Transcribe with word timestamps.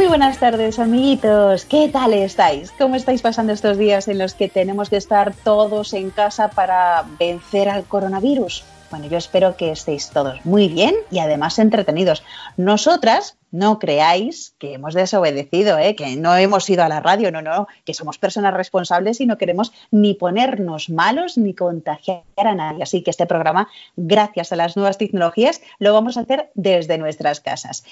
Muy 0.00 0.08
buenas 0.08 0.38
tardes, 0.38 0.78
amiguitos. 0.78 1.66
¿Qué 1.66 1.90
tal 1.92 2.14
estáis? 2.14 2.72
¿Cómo 2.78 2.96
estáis 2.96 3.20
pasando 3.20 3.52
estos 3.52 3.76
días 3.76 4.08
en 4.08 4.16
los 4.16 4.32
que 4.32 4.48
tenemos 4.48 4.88
que 4.88 4.96
estar 4.96 5.34
todos 5.34 5.92
en 5.92 6.08
casa 6.08 6.48
para 6.48 7.04
vencer 7.18 7.68
al 7.68 7.84
coronavirus? 7.84 8.64
Bueno, 8.90 9.06
yo 9.06 9.18
espero 9.18 9.56
que 9.56 9.70
estéis 9.70 10.10
todos 10.10 10.44
muy 10.44 10.66
bien 10.66 10.96
y 11.12 11.20
además 11.20 11.60
entretenidos. 11.60 12.24
Nosotras, 12.56 13.38
no 13.52 13.78
creáis 13.78 14.56
que 14.58 14.74
hemos 14.74 14.94
desobedecido, 14.94 15.78
¿eh? 15.78 15.94
que 15.94 16.16
no 16.16 16.34
hemos 16.36 16.68
ido 16.68 16.82
a 16.82 16.88
la 16.88 16.98
radio, 16.98 17.30
no, 17.30 17.40
no, 17.40 17.68
que 17.84 17.94
somos 17.94 18.18
personas 18.18 18.52
responsables 18.52 19.20
y 19.20 19.26
no 19.26 19.38
queremos 19.38 19.72
ni 19.92 20.14
ponernos 20.14 20.90
malos 20.90 21.38
ni 21.38 21.54
contagiar 21.54 22.24
a 22.36 22.54
nadie. 22.56 22.82
Así 22.82 23.02
que 23.02 23.10
este 23.10 23.26
programa, 23.26 23.68
gracias 23.96 24.52
a 24.52 24.56
las 24.56 24.76
nuevas 24.76 24.98
tecnologías, 24.98 25.62
lo 25.78 25.92
vamos 25.92 26.16
a 26.16 26.22
hacer 26.22 26.50
desde 26.54 26.98
nuestras 26.98 27.40
casas. 27.40 27.84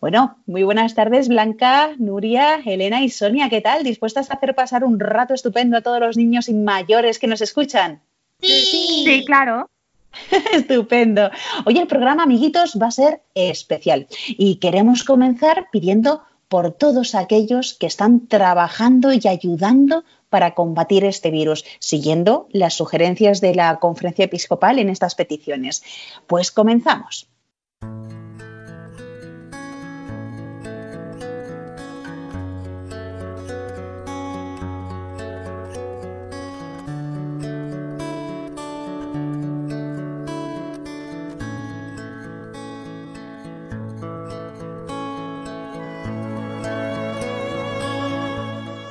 Bueno, 0.00 0.36
muy 0.46 0.64
buenas 0.64 0.96
tardes, 0.96 1.28
Blanca, 1.28 1.90
Nuria, 1.98 2.60
Elena 2.64 3.02
y 3.02 3.08
Sonia. 3.08 3.48
¿Qué 3.48 3.60
tal? 3.60 3.84
¿Dispuestas 3.84 4.30
a 4.30 4.34
hacer 4.34 4.56
pasar 4.56 4.82
un 4.82 4.98
rato 4.98 5.32
estupendo 5.32 5.76
a 5.76 5.82
todos 5.82 6.00
los 6.00 6.16
niños 6.16 6.48
y 6.48 6.54
mayores 6.54 7.20
que 7.20 7.28
nos 7.28 7.40
escuchan? 7.40 8.02
Sí, 8.40 9.04
sí, 9.04 9.24
claro. 9.24 9.68
Estupendo. 10.52 11.30
Hoy 11.64 11.78
el 11.78 11.86
programa, 11.86 12.22
amiguitos, 12.22 12.78
va 12.80 12.88
a 12.88 12.92
ser 12.92 13.22
especial 13.34 14.06
y 14.26 14.56
queremos 14.56 15.04
comenzar 15.04 15.68
pidiendo 15.70 16.22
por 16.48 16.72
todos 16.72 17.14
aquellos 17.14 17.74
que 17.74 17.86
están 17.86 18.26
trabajando 18.26 19.12
y 19.12 19.20
ayudando 19.28 20.04
para 20.28 20.54
combatir 20.54 21.04
este 21.04 21.30
virus, 21.30 21.64
siguiendo 21.78 22.48
las 22.50 22.74
sugerencias 22.74 23.40
de 23.40 23.54
la 23.54 23.78
conferencia 23.78 24.24
episcopal 24.24 24.78
en 24.78 24.88
estas 24.88 25.14
peticiones. 25.14 25.82
Pues 26.26 26.50
comenzamos. 26.50 27.28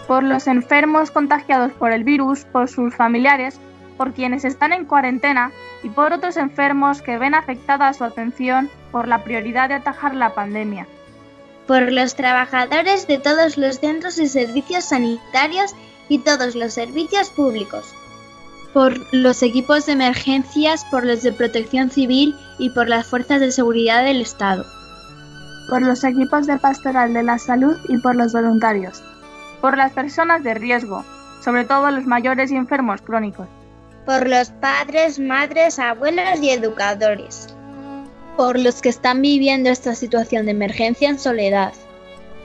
Por 0.09 0.23
los 0.23 0.47
enfermos 0.47 1.11
contagiados 1.11 1.71
por 1.73 1.91
el 1.91 2.03
virus, 2.03 2.43
por 2.45 2.67
sus 2.67 2.95
familiares, 2.95 3.59
por 3.95 4.11
quienes 4.11 4.43
están 4.43 4.73
en 4.73 4.85
cuarentena 4.85 5.51
y 5.83 5.89
por 5.89 6.13
otros 6.13 6.35
enfermos 6.35 7.03
que 7.03 7.19
ven 7.19 7.35
afectada 7.35 7.93
su 7.93 8.03
atención 8.03 8.71
por 8.91 9.07
la 9.07 9.23
prioridad 9.23 9.69
de 9.69 9.75
atajar 9.75 10.15
la 10.15 10.33
pandemia. 10.33 10.87
Por 11.67 11.91
los 11.91 12.15
trabajadores 12.15 13.05
de 13.05 13.19
todos 13.19 13.59
los 13.59 13.75
centros 13.75 14.17
y 14.17 14.27
servicios 14.27 14.85
sanitarios 14.85 15.75
y 16.07 16.17
todos 16.17 16.55
los 16.55 16.73
servicios 16.73 17.29
públicos. 17.29 17.93
Por 18.73 18.97
los 19.13 19.43
equipos 19.43 19.85
de 19.85 19.91
emergencias, 19.91 20.85
por 20.85 21.05
los 21.05 21.21
de 21.21 21.33
protección 21.33 21.91
civil 21.91 22.35
y 22.57 22.71
por 22.71 22.89
las 22.89 23.05
fuerzas 23.05 23.41
de 23.41 23.51
seguridad 23.51 24.03
del 24.03 24.21
Estado. 24.21 24.65
Por 25.69 25.83
los 25.83 26.03
equipos 26.03 26.47
de 26.47 26.57
pastoral 26.57 27.13
de 27.13 27.21
la 27.21 27.37
salud 27.37 27.77
y 27.87 27.99
por 27.99 28.15
los 28.15 28.33
voluntarios 28.33 29.03
por 29.61 29.77
las 29.77 29.91
personas 29.91 30.43
de 30.43 30.53
riesgo, 30.53 31.03
sobre 31.41 31.65
todo 31.65 31.91
los 31.91 32.05
mayores 32.05 32.51
y 32.51 32.55
enfermos 32.55 33.01
crónicos. 33.01 33.47
Por 34.05 34.27
los 34.27 34.49
padres, 34.51 35.19
madres, 35.19 35.79
abuelos 35.79 36.41
y 36.41 36.49
educadores. 36.49 37.53
Por 38.37 38.57
los 38.57 38.81
que 38.81 38.89
están 38.89 39.21
viviendo 39.21 39.69
esta 39.69 39.95
situación 39.95 40.45
de 40.45 40.51
emergencia 40.51 41.09
en 41.09 41.19
soledad. 41.19 41.73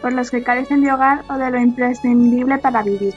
Por 0.03 0.13
los 0.13 0.31
que 0.31 0.43
carecen 0.43 0.83
de 0.83 0.93
hogar 0.93 1.25
o 1.31 1.35
de 1.39 1.51
lo 1.51 1.61
imprescindible 1.61 2.59
para 2.59 2.83
vivir. 2.83 3.15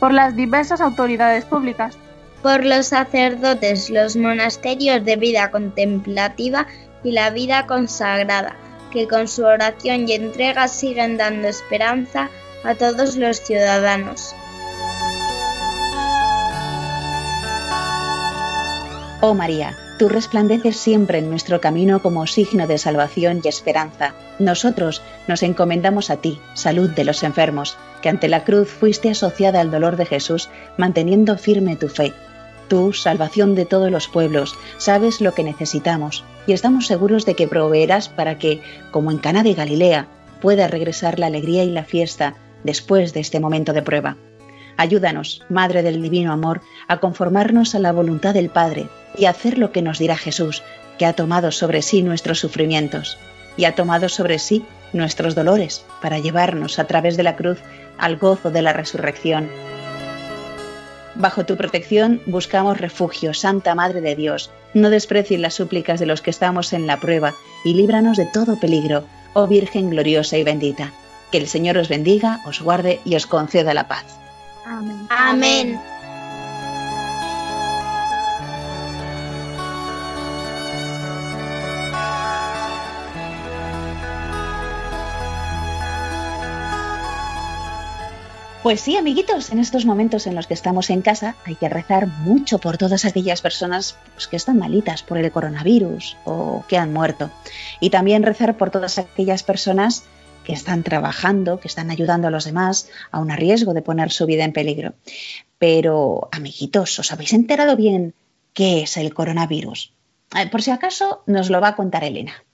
Por 0.00 0.12
las 0.12 0.34
diversas 0.34 0.80
autoridades 0.80 1.44
públicas. 1.44 1.96
Por 2.42 2.64
los 2.64 2.86
sacerdotes, 2.86 3.90
los 3.90 4.16
monasterios 4.16 5.04
de 5.04 5.16
vida 5.16 5.50
contemplativa 5.50 6.66
y 7.02 7.12
la 7.12 7.30
vida 7.30 7.66
consagrada, 7.66 8.56
que 8.90 9.06
con 9.08 9.28
su 9.28 9.44
oración 9.44 10.08
y 10.08 10.12
entrega 10.12 10.68
siguen 10.68 11.16
dando 11.16 11.48
esperanza 11.48 12.30
a 12.66 12.74
todos 12.74 13.16
los 13.16 13.40
ciudadanos. 13.40 14.34
Oh 19.20 19.34
María, 19.34 19.76
tú 19.98 20.08
resplandeces 20.08 20.76
siempre 20.76 21.18
en 21.18 21.30
nuestro 21.30 21.60
camino 21.60 22.02
como 22.02 22.26
signo 22.26 22.66
de 22.66 22.78
salvación 22.78 23.40
y 23.42 23.48
esperanza. 23.48 24.14
Nosotros 24.38 25.00
nos 25.26 25.42
encomendamos 25.42 26.10
a 26.10 26.16
ti, 26.16 26.38
salud 26.54 26.90
de 26.90 27.04
los 27.04 27.22
enfermos, 27.22 27.78
que 28.02 28.08
ante 28.08 28.28
la 28.28 28.44
cruz 28.44 28.68
fuiste 28.68 29.10
asociada 29.10 29.60
al 29.60 29.70
dolor 29.70 29.96
de 29.96 30.06
Jesús, 30.06 30.50
manteniendo 30.76 31.38
firme 31.38 31.76
tu 31.76 31.88
fe. 31.88 32.12
Tú, 32.68 32.92
salvación 32.92 33.54
de 33.54 33.64
todos 33.64 33.90
los 33.92 34.08
pueblos, 34.08 34.54
sabes 34.76 35.20
lo 35.20 35.34
que 35.34 35.44
necesitamos 35.44 36.24
y 36.48 36.52
estamos 36.52 36.88
seguros 36.88 37.24
de 37.24 37.34
que 37.34 37.46
proveerás 37.46 38.08
para 38.08 38.38
que, 38.38 38.60
como 38.90 39.12
en 39.12 39.18
Cana 39.18 39.44
de 39.44 39.54
Galilea, 39.54 40.08
pueda 40.40 40.66
regresar 40.66 41.18
la 41.18 41.26
alegría 41.26 41.62
y 41.62 41.70
la 41.70 41.84
fiesta 41.84 42.34
después 42.66 43.14
de 43.14 43.20
este 43.20 43.40
momento 43.40 43.72
de 43.72 43.82
prueba. 43.82 44.16
Ayúdanos, 44.76 45.42
Madre 45.48 45.82
del 45.82 46.02
Divino 46.02 46.32
Amor, 46.32 46.60
a 46.86 46.98
conformarnos 46.98 47.74
a 47.74 47.78
la 47.78 47.92
voluntad 47.92 48.34
del 48.34 48.50
Padre 48.50 48.88
y 49.16 49.24
a 49.24 49.30
hacer 49.30 49.56
lo 49.56 49.72
que 49.72 49.80
nos 49.80 49.98
dirá 49.98 50.16
Jesús, 50.16 50.62
que 50.98 51.06
ha 51.06 51.14
tomado 51.14 51.50
sobre 51.50 51.80
sí 51.80 52.02
nuestros 52.02 52.38
sufrimientos 52.38 53.16
y 53.56 53.64
ha 53.64 53.74
tomado 53.74 54.10
sobre 54.10 54.38
sí 54.38 54.64
nuestros 54.92 55.34
dolores 55.34 55.84
para 56.02 56.18
llevarnos 56.18 56.78
a 56.78 56.86
través 56.86 57.16
de 57.16 57.22
la 57.22 57.36
cruz 57.36 57.58
al 57.98 58.16
gozo 58.16 58.50
de 58.50 58.62
la 58.62 58.74
resurrección. 58.74 59.48
Bajo 61.14 61.46
tu 61.46 61.56
protección 61.56 62.20
buscamos 62.26 62.78
refugio, 62.78 63.32
Santa 63.32 63.74
Madre 63.74 64.02
de 64.02 64.14
Dios. 64.14 64.50
No 64.74 64.90
desprecies 64.90 65.40
las 65.40 65.54
súplicas 65.54 65.98
de 65.98 66.04
los 66.04 66.20
que 66.20 66.28
estamos 66.28 66.74
en 66.74 66.86
la 66.86 67.00
prueba 67.00 67.34
y 67.64 67.72
líbranos 67.72 68.18
de 68.18 68.26
todo 68.26 68.60
peligro, 68.60 69.04
oh 69.32 69.46
Virgen 69.46 69.88
gloriosa 69.88 70.36
y 70.36 70.44
bendita. 70.44 70.92
Que 71.30 71.38
el 71.38 71.48
Señor 71.48 71.78
os 71.78 71.88
bendiga, 71.88 72.40
os 72.46 72.60
guarde 72.60 73.00
y 73.04 73.16
os 73.16 73.26
conceda 73.26 73.74
la 73.74 73.88
paz. 73.88 74.04
Amén. 74.64 75.06
Amén. 75.10 75.80
Pues 88.66 88.80
sí, 88.80 88.96
amiguitos, 88.96 89.52
en 89.52 89.60
estos 89.60 89.86
momentos 89.86 90.26
en 90.26 90.34
los 90.34 90.48
que 90.48 90.54
estamos 90.54 90.90
en 90.90 91.00
casa 91.00 91.36
hay 91.44 91.54
que 91.54 91.68
rezar 91.68 92.08
mucho 92.08 92.58
por 92.58 92.78
todas 92.78 93.04
aquellas 93.04 93.40
personas 93.40 93.96
pues, 94.14 94.26
que 94.26 94.34
están 94.34 94.58
malitas 94.58 95.04
por 95.04 95.18
el 95.18 95.30
coronavirus 95.30 96.16
o 96.24 96.64
que 96.66 96.76
han 96.76 96.92
muerto. 96.92 97.30
Y 97.78 97.90
también 97.90 98.24
rezar 98.24 98.56
por 98.56 98.72
todas 98.72 98.98
aquellas 98.98 99.44
personas 99.44 100.02
que 100.46 100.52
están 100.52 100.84
trabajando, 100.84 101.58
que 101.58 101.66
están 101.66 101.90
ayudando 101.90 102.28
a 102.28 102.30
los 102.30 102.44
demás, 102.44 102.88
a 103.10 103.18
un 103.18 103.30
riesgo 103.30 103.74
de 103.74 103.82
poner 103.82 104.12
su 104.12 104.26
vida 104.26 104.44
en 104.44 104.52
peligro. 104.52 104.94
Pero, 105.58 106.28
amiguitos, 106.30 106.96
¿os 107.00 107.10
habéis 107.10 107.32
enterado 107.32 107.76
bien 107.76 108.14
qué 108.54 108.82
es 108.82 108.96
el 108.96 109.12
coronavirus? 109.12 109.92
Eh, 110.36 110.48
por 110.48 110.62
si 110.62 110.70
acaso, 110.70 111.24
nos 111.26 111.50
lo 111.50 111.60
va 111.60 111.68
a 111.68 111.76
contar 111.76 112.04
Elena. 112.04 112.44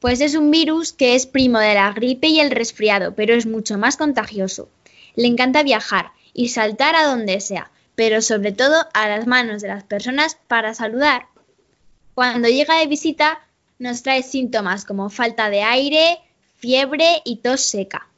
Pues 0.00 0.20
es 0.20 0.34
un 0.34 0.50
virus 0.50 0.92
que 0.92 1.14
es 1.14 1.26
primo 1.26 1.60
de 1.60 1.74
la 1.74 1.92
gripe 1.92 2.26
y 2.26 2.40
el 2.40 2.50
resfriado, 2.50 3.14
pero 3.14 3.34
es 3.34 3.46
mucho 3.46 3.78
más 3.78 3.96
contagioso. 3.96 4.68
Le 5.14 5.28
encanta 5.28 5.62
viajar 5.62 6.10
y 6.34 6.48
saltar 6.48 6.96
a 6.96 7.06
donde 7.06 7.40
sea, 7.40 7.70
pero 7.94 8.20
sobre 8.22 8.50
todo 8.50 8.86
a 8.92 9.08
las 9.08 9.28
manos 9.28 9.62
de 9.62 9.68
las 9.68 9.84
personas 9.84 10.36
para 10.48 10.74
saludar. 10.74 11.28
Cuando 12.14 12.48
llega 12.48 12.80
de 12.80 12.88
visita 12.88 13.38
nos 13.78 14.02
trae 14.02 14.24
síntomas 14.24 14.84
como 14.84 15.10
falta 15.10 15.48
de 15.48 15.62
aire, 15.62 16.18
fiebre 16.56 17.22
y 17.24 17.36
tos 17.36 17.60
seca. 17.60 18.08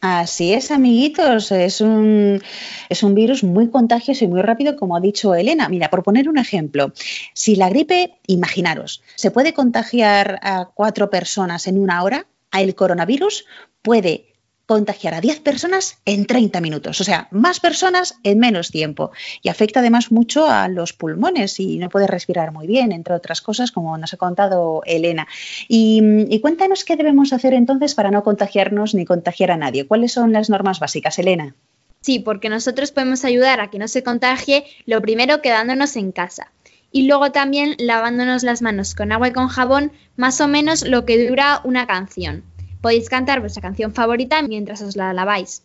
Así 0.00 0.52
es, 0.52 0.72
amiguitos, 0.72 1.52
es 1.52 1.80
un, 1.80 2.42
es 2.88 3.04
un 3.04 3.14
virus 3.14 3.44
muy 3.44 3.70
contagioso 3.70 4.24
y 4.24 4.28
muy 4.28 4.42
rápido, 4.42 4.74
como 4.74 4.96
ha 4.96 5.00
dicho 5.00 5.32
Elena. 5.32 5.68
Mira, 5.68 5.90
por 5.90 6.02
poner 6.02 6.28
un 6.28 6.38
ejemplo, 6.38 6.92
si 7.34 7.54
la 7.54 7.68
gripe, 7.68 8.14
imaginaros, 8.26 9.00
se 9.14 9.30
puede 9.30 9.54
contagiar 9.54 10.40
a 10.42 10.70
cuatro 10.74 11.08
personas 11.08 11.68
en 11.68 11.78
una 11.78 12.02
hora, 12.02 12.26
el 12.52 12.74
coronavirus 12.74 13.46
puede 13.80 14.31
contagiar 14.66 15.14
a 15.14 15.20
10 15.20 15.40
personas 15.40 15.98
en 16.04 16.26
30 16.26 16.60
minutos, 16.60 17.00
o 17.00 17.04
sea, 17.04 17.28
más 17.30 17.60
personas 17.60 18.14
en 18.22 18.38
menos 18.38 18.70
tiempo. 18.70 19.10
Y 19.42 19.48
afecta 19.48 19.80
además 19.80 20.12
mucho 20.12 20.46
a 20.48 20.68
los 20.68 20.92
pulmones 20.92 21.58
y 21.60 21.78
no 21.78 21.88
puedes 21.88 22.08
respirar 22.08 22.52
muy 22.52 22.66
bien, 22.66 22.92
entre 22.92 23.14
otras 23.14 23.40
cosas, 23.40 23.72
como 23.72 23.96
nos 23.98 24.14
ha 24.14 24.16
contado 24.16 24.82
Elena. 24.86 25.26
Y, 25.68 26.38
cuéntanos 26.40 26.84
qué 26.84 26.96
debemos 26.96 27.32
hacer 27.32 27.54
entonces 27.54 27.94
para 27.94 28.10
no 28.10 28.22
contagiarnos 28.22 28.94
ni 28.94 29.04
contagiar 29.04 29.50
a 29.50 29.56
nadie. 29.56 29.86
¿Cuáles 29.86 30.12
son 30.12 30.32
las 30.32 30.50
normas 30.50 30.80
básicas, 30.80 31.18
Elena? 31.18 31.54
Sí, 32.00 32.18
porque 32.18 32.48
nosotros 32.48 32.90
podemos 32.90 33.24
ayudar 33.24 33.60
a 33.60 33.70
que 33.70 33.78
no 33.78 33.86
se 33.86 34.02
contagie, 34.02 34.64
lo 34.86 35.00
primero 35.00 35.40
quedándonos 35.40 35.94
en 35.96 36.10
casa. 36.10 36.50
Y 36.90 37.06
luego 37.06 37.30
también 37.32 37.74
lavándonos 37.78 38.42
las 38.42 38.60
manos 38.60 38.94
con 38.94 39.12
agua 39.12 39.28
y 39.28 39.32
con 39.32 39.48
jabón, 39.48 39.92
más 40.16 40.40
o 40.40 40.48
menos 40.48 40.86
lo 40.86 41.06
que 41.06 41.28
dura 41.28 41.60
una 41.64 41.86
canción. 41.86 42.44
Podéis 42.82 43.08
cantar 43.08 43.40
vuestra 43.40 43.62
canción 43.62 43.94
favorita 43.94 44.42
mientras 44.42 44.82
os 44.82 44.96
la 44.96 45.12
laváis. 45.12 45.64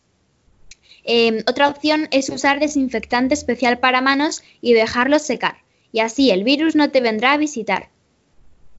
Em, 1.04 1.40
otra 1.48 1.68
opción 1.68 2.08
es 2.12 2.30
usar 2.30 2.60
desinfectante 2.60 3.34
especial 3.34 3.80
para 3.80 4.02
manos 4.02 4.44
y 4.62 4.74
dejarlo 4.74 5.20
secar. 5.20 5.56
Y 5.92 6.00
así 6.00 6.32
el 6.32 6.44
virus 6.44 6.76
no 6.76 6.92
te 6.92 7.02
vendrá 7.02 7.34
a 7.34 7.38
visitar. 7.38 7.90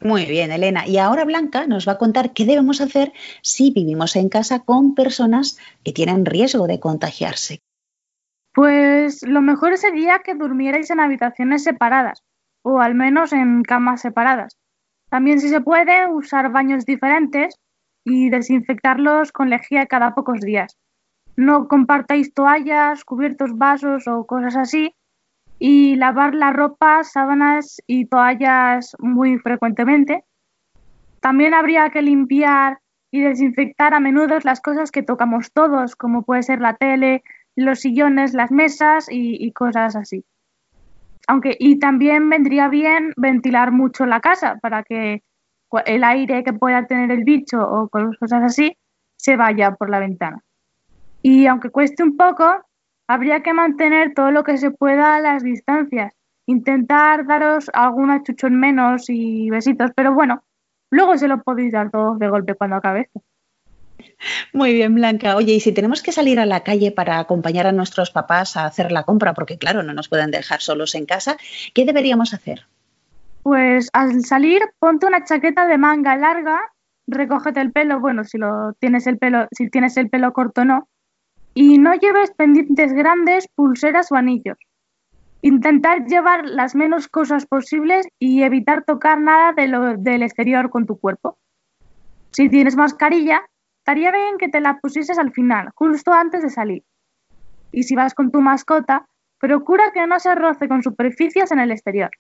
Muy 0.01 0.27
bien, 0.27 0.53
Elena. 0.53 0.87
Y 0.87 0.99
ahora 0.99 1.25
Blanca 1.25 1.67
nos 1.67 1.89
va 1.89 1.93
a 1.93 1.99
contar 1.99 2.33
qué 2.33 2.45
debemos 2.45 2.81
hacer 2.81 3.13
si 3.43 3.73
vivimos 3.73 4.15
en 4.15 4.29
casa 4.29 4.61
con 4.61 4.95
personas 4.95 5.59
que 5.83 5.93
tienen 5.93 6.25
riesgo 6.25 6.69
de 6.69 6.79
contagiarse. 6.79 7.61
Pues 8.55 9.23
lo 9.27 9.41
mejor 9.41 9.77
sería 9.77 10.21
que 10.21 10.35
durmierais 10.35 10.91
en 10.91 11.01
habitaciones 11.01 11.65
separadas 11.65 12.23
o 12.63 12.81
al 12.81 12.95
menos 12.95 13.33
en 13.33 13.63
camas 13.63 14.03
separadas. 14.03 14.57
También 15.09 15.41
si 15.41 15.49
se 15.49 15.61
puede 15.61 16.07
usar 16.13 16.53
baños 16.53 16.85
diferentes 16.85 17.57
y 18.09 18.31
desinfectarlos 18.31 19.33
con 19.33 19.51
lejía 19.51 19.87
cada 19.87 20.15
pocos 20.15 20.41
días. 20.41 20.77
No 21.37 21.69
compartáis 21.69 22.35
toallas, 22.35 23.05
cubiertos, 23.05 23.57
vasos 23.57 24.09
o 24.09 24.27
cosas 24.27 24.57
así 24.57 24.95
y 25.59 25.97
lavar 25.97 26.35
la 26.35 26.53
ropa, 26.53 27.05
sábanas 27.05 27.81
y 27.87 28.07
toallas 28.07 28.97
muy 28.99 29.39
frecuentemente. 29.39 30.25
También 31.21 31.55
habría 31.55 31.91
que 31.91 32.03
limpiar 32.03 32.79
y 33.11 33.21
desinfectar 33.21 33.95
a 33.95 34.01
menudo 34.01 34.39
las 34.43 34.61
cosas 34.61 34.91
que 34.91 35.03
tocamos 35.03 35.53
todos, 35.53 35.97
como 35.97 36.23
puede 36.23 36.43
ser 36.43 36.61
la 36.61 36.75
tele, 36.75 37.23
los 37.57 37.81
sillones, 37.81 38.35
las 38.35 38.51
mesas 38.51 39.07
y, 39.11 39.51
cosas 39.53 39.97
así. 39.97 40.25
Aunque, 41.27 41.57
y 41.59 41.79
también 41.79 42.29
vendría 42.31 42.69
bien 42.69 43.13
ventilar 43.17 43.73
mucho 43.73 44.07
la 44.07 44.21
casa 44.21 44.59
para 44.63 44.83
que 44.83 45.23
el 45.85 46.05
aire 46.05 46.45
que 46.45 46.53
pueda 46.53 46.87
tener 46.87 47.11
el 47.11 47.25
bicho 47.25 47.61
o 47.61 47.89
cosas 47.89 48.43
así 48.43 48.77
se 49.17 49.37
vaya 49.37 49.75
por 49.75 49.91
la 49.91 49.99
ventana. 49.99 50.43
Y 51.23 51.47
aunque 51.47 51.71
cueste 51.71 52.03
un 52.03 52.17
poco, 52.17 52.45
habría 53.07 53.43
que 53.43 53.53
mantener 53.53 54.15
todo 54.15 54.31
lo 54.31 54.45
que 54.45 54.59
se 54.59 54.71
pueda 54.71 55.17
a 55.17 55.21
las 55.21 55.43
distancias. 55.43 56.13
Intentar 56.47 57.27
daros 57.27 57.71
algún 57.75 58.23
chuchón 58.23 58.59
menos 58.59 59.11
y 59.11 59.51
besitos, 59.51 59.91
pero 59.95 60.15
bueno, 60.15 60.43
luego 60.91 61.19
se 61.19 61.29
lo 61.29 61.43
podéis 61.43 61.73
dar 61.73 61.91
todos 61.91 62.19
de 62.19 62.29
golpe 62.29 62.55
cuando 62.55 62.77
acabe 62.77 63.03
esto. 63.03 63.23
Muy 64.53 64.73
bien, 64.73 64.95
Blanca. 64.95 65.37
Oye, 65.37 65.55
y 65.55 65.61
si 65.61 65.73
tenemos 65.73 66.03
que 66.03 66.13
salir 66.13 66.41
a 66.41 66.47
la 66.47 66.63
calle 66.63 66.93
para 66.93 67.19
acompañar 67.19 67.67
a 67.67 67.73
nuestros 67.73 68.11
papás 68.11 68.57
a 68.57 68.65
hacer 68.65 68.93
la 68.93 69.03
compra, 69.03 69.35
porque 69.35 69.59
claro, 69.59 69.83
no 69.83 69.93
nos 69.93 70.09
pueden 70.09 70.31
dejar 70.31 70.61
solos 70.61 70.95
en 70.95 71.07
casa, 71.07 71.37
¿qué 71.75 71.85
deberíamos 71.85 72.33
hacer? 72.33 72.67
Pues 73.49 73.89
al 73.95 74.27
salir, 74.27 74.61
ponte 74.79 75.07
una 75.07 75.25
chaqueta 75.25 75.67
de 75.67 75.79
manga 75.79 76.19
larga, 76.19 76.61
recógete 77.07 77.63
el 77.63 77.73
pelo, 77.73 77.99
bueno, 77.99 78.23
si 78.25 78.37
lo 78.37 78.75
tienes 78.75 79.07
el 79.07 79.17
pelo, 79.17 79.49
si 79.53 79.71
tienes 79.71 79.97
el 79.97 80.11
pelo 80.11 80.35
corto 80.35 80.67
no, 80.67 80.87
y 81.55 81.79
no 81.79 81.95
lleves 81.95 82.31
pendientes 82.33 82.93
grandes, 82.93 83.49
pulseras 83.55 84.13
o 84.13 84.17
anillos. 84.17 84.59
Intentar 85.41 86.05
llevar 86.05 86.45
las 86.45 86.75
menos 86.75 87.09
cosas 87.09 87.47
posibles 87.47 88.07
y 88.19 88.43
evitar 88.43 88.85
tocar 88.85 89.19
nada 89.19 89.55
del 89.55 90.23
exterior 90.23 90.69
con 90.69 90.85
tu 90.85 90.99
cuerpo. 91.01 91.39
Si 92.33 92.51
tienes 92.51 92.77
mascarilla, 92.77 93.41
estaría 93.79 94.13
bien 94.13 94.37
que 94.37 94.51
te 94.51 94.61
la 94.61 94.79
pusieses 94.79 95.19
al 95.19 95.33
final, 95.33 95.71
justo 95.75 96.13
antes 96.13 96.43
de 96.43 96.51
salir. 96.51 96.85
Y 97.73 97.85
si 97.85 97.97
vas 97.97 98.13
con 98.13 98.31
tu 98.31 98.43
mascota, 98.43 99.09
procura 99.39 99.91
que 99.95 100.07
no 100.07 100.21
se 100.21 100.35
roce 100.35 100.69
con 100.69 100.83
superficies 100.83 101.51
en 101.51 101.61
el 101.61 101.71
exterior. 101.71 102.11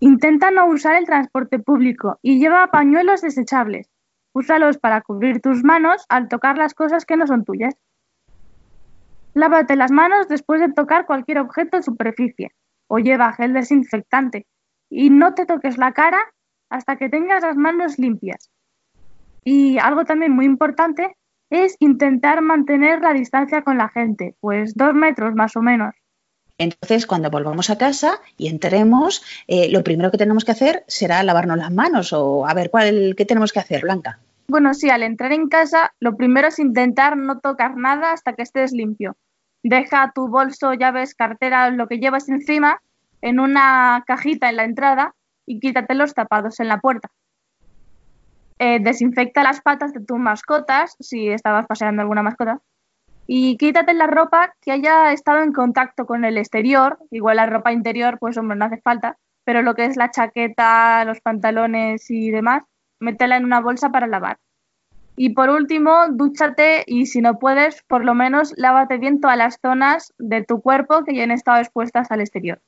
Intenta 0.00 0.50
no 0.50 0.66
usar 0.66 0.96
el 0.96 1.06
transporte 1.06 1.58
público 1.58 2.18
y 2.22 2.38
lleva 2.38 2.70
pañuelos 2.70 3.22
desechables. 3.22 3.88
Úsalos 4.34 4.78
para 4.78 5.00
cubrir 5.00 5.40
tus 5.40 5.64
manos 5.64 6.04
al 6.10 6.28
tocar 6.28 6.58
las 6.58 6.74
cosas 6.74 7.06
que 7.06 7.16
no 7.16 7.26
son 7.26 7.44
tuyas. 7.44 7.74
Lávate 9.32 9.76
las 9.76 9.90
manos 9.90 10.28
después 10.28 10.60
de 10.60 10.72
tocar 10.72 11.06
cualquier 11.06 11.38
objeto 11.38 11.78
en 11.78 11.82
superficie 11.82 12.52
o 12.88 12.98
lleva 12.98 13.32
gel 13.32 13.52
desinfectante 13.52 14.46
y 14.90 15.10
no 15.10 15.34
te 15.34 15.46
toques 15.46 15.78
la 15.78 15.92
cara 15.92 16.20
hasta 16.70 16.96
que 16.96 17.08
tengas 17.08 17.42
las 17.42 17.56
manos 17.56 17.98
limpias. 17.98 18.50
Y 19.44 19.78
algo 19.78 20.04
también 20.04 20.32
muy 20.32 20.44
importante 20.44 21.16
es 21.50 21.76
intentar 21.78 22.42
mantener 22.42 23.00
la 23.00 23.12
distancia 23.12 23.62
con 23.62 23.78
la 23.78 23.88
gente, 23.88 24.34
pues 24.40 24.74
dos 24.74 24.94
metros 24.94 25.34
más 25.34 25.56
o 25.56 25.62
menos. 25.62 25.94
Entonces, 26.58 27.06
cuando 27.06 27.30
volvamos 27.30 27.70
a 27.70 27.78
casa 27.78 28.20
y 28.38 28.48
entremos, 28.48 29.22
eh, 29.46 29.68
lo 29.70 29.84
primero 29.84 30.10
que 30.10 30.18
tenemos 30.18 30.44
que 30.44 30.52
hacer 30.52 30.84
será 30.86 31.22
lavarnos 31.22 31.58
las 31.58 31.72
manos 31.72 32.12
o 32.12 32.46
a 32.46 32.54
ver 32.54 32.70
cuál 32.70 33.14
qué 33.16 33.24
tenemos 33.24 33.52
que 33.52 33.60
hacer, 33.60 33.82
Blanca. 33.82 34.18
Bueno, 34.48 34.74
sí, 34.74 34.88
al 34.90 35.02
entrar 35.02 35.32
en 35.32 35.48
casa, 35.48 35.92
lo 36.00 36.16
primero 36.16 36.48
es 36.48 36.58
intentar 36.58 37.16
no 37.16 37.40
tocar 37.40 37.76
nada 37.76 38.12
hasta 38.12 38.32
que 38.32 38.42
estés 38.42 38.72
limpio 38.72 39.16
deja 39.68 40.12
tu 40.14 40.28
bolso, 40.28 40.74
llaves, 40.74 41.14
cartera, 41.14 41.70
lo 41.70 41.88
que 41.88 41.98
llevas 41.98 42.28
encima 42.28 42.80
en 43.20 43.40
una 43.40 44.04
cajita 44.06 44.48
en 44.48 44.56
la 44.56 44.64
entrada 44.64 45.14
y 45.44 45.60
quítate 45.60 45.94
los 45.94 46.14
tapados 46.14 46.60
en 46.60 46.68
la 46.68 46.80
puerta. 46.80 47.10
Eh, 48.58 48.78
desinfecta 48.80 49.42
las 49.42 49.60
patas 49.60 49.92
de 49.92 50.00
tus 50.00 50.18
mascotas, 50.18 50.96
si 51.00 51.28
estabas 51.28 51.66
paseando 51.66 52.02
alguna 52.02 52.22
mascota, 52.22 52.60
y 53.26 53.56
quítate 53.56 53.92
la 53.94 54.06
ropa 54.06 54.54
que 54.60 54.72
haya 54.72 55.12
estado 55.12 55.42
en 55.42 55.52
contacto 55.52 56.06
con 56.06 56.24
el 56.24 56.38
exterior, 56.38 56.98
igual 57.10 57.36
la 57.36 57.46
ropa 57.46 57.72
interior, 57.72 58.18
pues 58.18 58.36
hombre, 58.38 58.56
no 58.56 58.66
hace 58.66 58.80
falta, 58.80 59.18
pero 59.44 59.62
lo 59.62 59.74
que 59.74 59.84
es 59.84 59.96
la 59.96 60.10
chaqueta, 60.10 61.04
los 61.04 61.20
pantalones 61.20 62.10
y 62.10 62.30
demás, 62.30 62.62
métela 63.00 63.36
en 63.36 63.44
una 63.44 63.60
bolsa 63.60 63.90
para 63.90 64.06
lavar. 64.06 64.38
Y 65.16 65.30
por 65.30 65.48
último, 65.48 66.08
dúchate 66.10 66.84
y 66.86 67.06
si 67.06 67.20
no 67.20 67.38
puedes, 67.38 67.82
por 67.88 68.04
lo 68.04 68.14
menos 68.14 68.52
lávate 68.56 68.98
bien 68.98 69.20
todas 69.20 69.38
las 69.38 69.58
zonas 69.62 70.12
de 70.18 70.44
tu 70.44 70.60
cuerpo 70.60 71.04
que 71.04 71.14
ya 71.14 71.24
han 71.24 71.30
estado 71.30 71.58
expuestas 71.58 72.10
al 72.10 72.20
exterior. 72.20 72.60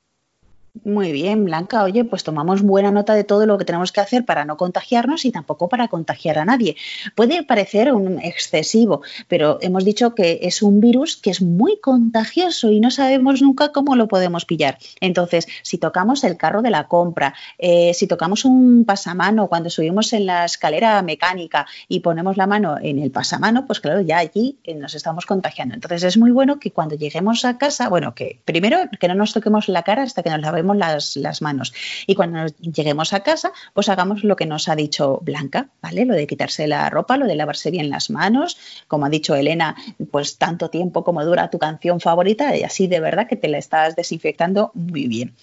Muy 0.83 1.11
bien, 1.11 1.45
Blanca. 1.45 1.83
Oye, 1.83 2.05
pues 2.05 2.23
tomamos 2.23 2.61
buena 2.61 2.91
nota 2.91 3.13
de 3.13 3.23
todo 3.23 3.45
lo 3.45 3.57
que 3.57 3.65
tenemos 3.65 3.91
que 3.91 4.01
hacer 4.01 4.23
para 4.23 4.45
no 4.45 4.55
contagiarnos 4.55 5.25
y 5.25 5.31
tampoco 5.31 5.67
para 5.67 5.87
contagiar 5.87 6.37
a 6.37 6.45
nadie. 6.45 6.75
Puede 7.15 7.43
parecer 7.43 7.91
un 7.93 8.19
excesivo, 8.19 9.01
pero 9.27 9.57
hemos 9.61 9.83
dicho 9.83 10.13
que 10.13 10.39
es 10.43 10.61
un 10.61 10.79
virus 10.79 11.17
que 11.17 11.31
es 11.31 11.41
muy 11.41 11.79
contagioso 11.79 12.71
y 12.71 12.79
no 12.79 12.91
sabemos 12.91 13.41
nunca 13.41 13.71
cómo 13.71 13.95
lo 13.95 14.07
podemos 14.07 14.45
pillar. 14.45 14.77
Entonces, 15.01 15.47
si 15.63 15.79
tocamos 15.79 16.23
el 16.23 16.37
carro 16.37 16.61
de 16.61 16.69
la 16.69 16.87
compra, 16.87 17.33
eh, 17.57 17.93
si 17.93 18.07
tocamos 18.07 18.45
un 18.45 18.85
pasamano 18.85 19.47
cuando 19.47 19.69
subimos 19.69 20.13
en 20.13 20.27
la 20.27 20.45
escalera 20.45 21.01
mecánica 21.01 21.65
y 21.87 22.01
ponemos 22.01 22.37
la 22.37 22.47
mano 22.47 22.77
en 22.81 22.99
el 22.99 23.11
pasamano, 23.11 23.65
pues 23.65 23.79
claro, 23.79 24.01
ya 24.01 24.19
allí 24.19 24.59
eh, 24.63 24.75
nos 24.75 24.93
estamos 24.93 25.25
contagiando. 25.25 25.73
Entonces, 25.73 26.03
es 26.03 26.17
muy 26.17 26.31
bueno 26.31 26.59
que 26.59 26.71
cuando 26.71 26.95
lleguemos 26.95 27.43
a 27.43 27.57
casa, 27.57 27.89
bueno, 27.89 28.13
que 28.13 28.39
primero 28.45 28.77
que 28.99 29.07
no 29.07 29.15
nos 29.15 29.33
toquemos 29.33 29.67
la 29.67 29.83
cara 29.83 30.03
hasta 30.03 30.23
que 30.23 30.29
nos 30.29 30.39
las, 30.63 31.41
manos. 31.41 31.73
Y 32.07 32.15
cuando 32.15 32.45
lleguemos 32.59 33.13
a 33.13 33.21
casa, 33.21 33.51
pues 33.73 33.89
hagamos 33.89 34.23
lo 34.23 34.35
que 34.35 34.45
nos 34.45 34.67
ha 34.69 34.75
dicho 34.75 35.19
Blanca, 35.21 35.69
¿vale? 35.81 36.05
Lo 36.05 36.13
de 36.13 36.27
quitarse 36.27 36.67
la 36.67 36.89
ropa, 36.89 37.17
lo 37.17 37.25
de 37.25 37.35
lavarse 37.35 37.71
bien 37.71 37.89
las 37.89 38.09
manos, 38.09 38.57
como 38.87 39.05
ha 39.05 39.09
dicho 39.09 39.35
Elena, 39.35 39.75
pues 40.11 40.37
tanto 40.37 40.69
tiempo 40.69 41.03
como 41.03 41.23
dura 41.25 41.49
tu 41.49 41.59
canción 41.59 41.99
favorita 41.99 42.55
y 42.55 42.63
así 42.63 42.87
de 42.87 42.99
verdad 42.99 43.27
que 43.27 43.35
te 43.35 43.47
la 43.47 43.57
estás 43.57 43.95
desinfectando 43.95 44.71
muy 44.73 45.07
bien. 45.07 45.35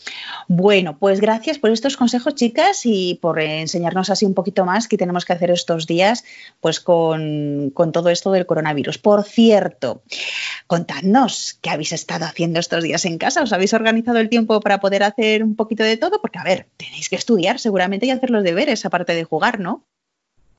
Bueno, 0.48 0.98
pues 0.98 1.20
gracias 1.20 1.58
por 1.58 1.70
estos 1.70 1.96
consejos, 1.96 2.34
chicas, 2.34 2.82
y 2.84 3.18
por 3.20 3.40
enseñarnos 3.40 4.10
así 4.10 4.24
un 4.24 4.34
poquito 4.34 4.64
más 4.64 4.88
qué 4.88 4.96
tenemos 4.96 5.24
que 5.24 5.32
hacer 5.32 5.50
estos 5.50 5.86
días, 5.86 6.24
pues 6.60 6.80
con, 6.80 7.70
con 7.74 7.92
todo 7.92 8.10
esto 8.10 8.32
del 8.32 8.46
coronavirus. 8.46 8.98
Por 8.98 9.24
cierto, 9.24 10.02
contadnos 10.66 11.58
qué 11.60 11.70
habéis 11.70 11.92
estado 11.92 12.24
haciendo 12.24 12.60
estos 12.60 12.82
días 12.82 13.04
en 13.04 13.18
casa. 13.18 13.42
¿Os 13.42 13.52
habéis 13.52 13.74
organizado 13.74 14.18
el 14.18 14.28
tiempo 14.28 14.60
para 14.60 14.80
poder 14.80 15.02
hacer 15.06 15.42
un 15.42 15.56
poquito 15.56 15.82
de 15.82 15.96
todo? 15.96 16.20
Porque, 16.20 16.38
a 16.38 16.44
ver, 16.44 16.66
tenéis 16.76 17.08
que 17.08 17.16
estudiar 17.16 17.58
seguramente 17.58 18.06
y 18.06 18.10
hacer 18.10 18.30
los 18.30 18.44
deberes 18.44 18.84
aparte 18.84 19.14
de 19.14 19.24
jugar, 19.24 19.60
¿no? 19.60 19.84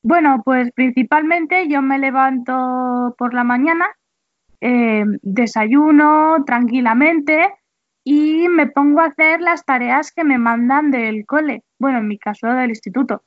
Bueno, 0.02 0.42
pues 0.44 0.70
principalmente 0.72 1.68
yo 1.68 1.82
me 1.82 1.98
levanto 1.98 3.14
por 3.18 3.34
la 3.34 3.44
mañana, 3.44 3.86
eh, 4.60 5.04
desayuno 5.22 6.44
tranquilamente 6.46 7.54
y 8.04 8.48
me 8.48 8.66
pongo 8.66 9.00
a 9.00 9.06
hacer 9.06 9.40
las 9.40 9.64
tareas 9.64 10.12
que 10.12 10.24
me 10.24 10.38
mandan 10.38 10.90
del 10.90 11.26
cole, 11.26 11.64
bueno, 11.78 11.98
en 11.98 12.08
mi 12.08 12.18
caso 12.18 12.46
del 12.46 12.70
instituto. 12.70 13.22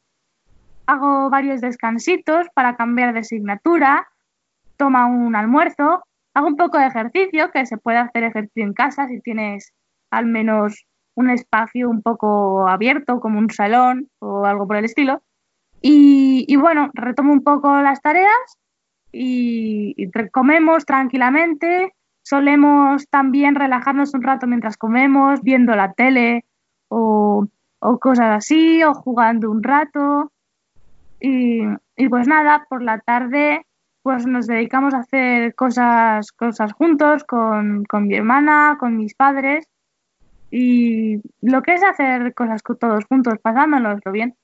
Hago 0.88 1.30
varios 1.30 1.62
descansitos 1.62 2.48
para 2.54 2.76
cambiar 2.76 3.14
de 3.14 3.20
asignatura, 3.20 4.08
toma 4.78 5.06
un 5.06 5.36
almuerzo, 5.36 6.04
hago 6.34 6.48
un 6.48 6.56
poco 6.56 6.80
de 6.80 6.88
ejercicio, 6.88 7.52
que 7.52 7.66
se 7.66 7.78
puede 7.78 7.98
hacer 7.98 8.24
ejercicio 8.24 8.64
en 8.64 8.74
casa 8.74 9.08
si 9.08 9.22
tienes 9.22 9.74
al 10.10 10.26
menos 10.26 10.86
un 11.16 11.30
espacio 11.30 11.90
un 11.90 12.02
poco 12.02 12.68
abierto, 12.68 13.20
como 13.20 13.40
un 13.40 13.50
salón 13.50 14.10
o 14.20 14.46
algo 14.46 14.68
por 14.68 14.78
el 14.78 14.86
estilo. 14.86 15.22
Y, 15.82 16.56
bueno, 16.58 16.92
retomo 16.94 17.34
un 17.34 17.44
poco 17.44 17.82
las 17.82 18.02
tareas 18.02 18.60
y, 19.12 19.96
comemos 20.32 20.86
tranquilamente. 20.86 21.94
Solemos 22.24 23.08
también 23.10 23.56
relajarnos 23.56 24.14
un 24.14 24.22
rato 24.22 24.46
mientras 24.46 24.78
comemos, 24.78 25.42
viendo 25.42 25.76
la 25.76 25.94
tele 25.94 26.46
o, 26.88 27.48
cosas 27.80 28.38
así, 28.38 28.84
o 28.84 28.94
jugando 28.94 29.50
un 29.50 29.64
rato. 29.64 30.32
Y, 31.20 31.62
y, 31.96 32.10
pues 32.10 32.28
nada, 32.28 32.66
por 32.70 32.84
la 32.84 33.00
tarde 33.00 33.66
pues 34.04 34.26
nos 34.26 34.48
dedicamos 34.48 34.96
a 34.96 35.00
hacer 35.00 35.54
cosas, 35.54 36.32
cosas 36.32 36.74
juntos 36.74 37.24
con, 37.24 37.86
con 37.86 38.08
mi 38.08 38.16
hermana, 38.16 38.78
con 38.80 38.98
mis 38.98 39.14
padres 39.14 39.68
y 40.52 41.22
lo 41.42 41.64
que 41.64 41.74
es 41.76 41.84
hacer 41.84 42.34
cosas 42.34 42.62
todos 42.62 43.06
juntos, 43.06 43.36
pasándonoslo 43.42 44.12
bien. 44.12 44.36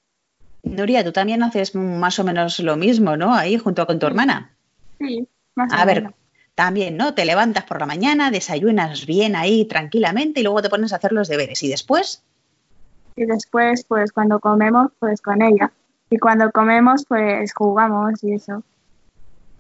Nuria, 0.63 1.03
tú 1.03 1.11
también 1.11 1.43
haces 1.43 1.75
más 1.75 2.17
o 2.19 2.23
menos 2.23 2.59
lo 2.59 2.77
mismo, 2.77 3.17
¿no? 3.17 3.33
Ahí 3.33 3.57
junto 3.57 3.85
con 3.85 3.99
tu 3.99 4.07
hermana. 4.07 4.55
Sí, 4.99 5.27
más 5.55 5.71
o 5.71 5.75
menos. 5.75 5.81
A 5.81 5.85
ver, 5.85 6.13
también, 6.55 6.97
¿no? 6.97 7.13
Te 7.13 7.25
levantas 7.25 7.65
por 7.65 7.79
la 7.79 7.85
mañana, 7.85 8.31
desayunas 8.31 9.05
bien 9.05 9.35
ahí 9.35 9.65
tranquilamente 9.65 10.39
y 10.39 10.43
luego 10.43 10.61
te 10.61 10.69
pones 10.69 10.93
a 10.93 10.95
hacer 10.95 11.11
los 11.11 11.27
deberes. 11.27 11.61
¿Y 11.61 11.69
después? 11.69 12.23
Y 13.15 13.25
después, 13.25 13.83
pues 13.87 14.11
cuando 14.11 14.39
comemos, 14.39 14.91
pues 14.99 15.21
con 15.21 15.41
ella. 15.41 15.71
Y 16.09 16.17
cuando 16.17 16.51
comemos, 16.51 17.05
pues 17.07 17.53
jugamos 17.53 18.23
y 18.23 18.33
eso. 18.33 18.63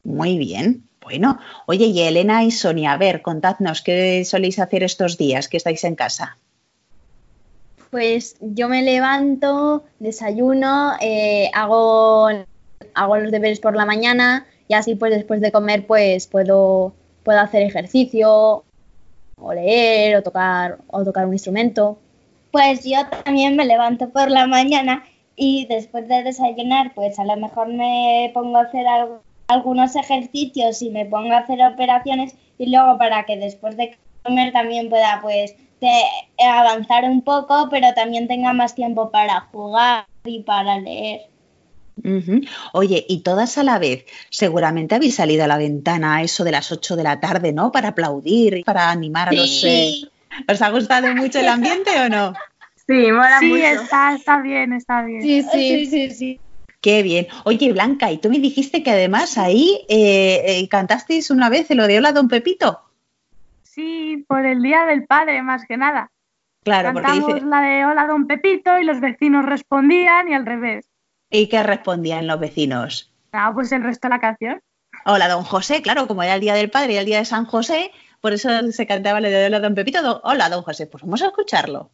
Muy 0.03 0.37
bien. 0.37 0.86
Bueno, 1.07 1.39
oye, 1.67 1.85
y 1.85 2.01
Elena 2.01 2.43
y 2.43 2.51
Sonia, 2.51 2.91
a 2.91 2.97
ver, 2.97 3.21
contadnos, 3.21 3.81
¿qué 3.81 4.25
soléis 4.25 4.59
hacer 4.59 4.83
estos 4.83 5.17
días 5.17 5.47
que 5.47 5.55
estáis 5.55 5.85
en 5.85 5.95
casa? 5.95 6.37
Pues 7.91 8.35
yo 8.41 8.67
me 8.67 8.81
levanto, 8.81 9.85
desayuno, 9.99 10.97
eh, 10.99 11.49
hago, 11.53 12.27
hago 12.93 13.17
los 13.19 13.31
deberes 13.31 13.61
por 13.61 13.77
la 13.77 13.85
mañana 13.85 14.47
y 14.67 14.73
así 14.73 14.95
pues 14.95 15.13
después 15.13 15.39
de 15.39 15.53
comer 15.53 15.87
pues 15.87 16.27
puedo, 16.27 16.93
puedo 17.23 17.39
hacer 17.39 17.61
ejercicio 17.61 18.65
o 19.39 19.53
leer 19.53 20.17
o 20.17 20.23
tocar, 20.23 20.79
o 20.87 21.05
tocar 21.05 21.25
un 21.25 21.31
instrumento. 21.31 21.99
Pues 22.51 22.83
yo 22.83 22.97
también 23.23 23.55
me 23.55 23.63
levanto 23.63 24.09
por 24.09 24.29
la 24.29 24.45
mañana 24.45 25.05
y 25.37 25.67
después 25.67 26.05
de 26.09 26.23
desayunar 26.23 26.93
pues 26.93 27.17
a 27.17 27.23
lo 27.23 27.37
mejor 27.37 27.69
me 27.69 28.29
pongo 28.33 28.57
a 28.57 28.63
hacer 28.63 28.85
algo 28.85 29.21
algunos 29.47 29.95
ejercicios 29.95 30.81
y 30.81 30.89
me 30.89 31.05
pongo 31.05 31.33
a 31.33 31.39
hacer 31.39 31.59
operaciones 31.63 32.35
y 32.57 32.69
luego 32.69 32.97
para 32.97 33.25
que 33.25 33.37
después 33.37 33.77
de 33.77 33.97
comer 34.23 34.51
también 34.51 34.89
pueda 34.89 35.19
pues 35.21 35.55
avanzar 36.39 37.05
un 37.05 37.21
poco, 37.21 37.69
pero 37.69 37.93
también 37.93 38.27
tenga 38.27 38.53
más 38.53 38.75
tiempo 38.75 39.11
para 39.11 39.41
jugar 39.51 40.05
y 40.25 40.41
para 40.43 40.79
leer. 40.79 41.21
Oye, 42.73 43.05
y 43.07 43.21
todas 43.21 43.57
a 43.57 43.63
la 43.63 43.79
vez, 43.79 44.05
seguramente 44.29 44.95
habéis 44.95 45.15
salido 45.15 45.43
a 45.43 45.47
la 45.47 45.57
ventana 45.57 46.17
a 46.17 46.21
eso 46.23 46.43
de 46.43 46.51
las 46.51 46.71
8 46.71 46.95
de 46.95 47.03
la 47.03 47.19
tarde, 47.19 47.53
¿no? 47.53 47.71
Para 47.71 47.89
aplaudir, 47.89 48.63
para 48.63 48.91
animar 48.91 49.29
a 49.29 49.33
los... 49.33 49.63
Eh, 49.63 49.93
¿Os 50.47 50.61
ha 50.61 50.69
gustado 50.69 51.15
mucho 51.15 51.39
el 51.39 51.47
ambiente 51.47 51.89
o 51.99 52.09
no? 52.09 52.33
Sí, 52.87 53.11
mola 53.11 53.39
sí, 53.39 53.53
Está, 53.61 54.13
está 54.13 54.41
bien, 54.41 54.73
está 54.73 55.01
bien. 55.01 55.21
sí, 55.21 55.43
sí, 55.43 55.85
sí. 55.87 56.11
sí. 56.11 56.39
Qué 56.87 57.03
bien. 57.03 57.27
Oye, 57.43 57.73
Blanca, 57.73 58.13
y 58.13 58.17
tú 58.17 58.29
me 58.29 58.39
dijiste 58.39 58.81
que 58.81 58.91
además 58.91 59.37
ahí 59.37 59.81
eh, 59.89 60.41
eh, 60.45 60.69
cantasteis 60.69 61.29
una 61.31 61.49
vez 61.49 61.69
el 61.69 61.85
de 61.85 61.97
Hola 61.97 62.13
Don 62.13 62.29
Pepito. 62.29 62.79
Sí, 63.61 64.23
por 64.25 64.45
el 64.45 64.61
Día 64.61 64.85
del 64.85 65.05
Padre, 65.05 65.43
más 65.43 65.65
que 65.67 65.75
nada. 65.75 66.11
Claro, 66.63 66.93
Cantamos 66.93 67.25
porque 67.25 67.45
la 67.45 67.59
de 67.59 67.85
Hola 67.85 68.07
Don 68.07 68.25
Pepito 68.25 68.79
y 68.79 68.85
los 68.85 69.01
vecinos 69.01 69.45
respondían 69.45 70.29
y 70.29 70.33
al 70.33 70.45
revés. 70.45 70.89
¿Y 71.29 71.49
qué 71.49 71.61
respondían 71.61 72.25
los 72.25 72.39
vecinos? 72.39 73.13
Ah, 73.33 73.51
pues 73.53 73.69
el 73.73 73.83
resto 73.83 74.07
de 74.07 74.13
la 74.13 74.21
canción. 74.21 74.61
Hola 75.03 75.27
Don 75.27 75.43
José, 75.43 75.81
claro, 75.81 76.07
como 76.07 76.23
era 76.23 76.35
el 76.35 76.39
Día 76.39 76.53
del 76.53 76.69
Padre 76.69 76.93
y 76.93 76.97
el 76.99 77.05
Día 77.05 77.17
de 77.17 77.25
San 77.25 77.43
José, 77.43 77.91
por 78.21 78.31
eso 78.31 78.49
se 78.71 78.87
cantaba 78.87 79.19
la 79.19 79.27
de 79.27 79.47
Hola 79.47 79.59
Don 79.59 79.75
Pepito. 79.75 80.21
Hola 80.23 80.47
Don 80.47 80.63
José, 80.63 80.87
pues 80.87 81.03
vamos 81.03 81.21
a 81.21 81.25
escucharlo. 81.25 81.91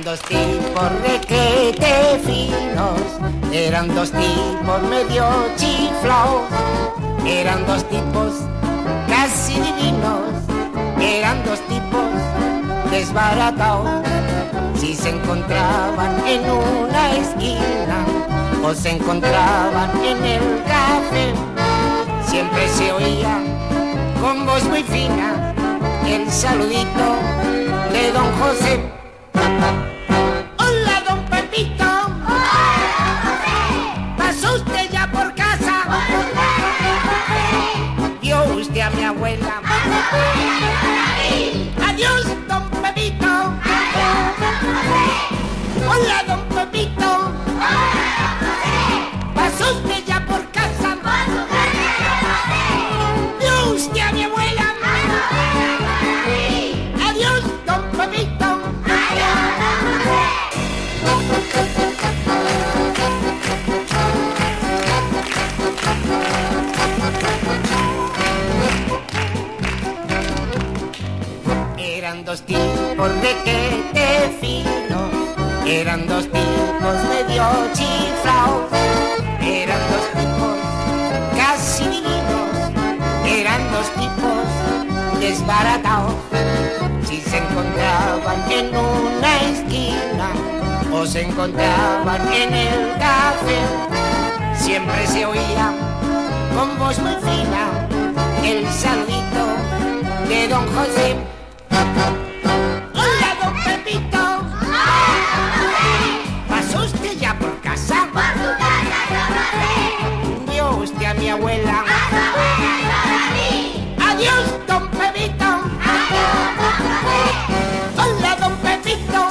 Eran 0.00 0.16
dos 0.16 0.28
tipos 0.28 1.02
requete 1.02 2.20
finos, 2.24 3.02
eran 3.52 3.94
dos 3.94 4.10
tipos 4.10 4.82
medio 4.88 5.26
chiflaos, 5.56 6.48
eran 7.26 7.66
dos 7.66 7.84
tipos 7.90 8.32
casi 9.06 9.60
divinos, 9.60 10.24
eran 10.98 11.44
dos 11.44 11.60
tipos 11.68 12.90
desbaratados. 12.90 13.90
Si 14.78 14.94
se 14.94 15.10
encontraban 15.10 16.26
en 16.26 16.50
una 16.50 17.16
esquina 17.16 18.06
o 18.64 18.72
se 18.72 18.92
encontraban 18.92 19.90
en 20.02 20.24
el 20.24 20.62
café, 20.62 21.34
siempre 22.26 22.66
se 22.70 22.90
oía 22.90 23.36
con 24.18 24.46
voz 24.46 24.64
muy 24.64 24.82
fina 24.82 25.52
el 26.06 26.30
saludito 26.30 27.18
de 27.92 28.12
don 28.12 28.32
José. 28.40 28.99
Hola, 29.34 31.02
don 31.06 31.24
Pepito. 31.26 31.84
¿Pasó 34.16 34.54
usted 34.54 34.90
ya 34.90 35.10
por 35.10 35.34
casa? 35.34 35.84
A 38.82 38.88
mi 38.88 39.04
abuela. 39.04 39.60
Adiós, 41.86 42.24
don 42.48 42.70
Pepito. 42.80 43.52
Hola, 45.86 46.24
don 46.26 46.40
Pepito. 46.48 47.49
Eran 72.20 72.36
dos 72.36 72.42
tipos 72.42 73.08
de 73.22 73.34
que 73.44 73.90
te 73.94 74.28
fino, 74.42 75.08
eran 75.66 76.06
dos 76.06 76.24
tipos 76.24 76.96
medio 77.08 77.44
chiflaos, 77.72 78.68
eran 79.40 79.80
dos 79.90 80.04
tipos 80.12 80.56
casi 81.34 81.84
divinos, 81.84 82.52
eran 83.26 83.72
dos 83.72 83.88
tipos 83.94 85.18
desbaratados. 85.18 86.12
Si 87.08 87.22
se 87.22 87.38
encontraban 87.38 88.52
en 88.52 88.66
una 88.76 89.40
esquina 89.52 90.28
o 90.92 91.06
se 91.06 91.22
encontraban 91.22 92.20
en 92.34 92.52
el 92.52 92.98
café, 92.98 93.60
siempre 94.58 95.06
se 95.06 95.24
oía 95.24 95.72
con 96.54 96.78
voz 96.78 96.98
muy 96.98 97.14
fina 97.14 97.88
el 98.44 98.68
saludito 98.68 100.28
de 100.28 100.48
don 100.48 100.66
José. 100.74 101.39
Hola, 101.80 103.36
don 103.40 103.54
Pepito. 103.64 104.42
¿Pasó 106.46 106.84
usted 106.84 107.18
ya 107.18 107.32
por 107.38 107.58
casa? 107.62 108.06
Vio 110.46 110.76
usted 110.76 111.06
a 111.06 111.14
mi 111.14 111.30
abuela. 111.30 111.84
Adiós, 113.98 114.46
don 114.68 114.88
Pepito. 114.90 115.46
Hola, 117.96 118.36
don 118.38 118.56
Pepito. 118.58 119.28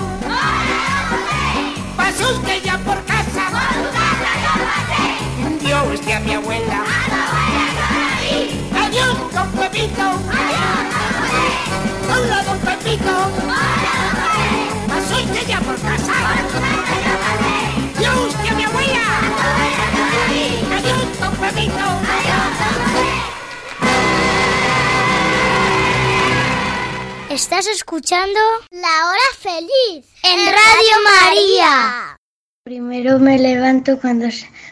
¿Pasó 1.96 2.32
usted 2.32 2.64
ya 2.64 2.80
por 2.80 3.06
casa? 3.06 3.44
Vio 5.62 5.84
usted 5.94 6.14
a 6.14 6.20
mi 6.20 6.34
abuela. 6.34 6.84
Adiós, 8.86 9.18
don 9.36 9.52
Pepito. 9.52 10.02
Hola, 10.02 10.20
don 10.26 10.50
Pepito. 10.50 10.59
¿Pasó 14.88 15.16
usted 15.24 15.48
ya 15.48 15.60
por 15.62 15.80
casa? 15.80 16.12
Vio 18.00 18.28
usted 18.28 18.50
a 18.50 18.56
mi 18.56 18.64
abuela. 18.64 19.06
Adiós, 20.76 21.20
don 21.20 21.36
Pepito. 21.36 21.86
Estás 27.30 27.68
escuchando 27.68 28.40
La 28.72 29.08
Hora 29.08 29.30
Feliz 29.40 30.08
en 30.24 30.40
Radio 30.48 30.96
María. 31.04 32.18
Primero 32.64 33.20
me 33.20 33.38
levanto 33.38 34.00
cuando 34.00 34.30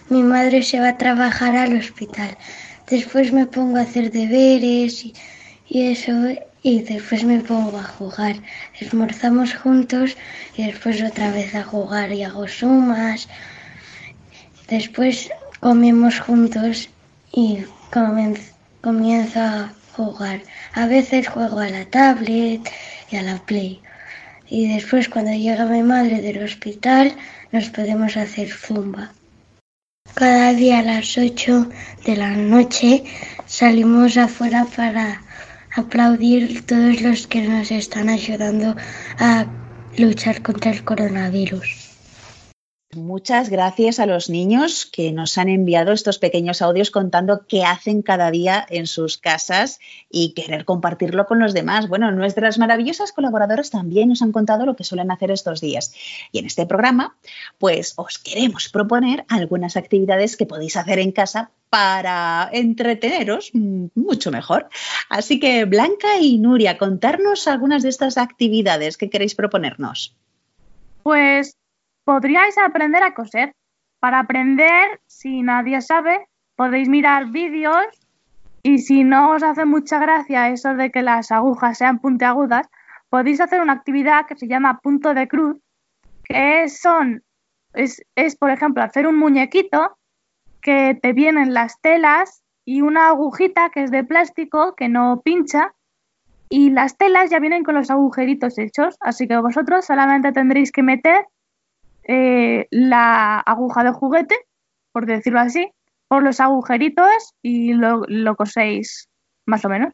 mi 0.09 0.23
madre 0.23 0.63
se 0.63 0.79
va 0.79 0.89
a 0.89 0.97
trabajar 0.97 1.55
al 1.55 1.77
hospital. 1.77 2.35
Después 2.89 3.31
me 3.31 3.45
pongo 3.45 3.77
a 3.77 3.81
hacer 3.81 4.11
deberes 4.11 5.05
y, 5.05 5.13
y 5.67 5.91
eso 5.91 6.11
y 6.67 6.81
después 6.81 7.23
me 7.23 7.39
pongo 7.39 7.77
a 7.79 7.83
jugar. 7.83 8.35
Esmorzamos 8.77 9.55
juntos 9.55 10.17
y 10.57 10.65
después 10.65 11.01
otra 11.01 11.31
vez 11.31 11.55
a 11.55 11.63
jugar 11.63 12.11
y 12.11 12.23
hago 12.23 12.45
sumas. 12.49 13.29
Después 14.67 15.29
comemos 15.61 16.19
juntos 16.19 16.89
y 17.31 17.59
comienzo 18.81 19.39
a 19.39 19.71
jugar. 19.95 20.41
A 20.73 20.87
veces 20.87 21.29
juego 21.29 21.59
a 21.59 21.69
la 21.69 21.85
tablet 21.85 22.69
y 23.11 23.15
a 23.15 23.21
la 23.21 23.37
play. 23.37 23.81
Y 24.49 24.67
después 24.67 25.07
cuando 25.07 25.31
llega 25.31 25.65
mi 25.67 25.83
madre 25.83 26.19
del 26.21 26.43
hospital 26.43 27.15
nos 27.53 27.69
podemos 27.69 28.17
hacer 28.17 28.51
zumba. 28.51 29.13
Cada 30.15 30.51
día 30.51 30.79
a 30.79 30.83
las 30.83 31.17
8 31.17 31.69
de 32.05 32.15
la 32.17 32.31
noche 32.31 33.05
salimos 33.45 34.17
afuera 34.17 34.65
para 34.75 35.21
aplaudir 35.77 36.65
todos 36.65 37.01
los 37.01 37.27
que 37.27 37.41
nos 37.47 37.71
están 37.71 38.09
ayudando 38.09 38.75
a 39.19 39.45
luchar 39.97 40.41
contra 40.41 40.71
el 40.71 40.83
coronavirus. 40.83 41.86
Muchas 42.95 43.49
gracias 43.49 43.99
a 43.99 44.05
los 44.05 44.29
niños 44.29 44.85
que 44.85 45.11
nos 45.11 45.37
han 45.37 45.49
enviado 45.49 45.91
estos 45.91 46.19
pequeños 46.19 46.61
audios 46.61 46.89
contando 46.89 47.45
qué 47.45 47.65
hacen 47.65 48.01
cada 48.01 48.31
día 48.31 48.65
en 48.69 48.87
sus 48.87 49.17
casas 49.17 49.79
y 50.09 50.33
querer 50.33 50.63
compartirlo 50.63 51.25
con 51.25 51.37
los 51.39 51.53
demás. 51.53 51.89
Bueno, 51.89 52.09
nuestras 52.13 52.57
maravillosas 52.57 53.11
colaboradoras 53.11 53.71
también 53.71 54.07
nos 54.07 54.21
han 54.21 54.31
contado 54.31 54.65
lo 54.65 54.77
que 54.77 54.85
suelen 54.85 55.11
hacer 55.11 55.31
estos 55.31 55.59
días. 55.59 55.93
Y 56.31 56.39
en 56.39 56.45
este 56.45 56.65
programa, 56.65 57.17
pues 57.57 57.93
os 57.97 58.19
queremos 58.19 58.69
proponer 58.69 59.25
algunas 59.27 59.75
actividades 59.75 60.37
que 60.37 60.45
podéis 60.45 60.77
hacer 60.77 60.99
en 60.99 61.11
casa 61.11 61.51
para 61.69 62.49
entreteneros 62.53 63.51
mucho 63.53 64.31
mejor. 64.31 64.69
Así 65.09 65.41
que 65.41 65.65
Blanca 65.65 66.19
y 66.21 66.37
Nuria, 66.37 66.77
contarnos 66.77 67.49
algunas 67.49 67.83
de 67.83 67.89
estas 67.89 68.17
actividades 68.17 68.95
que 68.95 69.09
queréis 69.09 69.35
proponernos. 69.35 70.15
Pues 71.03 71.56
podríais 72.07 72.57
aprender 72.57 73.03
a 73.03 73.13
coser. 73.13 73.53
Para 73.99 74.19
aprender, 74.19 75.01
si 75.07 75.41
nadie 75.41 75.81
sabe, 75.81 76.25
podéis 76.55 76.87
mirar 76.87 77.31
vídeos 77.31 77.85
y 78.63 78.77
si 78.77 79.03
no 79.03 79.31
os 79.31 79.43
hace 79.43 79.65
mucha 79.65 79.99
gracia 79.99 80.47
eso 80.47 80.73
de 80.75 80.89
que 80.89 81.01
las 81.01 81.33
agujas 81.33 81.77
sean 81.77 81.99
puntiagudas, 81.99 82.65
podéis 83.09 83.41
hacer 83.41 83.59
una 83.59 83.73
actividad 83.73 84.25
que 84.25 84.37
se 84.37 84.47
llama 84.47 84.79
punto 84.81 85.13
de 85.13 85.27
cruz, 85.27 85.57
que 86.23 86.69
son, 86.69 87.23
es, 87.73 88.01
es 88.15 88.37
por 88.37 88.51
ejemplo 88.51 88.83
hacer 88.83 89.05
un 89.05 89.19
muñequito 89.19 89.97
que 90.61 90.97
te 91.01 91.11
vienen 91.11 91.53
las 91.53 91.81
telas 91.81 92.41
y 92.63 92.83
una 92.83 93.09
agujita 93.09 93.69
que 93.69 93.83
es 93.83 93.91
de 93.91 94.05
plástico 94.05 94.75
que 94.75 94.87
no 94.87 95.21
pincha 95.25 95.73
y 96.49 96.69
las 96.69 96.95
telas 96.97 97.29
ya 97.29 97.39
vienen 97.39 97.65
con 97.65 97.75
los 97.75 97.91
agujeritos 97.91 98.57
hechos, 98.57 98.95
así 99.01 99.27
que 99.27 99.37
vosotros 99.39 99.85
solamente 99.85 100.31
tendréis 100.31 100.71
que 100.71 100.83
meter 100.83 101.25
eh, 102.07 102.67
la 102.71 103.39
aguja 103.39 103.83
de 103.83 103.91
juguete, 103.91 104.35
por 104.91 105.05
decirlo 105.05 105.39
así, 105.39 105.69
por 106.07 106.23
los 106.23 106.39
agujeritos 106.39 107.35
y 107.41 107.73
lo, 107.73 108.35
coséis 108.35 109.09
más 109.45 109.65
o 109.65 109.69
menos. 109.69 109.93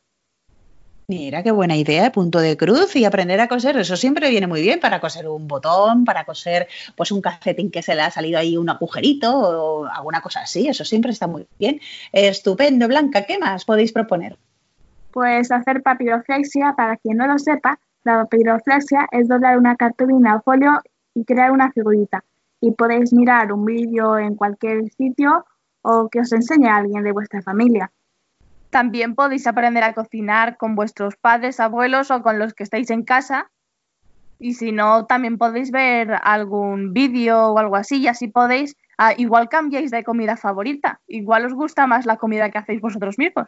Mira, 1.07 1.43
qué 1.43 1.51
buena 1.51 1.75
idea, 1.75 2.11
punto 2.11 2.39
de 2.39 2.55
cruz 2.55 2.95
y 2.95 3.03
aprender 3.03 3.41
a 3.41 3.49
coser, 3.49 3.75
eso 3.77 3.97
siempre 3.97 4.29
viene 4.29 4.47
muy 4.47 4.61
bien 4.61 4.79
para 4.79 5.01
coser 5.01 5.27
un 5.27 5.47
botón, 5.47 6.05
para 6.05 6.23
coser 6.23 6.67
pues 6.95 7.11
un 7.11 7.21
calcetín 7.21 7.71
que 7.71 7.81
se 7.81 7.93
le 7.93 8.03
ha 8.03 8.09
salido 8.09 8.39
ahí 8.39 8.55
un 8.55 8.69
agujerito 8.69 9.37
o 9.37 9.85
alguna 9.85 10.21
cosa 10.21 10.41
así, 10.41 10.67
eso 10.69 10.85
siempre 10.85 11.11
está 11.11 11.27
muy 11.27 11.45
bien. 11.59 11.81
Estupendo, 12.13 12.87
Blanca, 12.87 13.25
¿qué 13.25 13.37
más 13.37 13.65
podéis 13.65 13.91
proponer? 13.91 14.37
Pues 15.11 15.51
hacer 15.51 15.83
papiroflexia, 15.83 16.73
para 16.77 16.95
quien 16.97 17.17
no 17.17 17.27
lo 17.27 17.37
sepa, 17.37 17.79
la 18.03 18.23
papiroflexia 18.23 19.07
es 19.11 19.27
doblar 19.27 19.57
una 19.57 19.75
cartulina 19.75 20.37
o 20.37 20.41
folio 20.41 20.81
y 21.15 21.25
crear 21.25 21.51
una 21.51 21.71
figurita. 21.71 22.23
Y 22.61 22.71
podéis 22.71 23.13
mirar 23.13 23.51
un 23.51 23.65
vídeo 23.65 24.17
en 24.17 24.35
cualquier 24.35 24.89
sitio 24.91 25.45
o 25.81 26.09
que 26.09 26.21
os 26.21 26.31
enseñe 26.31 26.67
a 26.67 26.77
alguien 26.77 27.03
de 27.03 27.11
vuestra 27.11 27.41
familia. 27.41 27.91
También 28.69 29.13
podéis 29.13 29.45
aprender 29.45 29.83
a 29.83 29.93
cocinar 29.93 30.57
con 30.57 30.75
vuestros 30.75 31.15
padres, 31.15 31.59
abuelos 31.59 32.09
o 32.09 32.23
con 32.23 32.39
los 32.39 32.53
que 32.53 32.63
estáis 32.63 32.89
en 32.89 33.03
casa. 33.03 33.51
Y 34.39 34.55
si 34.55 34.71
no, 34.71 35.05
también 35.05 35.37
podéis 35.37 35.71
ver 35.71 36.17
algún 36.23 36.91
vídeo 36.91 37.49
o 37.49 37.59
algo 37.59 37.75
así 37.75 37.97
y 37.97 38.07
así 38.07 38.27
podéis, 38.29 38.75
ah, 38.97 39.13
igual 39.15 39.47
cambiáis 39.47 39.91
de 39.91 40.03
comida 40.03 40.37
favorita, 40.37 41.01
igual 41.07 41.45
os 41.45 41.53
gusta 41.53 41.85
más 41.85 42.05
la 42.05 42.17
comida 42.17 42.49
que 42.49 42.57
hacéis 42.57 42.81
vosotros 42.81 43.17
mismos. 43.19 43.45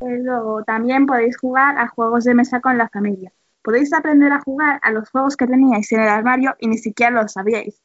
Luego, 0.00 0.64
también 0.64 1.06
podéis 1.06 1.38
jugar 1.38 1.78
a 1.78 1.88
juegos 1.88 2.24
de 2.24 2.34
mesa 2.34 2.60
con 2.60 2.76
la 2.76 2.88
familia. 2.88 3.32
Podéis 3.66 3.92
aprender 3.92 4.32
a 4.32 4.38
jugar 4.38 4.78
a 4.80 4.92
los 4.92 5.10
juegos 5.10 5.36
que 5.36 5.44
teníais 5.44 5.90
en 5.90 5.98
el 5.98 6.08
armario 6.08 6.54
y 6.60 6.68
ni 6.68 6.78
siquiera 6.78 7.10
lo 7.10 7.26
sabíais. 7.26 7.82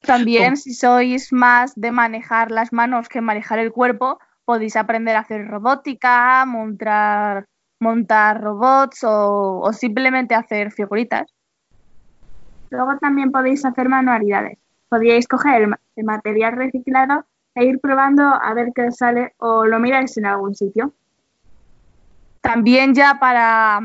También, 0.00 0.56
si 0.56 0.72
sois 0.72 1.30
más 1.30 1.74
de 1.74 1.92
manejar 1.92 2.50
las 2.50 2.72
manos 2.72 3.10
que 3.10 3.20
manejar 3.20 3.58
el 3.58 3.70
cuerpo, 3.70 4.18
podéis 4.46 4.76
aprender 4.76 5.14
a 5.14 5.20
hacer 5.20 5.46
robótica, 5.46 6.42
montar, 6.46 7.44
montar 7.80 8.40
robots 8.40 9.04
o, 9.04 9.60
o 9.60 9.72
simplemente 9.74 10.34
hacer 10.34 10.72
figuritas. 10.72 11.30
Luego 12.70 12.96
también 12.96 13.30
podéis 13.30 13.66
hacer 13.66 13.90
manualidades. 13.90 14.56
Podríais 14.88 15.28
coger 15.28 15.68
el, 15.96 16.04
material 16.06 16.56
reciclado 16.56 17.26
e 17.54 17.66
ir 17.66 17.78
probando 17.78 18.22
a 18.22 18.54
ver 18.54 18.72
qué 18.74 18.90
sale 18.90 19.34
o 19.36 19.66
lo 19.66 19.78
miráis 19.80 20.16
en 20.16 20.24
algún 20.24 20.54
sitio. 20.54 20.94
También 22.40 22.94
ya 22.94 23.18
para, 23.20 23.82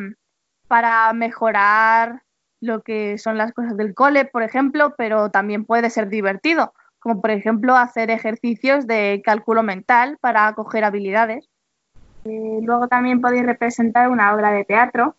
para 0.68 1.12
mejorar 1.14 2.24
lo 2.62 2.82
que 2.82 3.18
son 3.18 3.38
las 3.38 3.52
cosas 3.52 3.76
del 3.76 3.94
cole, 3.94 4.26
por 4.26 4.44
ejemplo, 4.44 4.94
pero 4.98 5.30
también 5.30 5.66
puede 5.66 5.90
ser 5.90 6.08
divertido, 6.10 6.74
como 7.00 7.20
por 7.22 7.32
ejemplo 7.32 7.76
hacer 7.76 8.10
ejercicios 8.10 8.88
de 8.88 9.22
cálculo 9.24 9.64
mental 9.64 10.18
para 10.22 10.54
coger 10.54 10.86
habilidades. 10.86 11.50
Eh, 12.24 12.60
luego 12.62 12.88
también 12.88 13.20
podéis 13.20 13.46
representar 13.46 14.10
una 14.10 14.34
obra 14.34 14.52
de 14.52 14.64
teatro. 14.64 15.16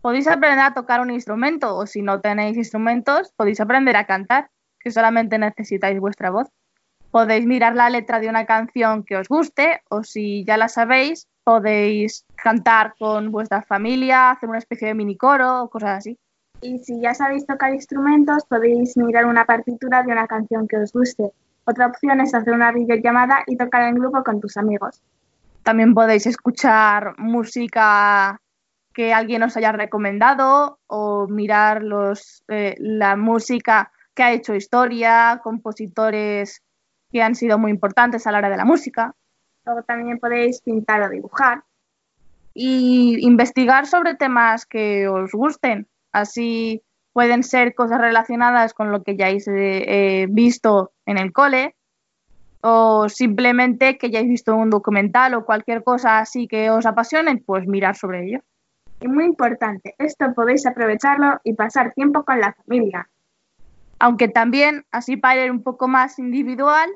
Podéis 0.00 0.26
aprender 0.26 0.64
a 0.64 0.74
tocar 0.74 1.00
un 1.00 1.10
instrumento 1.10 1.76
o 1.76 1.86
si 1.86 2.02
no 2.02 2.20
tenéis 2.20 2.56
instrumentos, 2.56 3.32
podéis 3.36 3.60
aprender 3.60 3.96
a 3.96 4.06
cantar, 4.06 4.50
que 4.80 4.90
solamente 4.90 5.38
necesitáis 5.38 6.00
vuestra 6.00 6.30
voz. 6.30 6.48
Podéis 7.14 7.46
mirar 7.46 7.76
la 7.76 7.90
letra 7.90 8.18
de 8.18 8.28
una 8.28 8.44
canción 8.44 9.04
que 9.04 9.16
os 9.16 9.28
guste 9.28 9.82
o 9.88 10.02
si 10.02 10.44
ya 10.44 10.56
la 10.56 10.66
sabéis, 10.66 11.28
podéis 11.44 12.26
cantar 12.34 12.96
con 12.98 13.30
vuestra 13.30 13.62
familia, 13.62 14.32
hacer 14.32 14.48
una 14.48 14.58
especie 14.58 14.88
de 14.88 14.94
mini 14.94 15.16
coro 15.16 15.62
o 15.62 15.70
cosas 15.70 15.98
así. 15.98 16.18
Y 16.60 16.80
si 16.80 17.00
ya 17.00 17.14
sabéis 17.14 17.46
tocar 17.46 17.72
instrumentos, 17.72 18.44
podéis 18.46 18.96
mirar 18.96 19.26
una 19.26 19.44
partitura 19.44 20.02
de 20.02 20.10
una 20.10 20.26
canción 20.26 20.66
que 20.66 20.76
os 20.76 20.92
guste. 20.92 21.30
Otra 21.64 21.86
opción 21.86 22.20
es 22.20 22.34
hacer 22.34 22.52
una 22.52 22.72
videollamada 22.72 23.44
y 23.46 23.56
tocar 23.56 23.82
en 23.82 23.94
grupo 23.94 24.24
con 24.24 24.40
tus 24.40 24.56
amigos. 24.56 25.00
También 25.62 25.94
podéis 25.94 26.26
escuchar 26.26 27.14
música 27.16 28.40
que 28.92 29.14
alguien 29.14 29.44
os 29.44 29.56
haya 29.56 29.70
recomendado 29.70 30.80
o 30.88 31.28
mirar 31.28 31.84
los, 31.84 32.42
eh, 32.48 32.74
la 32.80 33.14
música 33.14 33.92
que 34.16 34.24
ha 34.24 34.32
hecho 34.32 34.56
historia, 34.56 35.40
compositores 35.44 36.63
que 37.14 37.22
han 37.22 37.36
sido 37.36 37.58
muy 37.60 37.70
importantes 37.70 38.26
a 38.26 38.32
la 38.32 38.38
hora 38.38 38.50
de 38.50 38.56
la 38.56 38.64
música. 38.64 39.14
Luego 39.64 39.84
también 39.84 40.18
podéis 40.18 40.60
pintar 40.62 41.00
o 41.02 41.08
dibujar. 41.08 41.62
Y 42.54 43.24
investigar 43.24 43.86
sobre 43.86 44.16
temas 44.16 44.66
que 44.66 45.06
os 45.06 45.30
gusten. 45.30 45.86
Así 46.10 46.82
pueden 47.12 47.44
ser 47.44 47.76
cosas 47.76 48.00
relacionadas 48.00 48.74
con 48.74 48.90
lo 48.90 49.04
que 49.04 49.16
ya 49.16 49.26
hayáis 49.26 49.46
eh, 49.46 50.26
visto 50.28 50.90
en 51.06 51.18
el 51.18 51.32
cole 51.32 51.76
o 52.62 53.08
simplemente 53.08 53.96
que 53.96 54.06
hayáis 54.08 54.28
visto 54.28 54.56
un 54.56 54.70
documental 54.70 55.34
o 55.34 55.44
cualquier 55.44 55.84
cosa 55.84 56.18
así 56.18 56.48
que 56.48 56.70
os 56.70 56.84
apasione, 56.84 57.36
pues 57.36 57.68
mirar 57.68 57.94
sobre 57.94 58.26
ello. 58.26 58.40
Y 59.00 59.06
muy 59.06 59.24
importante, 59.24 59.94
esto 59.98 60.34
podéis 60.34 60.66
aprovecharlo 60.66 61.40
y 61.44 61.52
pasar 61.52 61.92
tiempo 61.92 62.24
con 62.24 62.40
la 62.40 62.54
familia. 62.54 63.08
Aunque 64.00 64.26
también, 64.26 64.84
así 64.90 65.16
para 65.16 65.44
ir 65.44 65.52
un 65.52 65.62
poco 65.62 65.86
más 65.86 66.18
individual, 66.18 66.90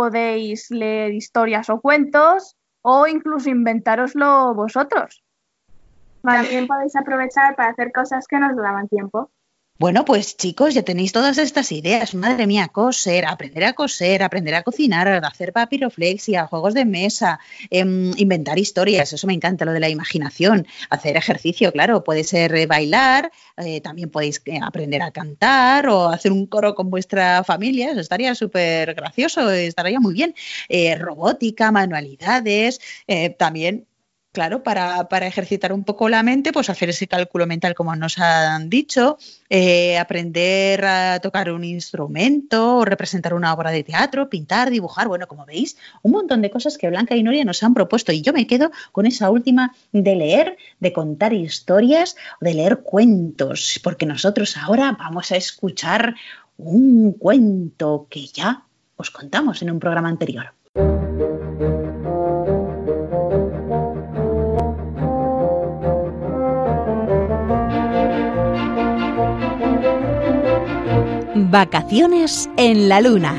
podéis 0.00 0.70
leer 0.70 1.12
historias 1.12 1.68
o 1.68 1.78
cuentos 1.78 2.56
o 2.80 3.06
incluso 3.06 3.50
inventároslo 3.50 4.54
vosotros. 4.54 5.22
También 6.22 6.66
podéis 6.66 6.96
aprovechar 6.96 7.54
para 7.54 7.72
hacer 7.72 7.92
cosas 7.92 8.26
que 8.26 8.38
nos 8.38 8.56
daban 8.56 8.88
tiempo. 8.88 9.30
Bueno, 9.80 10.04
pues 10.04 10.36
chicos, 10.36 10.74
ya 10.74 10.82
tenéis 10.82 11.10
todas 11.10 11.38
estas 11.38 11.72
ideas. 11.72 12.14
Madre 12.14 12.46
mía, 12.46 12.68
coser, 12.68 13.24
aprender 13.24 13.64
a 13.64 13.72
coser, 13.72 14.22
aprender 14.22 14.54
a 14.54 14.62
cocinar, 14.62 15.08
hacer 15.24 15.54
papiroflexia, 15.54 16.46
juegos 16.48 16.74
de 16.74 16.84
mesa, 16.84 17.40
em, 17.70 18.12
inventar 18.18 18.58
historias. 18.58 19.14
Eso 19.14 19.26
me 19.26 19.32
encanta, 19.32 19.64
lo 19.64 19.72
de 19.72 19.80
la 19.80 19.88
imaginación. 19.88 20.66
Hacer 20.90 21.16
ejercicio, 21.16 21.72
claro, 21.72 22.04
puede 22.04 22.24
ser 22.24 22.54
eh, 22.56 22.66
bailar, 22.66 23.32
eh, 23.56 23.80
también 23.80 24.10
podéis 24.10 24.42
eh, 24.44 24.60
aprender 24.62 25.00
a 25.00 25.12
cantar 25.12 25.88
o 25.88 26.08
hacer 26.10 26.30
un 26.30 26.46
coro 26.46 26.74
con 26.74 26.90
vuestra 26.90 27.42
familia. 27.42 27.92
Eso 27.92 28.00
estaría 28.00 28.34
súper 28.34 28.92
gracioso, 28.94 29.50
estaría 29.50 29.98
muy 29.98 30.12
bien. 30.12 30.34
robótica, 30.98 31.72
manualidades, 31.72 32.80
también 33.38 33.86
Claro, 34.32 34.62
para, 34.62 35.26
ejercitar 35.26 35.72
un 35.72 35.82
poco 35.82 36.08
la 36.08 36.22
mente, 36.22 36.52
pues 36.52 36.70
hacer 36.70 36.88
ese 36.90 37.08
cálculo 37.08 37.48
mental 37.48 37.74
como 37.74 37.96
nos 37.96 38.16
han 38.20 38.70
dicho, 38.70 39.18
eh, 39.48 39.98
aprender 39.98 40.84
a 40.84 41.18
tocar 41.18 41.50
un 41.50 41.64
instrumento, 41.64 42.76
o 42.76 42.84
representar 42.84 43.34
una 43.34 43.52
obra 43.52 43.72
de 43.72 43.82
teatro, 43.82 44.30
pintar, 44.30 44.70
dibujar, 44.70 45.08
bueno, 45.08 45.26
como 45.26 45.46
veis, 45.46 45.76
un 46.02 46.12
montón 46.12 46.42
de 46.42 46.50
cosas 46.50 46.78
que 46.78 46.88
Blanca 46.88 47.16
y 47.16 47.24
Noria 47.24 47.44
nos 47.44 47.64
han 47.64 47.74
propuesto. 47.74 48.12
Y 48.12 48.22
yo 48.22 48.32
me 48.32 48.46
quedo 48.46 48.70
con 48.92 49.04
esa 49.04 49.30
última 49.30 49.74
de 49.90 50.14
leer, 50.14 50.56
de 50.78 50.92
contar 50.92 51.32
historias, 51.32 52.14
de 52.40 52.54
leer 52.54 52.82
cuentos, 52.84 53.80
porque 53.82 54.06
nosotros 54.06 54.56
ahora 54.56 54.92
vamos 54.96 55.32
a 55.32 55.36
escuchar 55.36 56.14
un 56.56 57.14
cuento 57.14 58.06
que 58.08 58.28
ya 58.28 58.64
os 58.94 59.10
contamos 59.10 59.60
en 59.62 59.72
un 59.72 59.80
programa 59.80 60.08
anterior. 60.08 60.59
Vacaciones 71.48 72.50
en 72.58 72.88
la 72.88 73.00
Luna. 73.00 73.34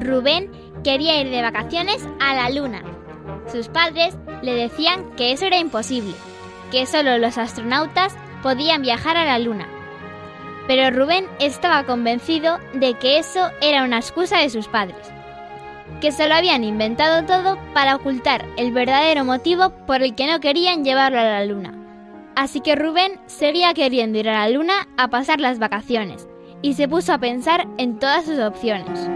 Rubén 0.00 0.50
quería 0.84 1.20
ir 1.20 1.30
de 1.30 1.40
vacaciones 1.40 2.06
a 2.20 2.34
la 2.34 2.50
Luna. 2.50 2.82
Sus 3.50 3.68
padres 3.68 4.16
le 4.42 4.54
decían 4.54 5.10
que 5.16 5.32
eso 5.32 5.46
era 5.46 5.58
imposible, 5.58 6.14
que 6.70 6.84
solo 6.84 7.16
los 7.16 7.38
astronautas 7.38 8.14
podían 8.42 8.82
viajar 8.82 9.16
a 9.16 9.24
la 9.24 9.38
Luna 9.38 9.75
pero 10.66 10.90
Rubén 10.90 11.26
estaba 11.38 11.84
convencido 11.84 12.58
de 12.74 12.94
que 12.94 13.18
eso 13.18 13.50
era 13.60 13.84
una 13.84 13.98
excusa 13.98 14.38
de 14.38 14.50
sus 14.50 14.68
padres, 14.68 14.96
que 16.00 16.12
se 16.12 16.28
lo 16.28 16.34
habían 16.34 16.64
inventado 16.64 17.24
todo 17.24 17.58
para 17.72 17.96
ocultar 17.96 18.44
el 18.56 18.72
verdadero 18.72 19.24
motivo 19.24 19.70
por 19.86 20.02
el 20.02 20.14
que 20.14 20.26
no 20.26 20.40
querían 20.40 20.84
llevarlo 20.84 21.18
a 21.18 21.24
la 21.24 21.44
luna. 21.44 21.74
Así 22.34 22.60
que 22.60 22.76
Rubén 22.76 23.18
seguía 23.26 23.72
queriendo 23.72 24.18
ir 24.18 24.28
a 24.28 24.40
la 24.40 24.50
luna 24.50 24.88
a 24.98 25.08
pasar 25.08 25.40
las 25.40 25.58
vacaciones 25.58 26.28
y 26.60 26.74
se 26.74 26.88
puso 26.88 27.12
a 27.14 27.18
pensar 27.18 27.66
en 27.78 27.98
todas 27.98 28.24
sus 28.24 28.38
opciones. 28.38 29.08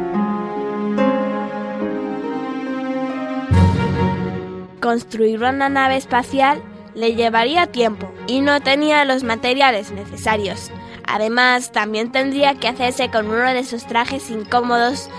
Construir 4.80 5.42
una 5.42 5.68
nave 5.68 5.96
espacial 5.96 6.62
le 6.94 7.14
llevaría 7.14 7.66
tiempo 7.66 8.10
y 8.26 8.40
no 8.40 8.60
tenía 8.60 9.04
los 9.04 9.22
materiales 9.22 9.90
necesarios. 9.92 10.70
Además, 11.12 11.72
también 11.72 12.12
tendría 12.12 12.54
que 12.54 12.68
hacerse 12.68 13.10
con 13.10 13.26
uno 13.26 13.52
de 13.52 13.58
esos 13.58 13.84
trajes 13.84 14.30
incómodos 14.30 15.10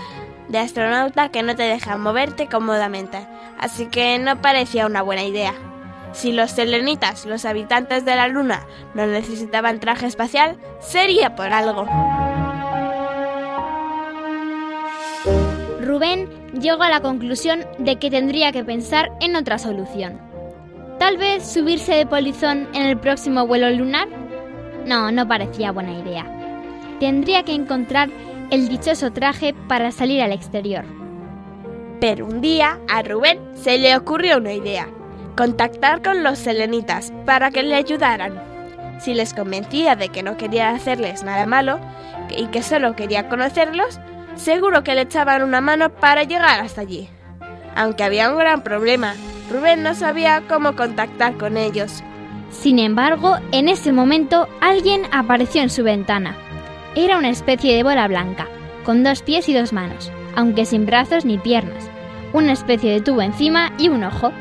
de 0.48 0.56
astronauta 0.56 1.28
que 1.28 1.42
no 1.42 1.54
te 1.54 1.64
dejan 1.64 2.00
moverte 2.00 2.48
cómodamente, 2.48 3.26
así 3.58 3.86
que 3.86 4.18
no 4.18 4.40
parecía 4.40 4.86
una 4.86 5.02
buena 5.02 5.24
idea. 5.24 5.52
Si 6.12 6.32
los 6.32 6.52
selenitas, 6.52 7.26
los 7.26 7.44
habitantes 7.44 8.06
de 8.06 8.16
la 8.16 8.28
Luna, 8.28 8.66
no 8.94 9.06
necesitaban 9.06 9.80
traje 9.80 10.06
espacial, 10.06 10.56
sería 10.80 11.36
por 11.36 11.52
algo. 11.52 11.84
Rubén 15.82 16.30
llegó 16.58 16.84
a 16.84 16.90
la 16.90 17.02
conclusión 17.02 17.66
de 17.78 17.96
que 17.96 18.10
tendría 18.10 18.50
que 18.50 18.64
pensar 18.64 19.12
en 19.20 19.36
otra 19.36 19.58
solución. 19.58 20.18
Tal 20.98 21.18
vez 21.18 21.44
subirse 21.46 21.94
de 21.94 22.06
polizón 22.06 22.66
en 22.72 22.82
el 22.86 22.98
próximo 22.98 23.46
vuelo 23.46 23.68
lunar 23.70 24.08
no, 24.86 25.10
no 25.10 25.26
parecía 25.28 25.72
buena 25.72 25.92
idea. 25.92 26.26
Tendría 27.00 27.42
que 27.42 27.54
encontrar 27.54 28.10
el 28.50 28.68
dichoso 28.68 29.12
traje 29.12 29.54
para 29.68 29.90
salir 29.92 30.22
al 30.22 30.32
exterior. 30.32 30.84
Pero 32.00 32.26
un 32.26 32.40
día 32.40 32.78
a 32.88 33.02
Rubén 33.02 33.38
se 33.54 33.78
le 33.78 33.96
ocurrió 33.96 34.38
una 34.38 34.52
idea. 34.52 34.88
Contactar 35.36 36.02
con 36.02 36.22
los 36.22 36.38
selenitas 36.38 37.12
para 37.24 37.50
que 37.50 37.62
le 37.62 37.74
ayudaran. 37.74 38.40
Si 39.00 39.14
les 39.14 39.34
convencía 39.34 39.96
de 39.96 40.08
que 40.10 40.22
no 40.22 40.36
quería 40.36 40.70
hacerles 40.70 41.22
nada 41.22 41.46
malo 41.46 41.80
y 42.36 42.46
que 42.46 42.62
solo 42.62 42.94
quería 42.94 43.28
conocerlos, 43.28 43.98
seguro 44.34 44.84
que 44.84 44.94
le 44.94 45.02
echaban 45.02 45.42
una 45.42 45.60
mano 45.60 45.90
para 45.90 46.24
llegar 46.24 46.60
hasta 46.60 46.82
allí. 46.82 47.08
Aunque 47.74 48.04
había 48.04 48.30
un 48.30 48.38
gran 48.38 48.62
problema, 48.62 49.14
Rubén 49.50 49.82
no 49.82 49.94
sabía 49.94 50.42
cómo 50.48 50.76
contactar 50.76 51.36
con 51.36 51.56
ellos. 51.56 52.02
Sin 52.52 52.78
embargo, 52.78 53.38
en 53.50 53.68
ese 53.68 53.92
momento 53.92 54.48
alguien 54.60 55.02
apareció 55.10 55.62
en 55.62 55.70
su 55.70 55.82
ventana. 55.82 56.36
Era 56.94 57.18
una 57.18 57.30
especie 57.30 57.74
de 57.74 57.82
bola 57.82 58.06
blanca, 58.06 58.46
con 58.84 59.02
dos 59.02 59.22
pies 59.22 59.48
y 59.48 59.54
dos 59.54 59.72
manos, 59.72 60.12
aunque 60.36 60.66
sin 60.66 60.86
brazos 60.86 61.24
ni 61.24 61.38
piernas, 61.38 61.88
una 62.32 62.52
especie 62.52 62.92
de 62.92 63.00
tubo 63.00 63.22
encima 63.22 63.72
y 63.78 63.88
un 63.88 64.04
ojo. 64.04 64.32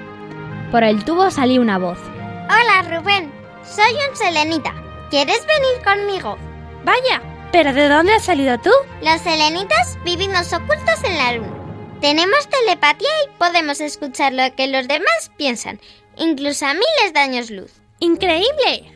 Por 0.72 0.84
el 0.84 1.04
tubo 1.04 1.32
salió 1.32 1.62
una 1.62 1.78
voz. 1.78 1.98
Hola 2.46 2.84
Rubén, 2.90 3.32
soy 3.64 3.94
un 4.10 4.16
selenita. 4.16 4.74
¿Quieres 5.10 5.46
venir 5.48 5.84
conmigo? 5.84 6.38
Vaya, 6.84 7.22
¿pero 7.52 7.74
de 7.74 7.88
dónde 7.88 8.14
has 8.14 8.24
salido 8.24 8.58
tú? 8.60 8.72
Los 9.02 9.22
selenitas 9.22 9.98
vivimos 10.04 10.52
ocultos 10.54 11.04
en 11.04 11.18
la 11.18 11.34
luna. 11.34 11.58
Tenemos 12.02 12.48
telepatía 12.50 13.10
y 13.26 13.38
podemos 13.38 13.80
escuchar 13.80 14.34
lo 14.34 14.56
que 14.56 14.68
los 14.68 14.88
demás 14.88 15.32
piensan, 15.38 15.80
incluso 16.18 16.66
a 16.66 16.74
miles 16.74 17.14
de 17.14 17.20
años 17.20 17.50
luz. 17.52 17.81
¡Increíble! 18.04 18.92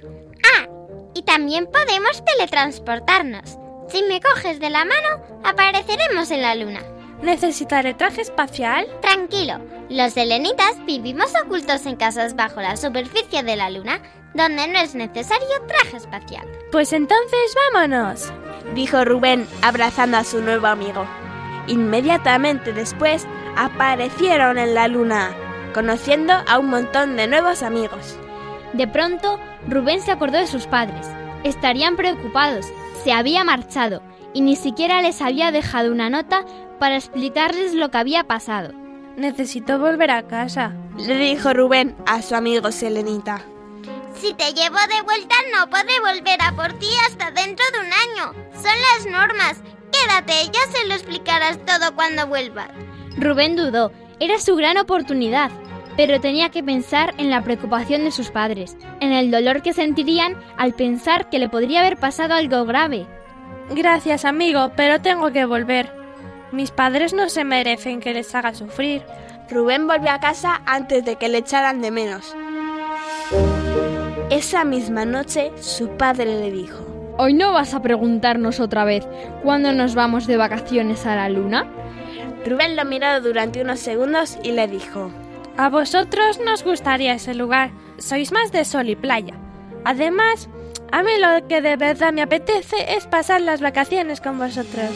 Ah, 0.58 0.68
y 1.14 1.22
también 1.22 1.68
podemos 1.68 2.26
teletransportarnos. 2.26 3.56
Si 3.88 4.02
me 4.02 4.20
coges 4.20 4.60
de 4.60 4.72
la 4.72 4.84
mano, 4.84 5.42
apareceremos 5.44 6.32
en 6.32 6.42
la 6.42 6.56
luna. 6.56 6.82
¿Necesitaré 7.22 7.94
traje 7.94 8.22
espacial? 8.22 8.88
Tranquilo, 9.04 9.60
los 9.90 10.14
selenitas 10.14 10.84
vivimos 10.88 11.32
ocultos 11.46 11.86
en 11.86 11.98
casas 11.98 12.36
bajo 12.36 12.62
la 12.62 12.78
superficie 12.78 13.44
de 13.44 13.56
la 13.56 13.70
luna, 13.70 14.02
donde 14.34 14.68
no 14.68 14.80
es 14.80 14.96
necesario 14.96 15.48
traje 15.68 15.98
espacial. 15.98 16.48
Pues 16.72 16.92
entonces 16.92 17.56
vámonos, 17.72 18.34
dijo 18.74 19.06
Rubén 19.06 19.48
abrazando 19.62 20.18
a 20.18 20.24
su 20.24 20.42
nuevo 20.42 20.66
amigo. 20.66 21.06
Inmediatamente 21.68 22.74
después 22.74 23.28
aparecieron 23.56 24.58
en 24.58 24.74
la 24.74 24.88
luna, 24.88 25.36
conociendo 25.76 26.34
a 26.48 26.58
un 26.58 26.72
montón 26.72 27.16
de 27.18 27.28
nuevos 27.28 27.62
amigos. 27.62 28.18
De 28.76 28.90
pronto, 28.90 29.40
Rubén 29.70 30.02
se 30.02 30.12
acordó 30.12 30.38
de 30.38 30.48
sus 30.48 30.68
padres. 30.68 31.08
Estarían 31.46 31.96
preocupados. 31.96 32.66
Se 33.06 33.14
había 33.14 33.46
marchado 33.46 34.02
y 34.34 34.42
ni 34.42 34.58
siquiera 34.58 35.02
les 35.02 35.22
había 35.22 35.52
dejado 35.52 35.94
una 35.94 36.10
nota 36.10 36.44
para 36.78 36.98
explicarles 36.98 37.74
lo 37.74 37.90
que 37.90 38.00
había 38.00 38.26
pasado. 38.26 38.74
Necesito 39.16 39.80
volver 39.80 40.12
a 40.12 40.28
casa, 40.28 40.74
le 40.98 41.16
dijo 41.16 41.54
Rubén 41.54 41.96
a 42.06 42.22
su 42.22 42.36
amigo 42.36 42.70
Selenita. 42.74 43.46
Si 44.20 44.34
te 44.34 44.52
llevo 44.52 44.78
de 44.90 45.02
vuelta 45.04 45.36
no 45.54 45.70
podré 45.70 45.98
volver 46.02 46.42
a 46.42 46.52
por 46.52 46.74
ti 46.74 46.90
hasta 47.08 47.32
dentro 47.32 47.66
de 47.72 47.80
un 47.80 47.94
año. 47.94 48.34
Son 48.56 48.66
las 48.66 49.06
normas. 49.10 49.62
Quédate, 49.94 50.52
ya 50.52 50.72
se 50.74 50.86
lo 50.88 50.96
explicarás 50.96 51.60
todo 51.66 51.96
cuando 51.96 52.28
vuelvas. 52.28 52.72
Rubén 53.18 53.56
dudó. 53.56 53.94
Era 54.20 54.38
su 54.40 54.58
gran 54.58 54.78
oportunidad 54.78 55.50
pero 55.98 56.20
tenía 56.20 56.50
que 56.50 56.64
pensar 56.64 57.14
en 57.18 57.30
la 57.30 57.42
preocupación 57.42 58.04
de 58.04 58.12
sus 58.12 58.30
padres, 58.30 58.78
en 59.00 59.12
el 59.12 59.32
dolor 59.32 59.62
que 59.62 59.74
sentirían 59.74 60.36
al 60.58 60.74
pensar 60.74 61.30
que 61.30 61.40
le 61.40 61.50
podría 61.50 61.82
haber 61.82 61.98
pasado 61.98 62.34
algo 62.34 62.66
grave. 62.66 63.06
Gracias, 63.70 64.26
amigo, 64.26 64.72
pero 64.76 65.02
tengo 65.02 65.32
que 65.32 65.46
volver. 65.46 65.92
Mis 66.52 66.72
padres 66.72 67.14
no 67.14 67.30
se 67.30 67.44
merecen 67.44 68.00
que 68.00 68.14
les 68.14 68.34
haga 68.36 68.54
sufrir. 68.54 69.04
Rubén 69.50 69.88
volvió 69.88 70.12
a 70.12 70.20
casa 70.20 70.62
antes 70.66 71.04
de 71.06 71.16
que 71.16 71.30
le 71.30 71.40
echaran 71.40 71.82
de 71.82 71.92
menos. 71.92 72.36
Esa 74.30 74.64
misma 74.64 75.06
noche 75.06 75.52
su 75.60 75.90
padre 75.98 76.26
le 76.26 76.52
dijo, 76.52 76.86
¿Hoy 77.18 77.34
no 77.34 77.54
vas 77.54 77.74
a 77.74 77.82
preguntarnos 77.82 78.60
otra 78.60 78.84
vez 78.84 79.08
cuándo 79.42 79.72
nos 79.72 79.96
vamos 79.96 80.28
de 80.28 80.36
vacaciones 80.36 81.06
a 81.06 81.16
la 81.16 81.30
luna? 81.30 81.66
Rubén 82.46 82.76
lo 82.76 82.84
miró 82.86 83.22
durante 83.22 83.62
unos 83.62 83.80
segundos 83.80 84.38
y 84.44 84.52
le 84.52 84.68
dijo, 84.68 85.12
a 85.58 85.70
vosotros 85.70 86.40
nos 86.40 86.64
gustaría 86.64 87.14
ese 87.14 87.34
lugar. 87.34 87.72
Sois 87.98 88.32
más 88.32 88.52
de 88.52 88.66
sol 88.66 88.90
y 88.90 88.96
playa. 88.96 89.36
Además, 89.84 90.50
A 90.92 91.04
mí 91.04 91.12
lo 91.20 91.48
que 91.48 91.62
de 91.62 91.76
verdad 91.76 92.14
me 92.14 92.22
apetece 92.22 92.96
es 92.96 93.06
pasar 93.06 93.42
las 93.42 93.60
vacaciones 93.60 94.22
con 94.22 94.38
vosotros. 94.38 94.92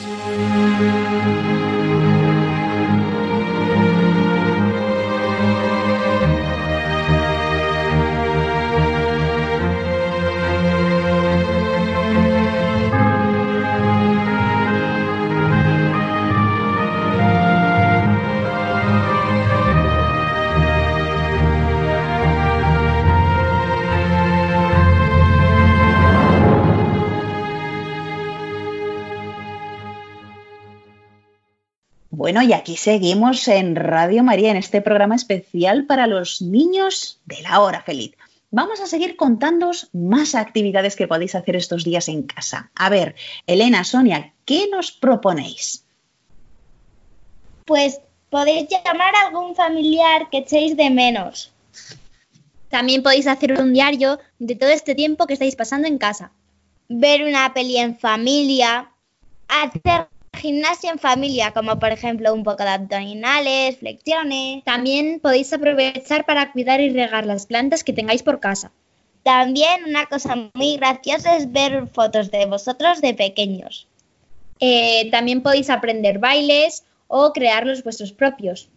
Bueno, 32.19 32.41
y 32.41 32.51
aquí 32.51 32.75
seguimos 32.75 33.47
en 33.47 33.77
Radio 33.77 34.25
María, 34.25 34.51
en 34.51 34.57
este 34.57 34.81
programa 34.81 35.15
especial 35.15 35.85
para 35.85 36.05
los 36.05 36.41
niños 36.41 37.21
de 37.23 37.41
la 37.43 37.61
hora 37.61 37.81
feliz. 37.81 38.11
Vamos 38.51 38.81
a 38.81 38.87
seguir 38.87 39.15
contándoos 39.15 39.87
más 39.93 40.35
actividades 40.35 40.97
que 40.97 41.07
podéis 41.07 41.33
hacer 41.35 41.55
estos 41.55 41.85
días 41.85 42.09
en 42.09 42.23
casa. 42.23 42.71
A 42.75 42.89
ver, 42.89 43.15
Elena, 43.47 43.85
Sonia, 43.85 44.33
¿qué 44.43 44.67
nos 44.69 44.91
proponéis? 44.91 45.85
Pues 47.63 48.01
podéis 48.29 48.67
llamar 48.67 49.15
a 49.15 49.27
algún 49.27 49.55
familiar 49.55 50.29
que 50.29 50.39
echéis 50.39 50.75
de 50.75 50.89
menos. 50.89 51.53
También 52.67 53.01
podéis 53.01 53.27
hacer 53.27 53.53
un 53.61 53.71
diario 53.71 54.19
de 54.39 54.55
todo 54.55 54.71
este 54.71 54.93
tiempo 54.93 55.25
que 55.25 55.35
estáis 55.35 55.55
pasando 55.55 55.87
en 55.87 55.97
casa. 55.97 56.33
Ver 56.89 57.23
una 57.23 57.53
peli 57.53 57.77
en 57.77 57.97
familia, 57.97 58.91
hacer 59.47 60.09
gimnasia 60.33 60.91
en 60.91 60.99
familia, 60.99 61.51
como 61.51 61.79
por 61.79 61.91
ejemplo 61.91 62.33
un 62.33 62.43
poco 62.43 62.63
de 62.63 62.69
abdominales, 62.69 63.77
flexiones. 63.77 64.63
También 64.63 65.19
podéis 65.19 65.51
aprovechar 65.53 66.25
para 66.25 66.51
cuidar 66.51 66.81
y 66.81 66.89
regar 66.89 67.25
las 67.25 67.45
plantas 67.45 67.83
que 67.83 67.93
tengáis 67.93 68.23
por 68.23 68.39
casa. 68.39 68.71
También 69.23 69.83
una 69.83 70.05
cosa 70.05 70.49
muy 70.53 70.77
graciosa 70.77 71.35
es 71.35 71.51
ver 71.51 71.87
fotos 71.87 72.31
de 72.31 72.45
vosotros 72.45 73.01
de 73.01 73.13
pequeños. 73.13 73.87
Eh, 74.59 75.09
también 75.11 75.41
podéis 75.41 75.69
aprender 75.69 76.19
bailes 76.19 76.83
o 77.07 77.33
crearlos 77.33 77.83
vuestros 77.83 78.11
propios. 78.11 78.69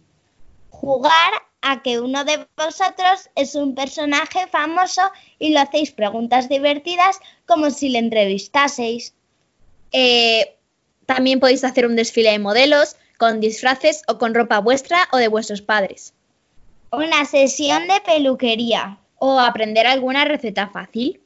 Jugar 0.69 1.33
a 1.61 1.81
que 1.81 1.99
uno 1.99 2.25
de 2.25 2.45
vosotros 2.57 3.29
es 3.35 3.55
un 3.55 3.73
personaje 3.73 4.47
famoso 4.47 5.01
y 5.39 5.53
lo 5.53 5.61
hacéis 5.61 5.91
preguntas 5.91 6.49
divertidas 6.49 7.19
como 7.45 7.69
si 7.69 7.89
le 7.89 7.99
entrevistaseis. 7.99 9.13
Eh, 9.91 10.57
también 11.05 11.39
podéis 11.39 11.63
hacer 11.63 11.85
un 11.85 11.95
desfile 11.95 12.31
de 12.31 12.39
modelos 12.39 12.95
con 13.17 13.39
disfraces 13.39 14.03
o 14.07 14.17
con 14.17 14.33
ropa 14.33 14.59
vuestra 14.59 15.07
o 15.11 15.17
de 15.17 15.27
vuestros 15.27 15.61
padres. 15.61 16.13
Una 16.91 17.25
sesión 17.25 17.87
de 17.87 18.01
peluquería. 18.01 18.99
O 19.17 19.39
aprender 19.39 19.87
alguna 19.87 20.25
receta 20.25 20.67
fácil. 20.67 21.21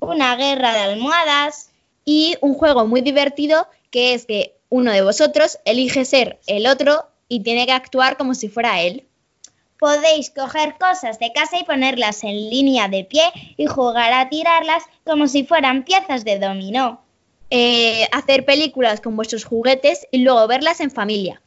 Una 0.00 0.36
guerra 0.36 0.72
de 0.72 0.80
almohadas. 0.80 1.70
Y 2.04 2.36
un 2.40 2.54
juego 2.54 2.86
muy 2.86 3.00
divertido 3.00 3.66
que 3.90 4.14
es 4.14 4.26
que 4.26 4.54
uno 4.68 4.90
de 4.90 5.02
vosotros 5.02 5.58
elige 5.64 6.04
ser 6.04 6.40
el 6.46 6.66
otro 6.66 7.06
y 7.28 7.40
tiene 7.40 7.66
que 7.66 7.72
actuar 7.72 8.16
como 8.16 8.34
si 8.34 8.48
fuera 8.48 8.80
él. 8.80 9.06
Podéis 9.78 10.30
coger 10.30 10.76
cosas 10.78 11.18
de 11.18 11.32
casa 11.32 11.58
y 11.58 11.64
ponerlas 11.64 12.24
en 12.24 12.50
línea 12.50 12.88
de 12.88 13.04
pie 13.04 13.24
y 13.56 13.66
jugar 13.66 14.12
a 14.12 14.28
tirarlas 14.28 14.84
como 15.04 15.26
si 15.26 15.44
fueran 15.44 15.84
piezas 15.84 16.24
de 16.24 16.38
dominó. 16.38 17.02
Eh, 17.54 18.08
hacer 18.12 18.46
películas 18.46 19.02
con 19.02 19.14
vuestros 19.14 19.44
juguetes 19.44 20.06
y 20.10 20.20
luego 20.20 20.46
verlas 20.46 20.80
en 20.80 20.90
familia. 20.90 21.42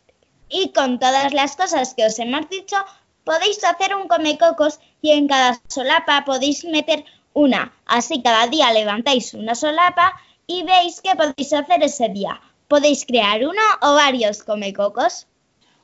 Y 0.50 0.70
con 0.70 1.00
todas 1.00 1.34
las 1.34 1.56
cosas 1.56 1.96
que 1.96 2.06
os 2.06 2.20
hemos 2.20 2.48
dicho, 2.48 2.76
podéis 3.24 3.63
hacer 3.63 3.96
un 3.96 4.08
comecocos 4.08 4.80
y 5.02 5.10
en 5.10 5.28
cada 5.28 5.60
solapa 5.68 6.24
podéis 6.24 6.63
meter 6.63 7.06
una. 7.34 7.74
Así 7.88 8.22
cada 8.22 8.46
día 8.46 8.72
levantáis 8.72 9.34
una 9.34 9.56
solapa 9.56 10.13
y 10.46 10.62
veis 10.62 11.02
qué 11.02 11.15
podéis 11.15 11.52
hacer 11.54 11.82
ese 11.82 12.08
día. 12.10 12.39
Podéis 12.68 13.04
crear 13.08 13.44
uno 13.44 13.63
o 13.82 13.96
varios 13.96 14.44
comecocos. 14.44 15.26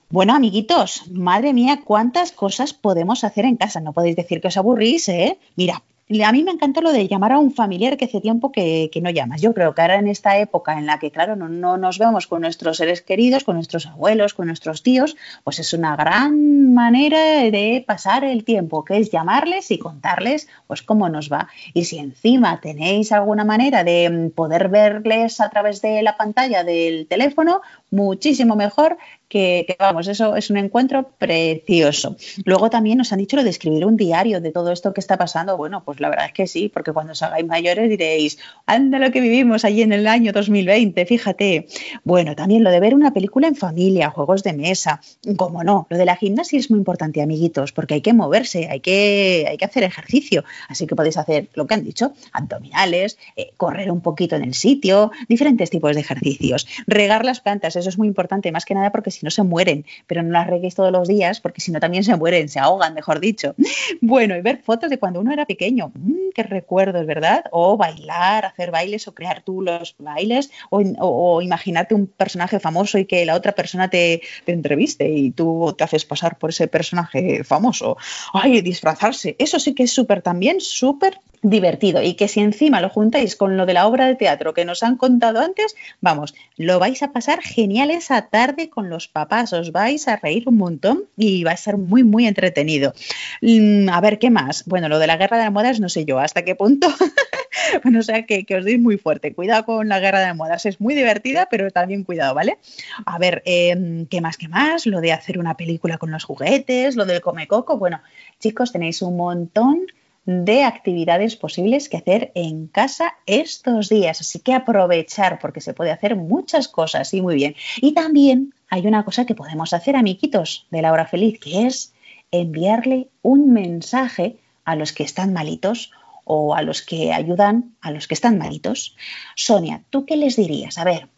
Bueno, 0.10 0.36
amiguitos, 0.36 1.02
madre 1.10 1.52
mía, 1.52 1.82
cuántas 1.84 2.32
cosas 2.32 2.74
podemos 2.74 3.24
hacer 3.24 3.46
en 3.46 3.58
casa. 3.58 3.80
No 3.80 3.92
podéis 3.92 4.18
decir 4.18 4.40
que 4.40 4.50
os 4.50 4.58
aburrís, 4.58 5.10
¿eh? 5.10 5.40
Mira, 5.56 5.82
a 6.24 6.32
mí 6.32 6.44
me 6.44 6.52
encanta 6.52 6.82
lo 6.82 6.92
de 6.92 7.08
llamar 7.08 7.32
a 7.32 7.40
un 7.40 7.54
familiar 7.54 7.98
que 7.98 8.06
hace 8.06 8.22
tiempo 8.22 8.52
que, 8.52 8.90
no 9.02 9.10
llamas. 9.10 9.42
Yo 9.42 9.54
creo 9.54 9.74
que 9.74 9.82
ahora 9.82 9.96
en 9.96 10.08
esta 10.08 10.38
época 10.38 10.78
en 10.78 10.86
la 10.86 11.00
que, 11.00 11.12
claro, 11.12 11.36
no, 11.36 11.48
no, 11.48 11.78
nos 11.78 11.98
vemos 11.98 12.28
con 12.28 12.42
nuestros 12.42 12.78
seres 12.78 13.02
queridos, 13.02 13.44
con 13.44 13.56
nuestros 13.56 13.88
abuelos, 13.88 14.34
con 14.34 14.48
nuestros 14.48 14.84
tíos, 14.84 15.16
pues 15.44 15.60
es 15.60 15.74
una 15.74 15.96
gran 15.96 16.74
manera 16.74 17.20
de 17.50 17.84
pasar 17.86 18.24
el 18.24 18.44
tiempo, 18.44 18.84
que 18.84 18.98
es 18.98 19.12
llamarles 19.12 19.72
y 19.72 19.78
contarles 19.78 20.48
pues 20.68 20.82
cómo 20.82 21.10
nos 21.10 21.32
va. 21.32 21.48
Y 21.74 21.86
si 21.86 21.98
encima 21.98 22.60
tenéis 22.60 23.12
alguna 23.12 23.46
manera 23.46 23.84
de 23.84 24.10
mm, 24.10 24.30
poder 24.32 24.70
verles 24.70 25.40
a 25.40 25.50
través 25.50 25.82
de 25.82 26.02
la 26.02 26.18
pantalla 26.18 26.64
del 26.64 27.08
teléfono, 27.08 27.62
muchísimo 27.90 28.56
mejor 28.56 28.98
que, 29.32 29.78
vamos, 29.80 30.10
eso 30.10 30.36
es 30.36 30.50
un 30.50 30.58
encuentro 30.58 31.10
precioso. 31.18 32.18
Luego 32.44 32.70
también 32.70 32.98
nos 32.98 33.14
han 33.14 33.20
dicho 33.20 33.38
lo 33.38 33.46
de 33.46 33.50
escribir 33.50 33.86
un 33.86 33.96
diario 33.96 34.42
de 34.42 34.52
todo 34.52 34.74
esto 34.74 34.94
que 34.94 35.00
está 35.00 35.18
pasando. 35.18 35.56
Bueno, 35.56 35.84
pues 35.86 36.02
la 36.02 36.10
verdad 36.10 36.26
es 36.26 36.34
que 36.34 36.48
sí, 36.48 36.68
porque 36.68 36.92
cuando 36.92 37.14
os 37.14 37.24
hagáis 37.24 37.46
mayores 37.46 37.90
diréis, 37.90 38.38
anda 38.66 39.00
lo 39.00 39.10
que 39.10 39.22
vivimos 39.22 39.64
allí 39.64 39.84
en 39.84 39.94
el 39.94 40.06
año 40.06 40.34
2020, 40.34 41.06
fíjate. 41.06 41.68
Bueno, 42.04 42.36
también 42.36 42.66
lo 42.66 42.72
de 42.72 42.82
ver 42.82 42.94
una 42.94 43.14
película 43.14 43.48
en 43.48 43.56
familia, 43.56 44.10
juegos 44.10 44.44
de 44.44 44.52
mesa, 44.52 45.00
como 45.38 45.64
no, 45.64 45.88
lo 45.90 45.98
de 45.98 46.06
la 46.06 46.18
gimnasia 46.18 46.60
es 46.60 46.70
muy 46.70 46.80
importante, 46.80 47.22
amiguitos, 47.22 47.72
porque 47.72 47.94
hay 47.94 48.02
que 48.02 48.12
moverse, 48.12 48.68
hay 48.70 48.82
que, 48.82 49.46
hay 49.50 49.56
que 49.56 49.64
hacer 49.64 49.84
ejercicio. 49.84 50.44
Así 50.68 50.88
que 50.88 50.96
podéis 50.98 51.16
hacer 51.16 51.48
lo 51.54 51.68
que 51.68 51.76
han 51.76 51.86
dicho, 51.86 52.12
abdominales, 52.34 53.18
eh, 53.38 53.54
correr 53.56 53.92
un 53.92 54.02
poquito 54.02 54.36
en 54.36 54.44
el 54.44 54.56
sitio, 54.56 55.12
diferentes 55.30 55.70
tipos 55.70 55.96
de 55.96 56.02
ejercicios. 56.02 56.68
Regar 56.86 57.24
las 57.24 57.40
plantas, 57.40 57.78
eso 57.78 57.88
es 57.88 57.98
muy 57.98 58.10
importante, 58.10 58.52
más 58.52 58.66
que 58.66 58.74
nada 58.74 58.92
porque 58.92 59.10
si 59.10 59.21
no 59.24 59.32
se 59.32 59.44
mueren, 59.44 59.86
pero 60.08 60.24
no 60.24 60.32
las 60.32 60.48
reguéis 60.48 60.76
todos 60.76 60.92
los 60.92 61.08
días 61.08 61.40
porque 61.40 61.62
si 61.62 61.72
no 61.72 61.80
también 61.80 62.04
se 62.04 62.16
mueren, 62.16 62.50
se 62.50 62.60
ahogan, 62.60 62.94
mejor 62.94 63.20
dicho. 63.20 63.56
Bueno, 64.02 64.36
y 64.36 64.42
ver 64.42 64.62
fotos 64.62 64.90
de 64.90 64.98
cuando 64.98 65.20
uno 65.20 65.32
era 65.32 65.46
pequeño, 65.46 65.92
mm, 65.94 66.32
qué 66.34 66.44
recuerdos, 66.44 67.06
¿verdad? 67.06 67.46
O 67.52 67.78
bailar, 67.78 68.46
hacer 68.46 68.72
bailes 68.72 69.08
o 69.08 69.14
crear 69.14 69.44
tú 69.44 69.62
los 69.62 69.96
bailes 70.00 70.52
o, 70.70 71.42
imaginarte 71.42 71.96
un 71.96 72.08
personaje 72.08 72.60
famoso 72.60 72.98
y 72.98 73.06
que 73.06 73.26
la 73.26 73.36
otra 73.36 73.52
persona 73.54 73.90
te, 73.90 74.22
te 74.46 74.52
entreviste 74.52 75.10
y 75.10 75.32
tú 75.32 75.74
te 75.78 75.84
haces 75.84 76.06
pasar 76.06 76.38
por 76.38 76.50
ese 76.50 76.68
personaje 76.68 77.44
famoso. 77.44 77.98
Ay, 78.34 78.62
disfrazarse, 78.62 79.36
eso 79.40 79.60
sí 79.60 79.74
que 79.74 79.84
es 79.84 79.92
súper 79.92 80.22
también, 80.22 80.62
súper 80.62 81.20
divertido 81.42 82.02
y 82.02 82.14
que 82.14 82.28
si 82.28 82.40
encima 82.40 82.82
lo 82.82 82.90
juntáis 82.90 83.36
con 83.36 83.58
lo 83.58 83.66
de 83.66 83.74
la 83.74 83.88
obra 83.88 84.06
de 84.06 84.16
teatro 84.16 84.54
que 84.54 84.66
nos 84.66 84.84
han 84.84 84.98
contado 84.98 85.40
antes, 85.40 85.76
vamos, 86.00 86.36
lo 86.58 86.80
vais 86.80 87.02
a 87.04 87.12
pasar 87.12 87.42
genial 87.42 87.92
esa 87.92 88.28
tarde 88.28 88.70
con 88.70 88.90
los 88.90 89.08
papás, 89.08 89.54
os 89.54 89.72
vais 89.72 90.08
a 90.08 90.18
reír 90.18 90.48
un 90.48 90.58
montón 90.58 91.06
y 91.18 91.44
va 91.44 91.52
a 91.52 91.58
ser 91.58 91.78
muy, 91.78 92.04
muy 92.04 92.28
entretenido. 92.28 92.94
Mm, 93.42 93.90
a 93.90 94.02
ver, 94.02 94.20
¿qué 94.20 94.30
más? 94.30 94.66
Bueno, 94.66 94.90
lo 94.90 95.00
de 95.00 95.08
la 95.08 95.18
guerra 95.18 95.38
de 95.38 95.44
almohadas 95.44 95.80
no 95.80 95.90
sé 95.90 96.06
yo 96.06 96.20
hasta 96.20 96.44
qué 96.44 96.56
punto. 96.56 96.88
bueno, 97.84 98.00
o 98.00 98.04
sea, 98.04 98.26
que, 98.26 98.46
os 98.56 98.66
deis 98.66 98.80
muy 98.80 98.98
fuerte. 98.98 99.34
Cuidado 99.34 99.66
con 99.66 99.88
la 99.90 100.00
guerra 100.00 100.20
de 100.20 100.26
almohadas, 100.26 100.66
es 100.66 100.80
muy 100.80 100.96
divertida, 100.96 101.48
pero 101.50 101.72
también 101.72 102.04
cuidado, 102.04 102.36
¿vale? 102.36 102.58
A 103.06 103.18
ver, 103.18 103.42
em, 103.46 104.06
¿qué 104.06 104.22
más, 104.22 104.38
qué 104.38 104.48
más? 104.48 104.86
Lo 104.86 105.02
de 105.02 105.12
hacer 105.12 105.40
una 105.40 105.58
película 105.58 105.98
con 105.98 106.12
los 106.12 106.24
juguetes, 106.24 106.96
lo 106.96 107.06
del 107.06 107.22
come 107.22 107.48
coco. 107.48 107.78
Bueno, 107.78 108.02
chicos, 108.40 108.72
tenéis 108.72 109.02
un 109.02 109.18
montón 109.18 109.88
de 110.32 110.64
actividades 110.64 111.36
posibles 111.36 111.90
que 111.90 111.98
hacer 111.98 112.32
en 112.36 112.68
casa 112.68 113.16
estos 113.26 113.90
días. 113.90 114.22
Así 114.22 114.40
que 114.40 114.54
aprovechar 114.54 115.40
porque 115.40 115.62
se 115.62 115.74
puede 115.74 115.92
hacer 115.92 116.16
muchas 116.16 116.68
cosas 116.68 117.14
y 117.14 117.22
muy 117.22 117.36
bien. 117.36 117.56
Y 117.78 117.94
también 117.94 118.54
hay 118.70 118.88
una 118.88 119.04
cosa 119.04 119.26
que 119.26 119.36
podemos 119.36 119.74
hacer, 119.74 119.96
amiguitos 119.96 120.68
de 120.72 120.82
la 120.82 120.94
hora 120.94 121.06
feliz, 121.06 121.40
que 121.40 121.68
es 121.68 121.94
enviarle 122.32 123.10
un 123.22 123.52
mensaje 123.52 124.38
a 124.64 124.76
los 124.76 124.94
que 124.94 125.04
están 125.04 125.34
malitos 125.34 125.92
o 126.24 126.56
a 126.56 126.62
los 126.62 126.82
que 126.82 127.12
ayudan 127.12 127.76
a 127.82 127.92
los 127.92 128.08
que 128.08 128.14
están 128.14 128.38
malitos. 128.38 128.96
Sonia, 129.36 129.84
¿tú 129.90 130.06
qué 130.06 130.16
les 130.16 130.38
dirías? 130.38 130.78
A 130.78 130.86
ver. 130.86 131.10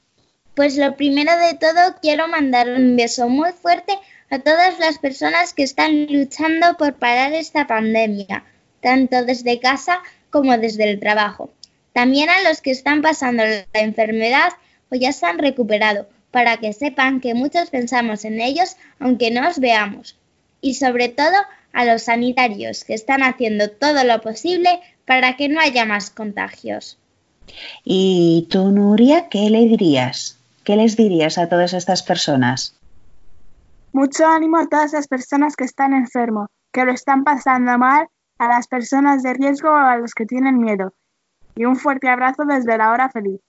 Pues 0.55 0.77
lo 0.77 0.95
primero 0.95 1.31
de 1.37 1.53
todo 1.55 1.95
quiero 2.01 2.27
mandar 2.27 2.69
un 2.69 2.95
beso 2.95 3.29
muy 3.29 3.51
fuerte 3.51 3.93
a 4.29 4.39
todas 4.39 4.79
las 4.79 4.97
personas 4.97 5.53
que 5.53 5.63
están 5.63 6.07
luchando 6.07 6.77
por 6.77 6.95
parar 6.95 7.33
esta 7.33 7.67
pandemia 7.67 8.43
tanto 8.83 9.25
desde 9.25 9.59
casa 9.59 10.01
como 10.29 10.55
desde 10.57 10.91
el 10.91 10.99
trabajo. 10.99 11.49
También 11.93 12.29
a 12.29 12.47
los 12.47 12.61
que 12.61 12.71
están 12.71 13.01
pasando 13.01 13.43
la 13.43 13.79
enfermedad 13.79 14.53
o 14.91 14.95
ya 14.95 15.11
se 15.11 15.25
han 15.25 15.39
recuperado, 15.39 16.07
para 16.29 16.57
que 16.57 16.73
sepan 16.73 17.21
que 17.21 17.33
muchos 17.33 17.69
pensamos 17.69 18.25
en 18.25 18.41
ellos 18.41 18.75
aunque 18.99 19.31
no 19.31 19.47
os 19.47 19.59
veamos. 19.59 20.19
Y 20.61 20.75
sobre 20.75 21.09
todo 21.09 21.35
a 21.71 21.85
los 21.85 22.03
sanitarios 22.03 22.83
que 22.83 22.93
están 22.93 23.23
haciendo 23.23 23.69
todo 23.69 24.03
lo 24.03 24.21
posible 24.21 24.79
para 25.05 25.35
que 25.35 25.49
no 25.49 25.59
haya 25.59 25.85
más 25.85 26.09
contagios. 26.09 26.97
¿Y 27.83 28.47
tú, 28.49 28.71
Nuria, 28.71 29.29
qué 29.29 29.49
le 29.49 29.65
dirías? 29.65 30.37
¿Qué 30.63 30.75
les 30.75 30.95
dirías 30.95 31.37
a 31.37 31.49
todas 31.49 31.73
estas 31.73 32.03
personas? 32.03 32.75
Mucho 33.91 34.25
ánimo 34.25 34.57
a 34.57 34.67
todas 34.67 34.93
las 34.93 35.07
personas 35.07 35.55
que 35.55 35.65
están 35.65 35.93
enfermos, 35.93 36.47
que 36.71 36.85
lo 36.85 36.93
están 36.93 37.23
pasando 37.23 37.77
mal, 37.77 38.07
a 38.37 38.47
las 38.47 38.67
personas 38.67 39.23
de 39.23 39.33
riesgo 39.33 39.69
o 39.69 39.75
a 39.75 39.97
los 39.97 40.13
que 40.13 40.25
tienen 40.25 40.59
miedo. 40.59 40.93
Y 41.55 41.65
un 41.65 41.75
fuerte 41.75 42.09
abrazo 42.09 42.43
desde 42.45 42.77
la 42.77 42.91
hora 42.91 43.09
feliz. 43.09 43.39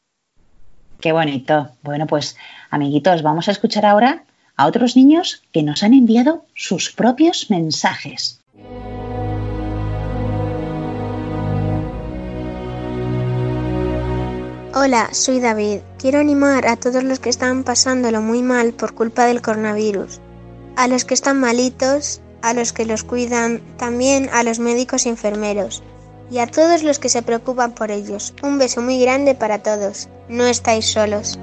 Qué 1.00 1.12
bonito. 1.12 1.70
Bueno, 1.82 2.06
pues 2.06 2.36
amiguitos, 2.70 3.22
vamos 3.22 3.48
a 3.48 3.52
escuchar 3.52 3.86
ahora 3.86 4.24
a 4.56 4.66
otros 4.66 4.96
niños 4.96 5.42
que 5.52 5.62
nos 5.62 5.82
han 5.82 5.94
enviado 5.94 6.44
sus 6.54 6.92
propios 6.92 7.50
mensajes. 7.50 8.40
Hola, 14.76 15.08
soy 15.12 15.38
David. 15.38 15.80
Quiero 15.98 16.18
animar 16.18 16.66
a 16.66 16.76
todos 16.76 17.04
los 17.04 17.20
que 17.20 17.30
están 17.30 17.62
pasándolo 17.62 18.20
muy 18.20 18.42
mal 18.42 18.72
por 18.72 18.94
culpa 18.94 19.24
del 19.24 19.40
coronavirus. 19.40 20.20
A 20.76 20.88
los 20.88 21.04
que 21.04 21.14
están 21.14 21.38
malitos, 21.38 22.20
a 22.44 22.52
los 22.52 22.74
que 22.74 22.84
los 22.84 23.04
cuidan, 23.04 23.62
también 23.78 24.28
a 24.30 24.42
los 24.42 24.58
médicos 24.58 25.06
y 25.06 25.08
enfermeros. 25.08 25.82
Y 26.30 26.40
a 26.40 26.46
todos 26.46 26.82
los 26.82 26.98
que 26.98 27.08
se 27.08 27.22
preocupan 27.22 27.72
por 27.72 27.90
ellos. 27.90 28.34
Un 28.42 28.58
beso 28.58 28.82
muy 28.82 29.00
grande 29.00 29.34
para 29.34 29.62
todos. 29.62 30.10
No 30.28 30.44
estáis 30.44 30.84
solos. 30.84 31.38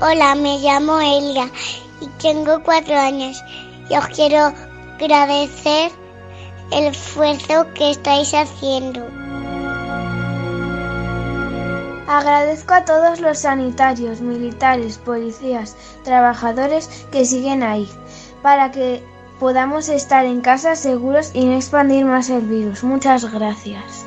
Hola, 0.00 0.34
me 0.34 0.60
llamo 0.60 0.98
Elga 0.98 1.50
y 2.00 2.06
tengo 2.22 2.62
cuatro 2.62 2.96
años. 2.96 3.44
Y 3.90 3.96
os 3.96 4.06
quiero 4.08 4.50
agradecer 4.98 5.92
el 6.72 6.86
esfuerzo 6.86 7.66
que 7.74 7.90
estáis 7.90 8.32
haciendo. 8.32 9.06
Agradezco 12.06 12.74
a 12.74 12.84
todos 12.84 13.20
los 13.20 13.38
sanitarios, 13.38 14.20
militares, 14.20 14.98
policías, 14.98 15.74
trabajadores 16.02 16.88
que 17.10 17.24
siguen 17.24 17.62
ahí, 17.62 17.88
para 18.42 18.70
que 18.70 19.02
podamos 19.40 19.88
estar 19.88 20.26
en 20.26 20.42
casa 20.42 20.76
seguros 20.76 21.30
y 21.32 21.46
no 21.46 21.54
expandir 21.54 22.04
más 22.04 22.28
el 22.28 22.42
virus. 22.42 22.84
Muchas 22.84 23.32
gracias. 23.32 24.04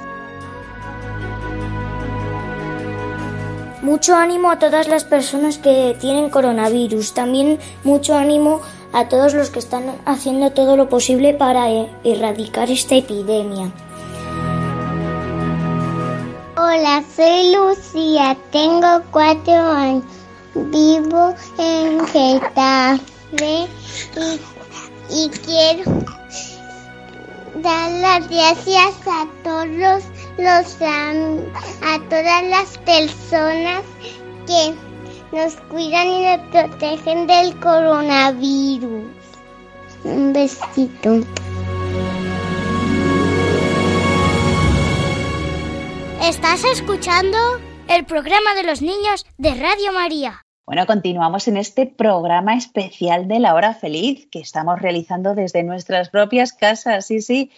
Mucho 3.82 4.16
ánimo 4.16 4.52
a 4.52 4.60
todas 4.60 4.88
las 4.88 5.04
personas 5.04 5.58
que 5.58 5.96
tienen 6.00 6.30
coronavirus. 6.30 7.14
También 7.14 7.58
mucho 7.84 8.16
ánimo 8.16 8.62
a 8.92 9.08
todos 9.08 9.34
los 9.34 9.50
que 9.50 9.60
están 9.60 9.96
haciendo 10.06 10.52
todo 10.52 10.76
lo 10.76 10.90
posible 10.90 11.34
para 11.34 11.72
e-, 11.72 11.90
erradicar 12.04 12.70
esta 12.70 12.96
epidemia. 12.96 13.72
Hola, 16.70 17.02
soy 17.16 17.56
Lucía, 17.56 18.36
tengo 18.52 19.02
cuatro 19.12 19.54
años, 19.54 20.04
vivo 20.54 21.34
en 21.58 22.06
Getafe 22.08 23.70
y, 25.10 25.30
quiero 25.46 26.06
dar 27.64 27.90
las 27.92 28.28
gracias 28.28 28.96
a 29.08 29.26
todos 29.46 30.04
los, 30.38 30.82
a 30.82 32.00
todas 32.10 32.44
las 32.50 32.78
personas 32.80 33.84
que 34.46 34.76
nos 35.32 35.56
cuidan 35.70 36.08
y 36.08 36.26
nos 36.26 36.50
protegen 36.50 37.28
del 37.28 37.58
coronavirus. 37.62 39.06
Un 40.04 40.34
besito. 40.34 41.22
Estás 46.28 46.66
escuchando 46.66 47.38
el 47.88 48.06
programa 48.06 48.54
de 48.54 48.64
los 48.64 48.82
niños 48.82 49.26
de 49.38 49.52
Radio 49.52 49.94
María. 49.94 50.42
Bueno, 50.66 50.86
continuamos 50.86 51.48
en 51.48 51.56
este 51.56 51.86
programa 51.86 52.54
especial 52.54 53.30
de 53.30 53.40
la 53.40 53.54
hora 53.54 53.74
feliz 53.74 54.28
que 54.30 54.42
estamos 54.42 54.82
realizando 54.82 55.36
desde 55.36 55.64
nuestras 55.64 56.10
propias 56.10 56.52
casas, 56.52 57.06
sí, 57.06 57.22
sí, 57.22 57.50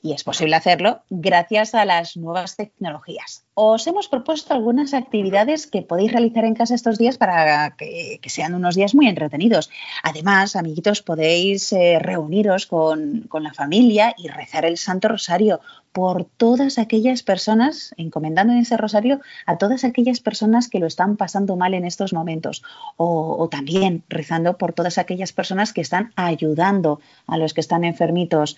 y 0.00 0.14
es 0.14 0.24
posible 0.24 0.56
hacerlo 0.56 1.02
gracias 1.10 1.74
a 1.74 1.84
las 1.84 2.16
nuevas 2.16 2.56
tecnologías. 2.56 3.44
Os 3.56 3.86
hemos 3.86 4.08
propuesto 4.08 4.52
algunas 4.52 4.94
actividades 4.94 5.68
que 5.68 5.82
podéis 5.82 6.10
realizar 6.10 6.44
en 6.44 6.54
casa 6.54 6.74
estos 6.74 6.98
días 6.98 7.18
para 7.18 7.76
que, 7.76 8.18
sean 8.26 8.52
unos 8.52 8.74
días 8.74 8.96
muy 8.96 9.06
entretenidos. 9.06 9.70
Además, 10.02 10.56
amiguitos, 10.56 11.02
podéis 11.02 11.72
eh, 11.72 12.00
reuniros 12.00 12.66
con, 12.66 13.28
la 13.40 13.54
familia 13.54 14.12
y 14.18 14.26
rezar 14.26 14.64
el 14.64 14.76
Santo 14.76 15.06
Rosario 15.06 15.60
por 15.92 16.24
todas 16.24 16.78
aquellas 16.78 17.22
personas, 17.22 17.94
encomendando 17.96 18.52
en 18.52 18.58
ese 18.58 18.76
rosario 18.76 19.20
a 19.46 19.56
todas 19.56 19.84
aquellas 19.84 20.18
personas 20.18 20.68
que 20.68 20.80
lo 20.80 20.88
están 20.88 21.16
pasando 21.16 21.54
mal 21.54 21.74
en 21.74 21.84
estos 21.84 22.12
momentos, 22.12 22.64
o, 22.96 23.48
también 23.48 24.02
rezando 24.08 24.58
por 24.58 24.72
todas 24.72 24.98
aquellas 24.98 25.32
personas 25.32 25.72
que 25.72 25.80
están 25.80 26.12
ayudando 26.16 27.00
a 27.28 27.38
los 27.38 27.54
que 27.54 27.60
están 27.60 27.84
enfermitos, 27.84 28.56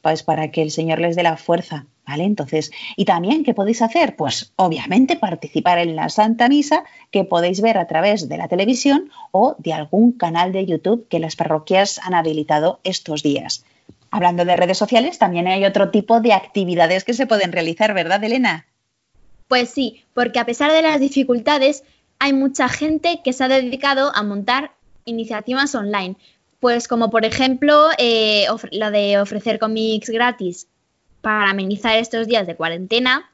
pues 0.00 0.22
para 0.22 0.50
que 0.50 0.62
el 0.62 0.70
Señor 0.70 1.00
les 1.00 1.16
dé 1.16 1.22
la 1.22 1.36
fuerza, 1.36 1.84
Entonces, 2.16 2.70
y 2.96 3.04
también, 3.04 3.44
¿qué 3.44 3.54
podéis 3.54 3.82
hacer? 3.82 4.16
Pues 4.16 4.52
obviamente 4.56 5.16
participar 5.16 5.78
en 5.78 5.96
la 5.96 6.08
Santa 6.08 6.48
Misa 6.48 6.84
que 7.10 7.24
podéis 7.24 7.60
ver 7.60 7.78
a 7.78 7.86
través 7.86 8.28
de 8.28 8.38
la 8.38 8.48
televisión 8.48 9.10
o 9.30 9.54
de 9.58 9.72
algún 9.72 10.12
canal 10.12 10.52
de 10.52 10.66
YouTube 10.66 11.06
que 11.08 11.18
las 11.18 11.36
parroquias 11.36 12.00
han 12.02 12.14
habilitado 12.14 12.80
estos 12.84 13.22
días. 13.22 13.64
Hablando 14.10 14.44
de 14.44 14.56
redes 14.56 14.78
sociales, 14.78 15.18
también 15.18 15.46
hay 15.48 15.64
otro 15.64 15.90
tipo 15.90 16.20
de 16.20 16.32
actividades 16.32 17.04
que 17.04 17.12
se 17.12 17.26
pueden 17.26 17.52
realizar, 17.52 17.92
¿verdad, 17.92 18.24
Elena? 18.24 18.66
Pues 19.48 19.70
sí, 19.70 20.02
porque 20.14 20.38
a 20.38 20.46
pesar 20.46 20.72
de 20.72 20.82
las 20.82 21.00
dificultades, 21.00 21.84
hay 22.18 22.32
mucha 22.32 22.68
gente 22.68 23.20
que 23.22 23.32
se 23.32 23.44
ha 23.44 23.48
dedicado 23.48 24.12
a 24.14 24.22
montar 24.22 24.72
iniciativas 25.04 25.74
online. 25.74 26.16
Pues 26.60 26.88
como 26.88 27.10
por 27.10 27.24
ejemplo 27.24 27.86
eh, 27.98 28.46
la 28.72 28.90
de 28.90 29.20
ofrecer 29.20 29.58
cómics 29.58 30.10
gratis 30.10 30.66
para 31.28 31.50
amenizar 31.50 31.98
estos 31.98 32.26
días 32.26 32.46
de 32.46 32.56
cuarentena. 32.56 33.30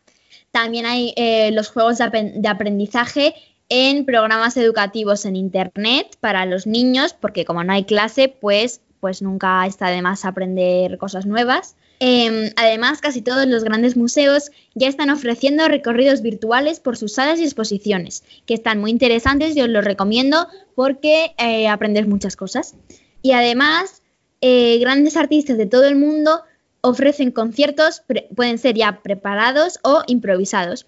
También 0.50 0.84
hay 0.84 1.14
eh, 1.14 1.52
los 1.52 1.68
juegos 1.68 1.98
de 1.98 2.48
aprendizaje 2.48 3.36
en 3.68 4.04
programas 4.04 4.56
educativos 4.56 5.24
en 5.26 5.36
Internet 5.36 6.16
para 6.18 6.44
los 6.44 6.66
niños, 6.66 7.14
porque 7.14 7.44
como 7.44 7.62
no 7.62 7.72
hay 7.72 7.84
clase, 7.84 8.28
pues 8.28 8.80
pues 8.98 9.22
nunca 9.22 9.64
está 9.64 9.90
de 9.90 10.02
más 10.02 10.24
aprender 10.24 10.98
cosas 10.98 11.24
nuevas. 11.24 11.76
Em, 12.00 12.50
además, 12.56 13.00
casi 13.00 13.22
todos 13.22 13.46
los 13.46 13.62
grandes 13.62 13.96
museos 13.96 14.50
ya 14.74 14.88
están 14.88 15.10
ofreciendo 15.10 15.68
recorridos 15.68 16.20
virtuales 16.20 16.80
por 16.80 16.96
sus 16.96 17.12
salas 17.12 17.38
y 17.38 17.44
exposiciones, 17.44 18.24
que 18.44 18.54
están 18.54 18.80
muy 18.80 18.90
interesantes 18.90 19.56
y 19.56 19.62
os 19.62 19.68
los 19.68 19.84
recomiendo 19.84 20.48
porque 20.74 21.32
eh, 21.38 21.68
aprendes 21.68 22.08
muchas 22.08 22.34
cosas. 22.34 22.74
Y 23.22 23.32
además, 23.32 24.02
eh, 24.40 24.78
grandes 24.80 25.16
artistas 25.16 25.58
de 25.58 25.66
todo 25.66 25.84
el 25.84 25.94
mundo 25.94 26.42
ofrecen 26.84 27.32
conciertos, 27.32 28.02
pueden 28.36 28.58
ser 28.58 28.76
ya 28.76 29.00
preparados 29.02 29.78
o 29.82 30.02
improvisados. 30.06 30.86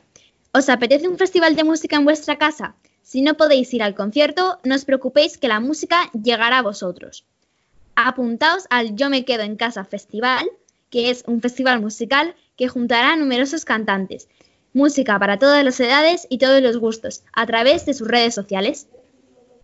¿Os 0.52 0.68
apetece 0.68 1.08
un 1.08 1.18
festival 1.18 1.56
de 1.56 1.64
música 1.64 1.96
en 1.96 2.04
vuestra 2.04 2.38
casa? 2.38 2.76
Si 3.02 3.22
no 3.22 3.34
podéis 3.34 3.72
ir 3.74 3.82
al 3.82 3.94
concierto, 3.94 4.58
no 4.62 4.74
os 4.74 4.84
preocupéis 4.84 5.38
que 5.38 5.48
la 5.48 5.60
música 5.60 6.10
llegará 6.12 6.58
a 6.58 6.62
vosotros 6.62 7.24
apuntaos 7.96 8.66
al 8.70 8.94
Yo 8.94 9.10
me 9.10 9.24
quedo 9.24 9.42
en 9.42 9.56
casa 9.56 9.84
festival, 9.84 10.46
que 10.90 11.10
es 11.10 11.24
un 11.26 11.40
festival 11.40 11.80
musical 11.80 12.34
que 12.56 12.68
juntará 12.68 13.14
a 13.14 13.16
numerosos 13.16 13.64
cantantes. 13.64 14.28
Música 14.72 15.18
para 15.18 15.38
todas 15.38 15.64
las 15.64 15.80
edades 15.80 16.26
y 16.30 16.38
todos 16.38 16.62
los 16.62 16.76
gustos, 16.76 17.24
a 17.32 17.46
través 17.46 17.86
de 17.86 17.94
sus 17.94 18.06
redes 18.06 18.34
sociales. 18.34 18.86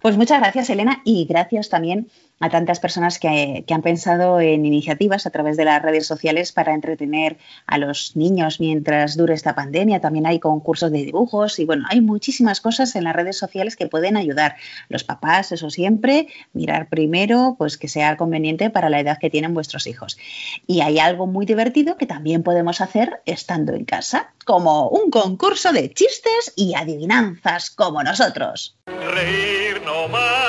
Pues 0.00 0.16
muchas 0.16 0.40
gracias, 0.40 0.70
Elena, 0.70 1.02
y 1.04 1.26
gracias 1.26 1.68
también 1.68 2.10
a 2.42 2.50
tantas 2.50 2.80
personas 2.80 3.20
que, 3.20 3.64
han 3.72 3.82
pensado 3.82 4.40
en 4.40 4.66
iniciativas 4.66 5.26
a 5.26 5.30
través 5.30 5.56
de 5.56 5.64
las 5.64 5.80
redes 5.80 6.06
sociales 6.06 6.50
para 6.50 6.74
entretener 6.74 7.38
a 7.66 7.78
los 7.78 8.16
niños 8.16 8.58
mientras 8.58 9.16
dure 9.16 9.32
esta 9.32 9.54
pandemia. 9.54 10.00
También 10.00 10.26
hay 10.26 10.40
concursos 10.40 10.90
de 10.90 11.04
dibujos 11.04 11.60
y 11.60 11.64
bueno, 11.64 11.84
hay 11.88 12.00
muchísimas 12.00 12.60
cosas 12.60 12.96
en 12.96 13.04
las 13.04 13.14
redes 13.14 13.38
sociales 13.38 13.76
que 13.76 13.86
pueden 13.86 14.16
ayudar. 14.16 14.56
Los 14.88 15.04
papás, 15.04 15.52
eso 15.52 15.70
siempre, 15.70 16.26
mirar 16.52 16.88
primero 16.88 17.54
pues 17.56 17.78
que 17.78 17.86
sea 17.86 18.16
conveniente 18.16 18.70
para 18.70 18.90
la 18.90 18.98
edad 18.98 19.18
que 19.18 19.30
tienen 19.30 19.54
vuestros 19.54 19.86
hijos. 19.86 20.18
Y 20.66 20.80
hay 20.80 20.98
algo 20.98 21.28
muy 21.28 21.46
divertido 21.46 21.96
que 21.96 22.06
también 22.06 22.42
podemos 22.42 22.80
hacer 22.80 23.22
estando 23.24 23.72
en 23.72 23.84
casa, 23.84 24.32
como 24.44 24.88
un 24.88 25.10
concurso 25.10 25.72
de 25.72 25.92
chistes 25.94 26.52
y 26.56 26.74
adivinanzas 26.74 27.70
como 27.70 28.02
nosotros. 28.02 28.76
Reír 28.86 29.80
no 29.84 30.08
más. 30.08 30.42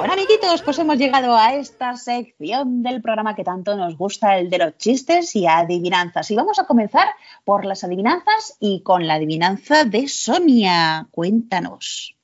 Bueno, 0.00 0.14
amiguitos, 0.14 0.62
pues 0.62 0.78
hemos 0.78 0.96
llegado 0.96 1.36
a 1.36 1.56
esta 1.56 1.94
sección 1.94 2.82
del 2.82 3.02
programa 3.02 3.34
que 3.34 3.44
tanto 3.44 3.76
nos 3.76 3.98
gusta, 3.98 4.38
el 4.38 4.48
de 4.48 4.56
los 4.56 4.78
chistes 4.78 5.36
y 5.36 5.46
adivinanzas. 5.46 6.30
Y 6.30 6.36
vamos 6.36 6.58
a 6.58 6.64
comenzar 6.64 7.06
por 7.44 7.66
las 7.66 7.84
adivinanzas 7.84 8.56
y 8.60 8.80
con 8.80 9.06
la 9.06 9.16
adivinanza 9.16 9.84
de 9.84 10.08
Sonia. 10.08 11.06
Cuéntanos. 11.10 12.16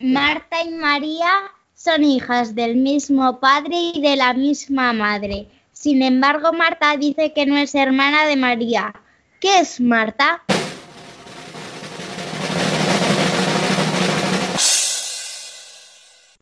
Marta 0.00 0.62
y 0.62 0.70
María 0.70 1.30
son 1.74 2.04
hijas 2.04 2.54
del 2.54 2.76
mismo 2.76 3.38
padre 3.38 3.76
y 3.92 4.00
de 4.00 4.16
la 4.16 4.32
misma 4.32 4.94
madre. 4.94 5.46
Sin 5.72 6.00
embargo, 6.00 6.54
Marta 6.54 6.96
dice 6.96 7.34
que 7.34 7.44
no 7.44 7.58
es 7.58 7.74
hermana 7.74 8.24
de 8.24 8.36
María. 8.36 8.94
¿Qué 9.40 9.58
es 9.58 9.78
Marta? 9.78 10.42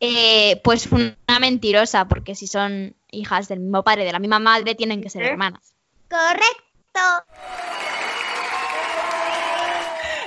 Eh, 0.04 0.60
pues 0.64 0.88
una 0.90 1.38
mentirosa, 1.38 2.08
porque 2.08 2.34
si 2.34 2.48
son 2.48 2.96
hijas 3.12 3.46
del 3.46 3.60
mismo 3.60 3.84
padre 3.84 4.04
de 4.04 4.10
la 4.10 4.18
misma 4.18 4.40
madre, 4.40 4.74
tienen 4.74 5.00
que 5.00 5.08
ser 5.08 5.22
hermanas. 5.22 5.76
Correcto. 6.10 7.24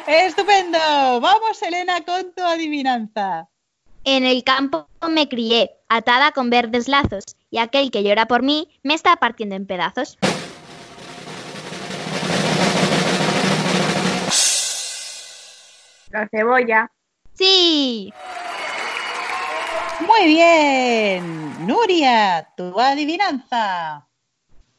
¡Estupendo! 0.07 0.79
Vamos, 1.19 1.61
Elena, 1.61 2.05
con 2.05 2.33
tu 2.33 2.41
adivinanza. 2.41 3.49
En 4.05 4.23
el 4.23 4.45
campo 4.45 4.87
me 5.09 5.27
crié, 5.27 5.71
atada 5.89 6.31
con 6.31 6.49
verdes 6.49 6.87
lazos, 6.87 7.25
y 7.49 7.57
aquel 7.57 7.91
que 7.91 8.01
llora 8.01 8.27
por 8.27 8.43
mí 8.43 8.69
me 8.81 8.93
está 8.93 9.17
partiendo 9.17 9.55
en 9.55 9.67
pedazos. 9.67 10.17
La 16.11 16.29
cebolla. 16.29 16.89
Sí. 17.33 18.13
Muy 20.01 20.27
bien. 20.27 21.67
Nuria, 21.67 22.47
tu 22.57 22.79
adivinanza. 22.79 24.07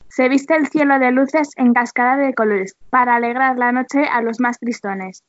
Se 0.09 0.29
viste 0.29 0.55
el 0.55 0.69
cielo 0.69 0.99
de 0.99 1.11
luces 1.11 1.51
en 1.57 1.75
cascada 1.75 2.17
de 2.17 2.35
colores 2.35 2.75
para 2.91 3.17
alegrar 3.17 3.59
la 3.59 3.73
noche 3.73 4.05
a 4.07 4.23
los 4.23 4.41
más 4.41 4.59
tristones. 4.59 5.23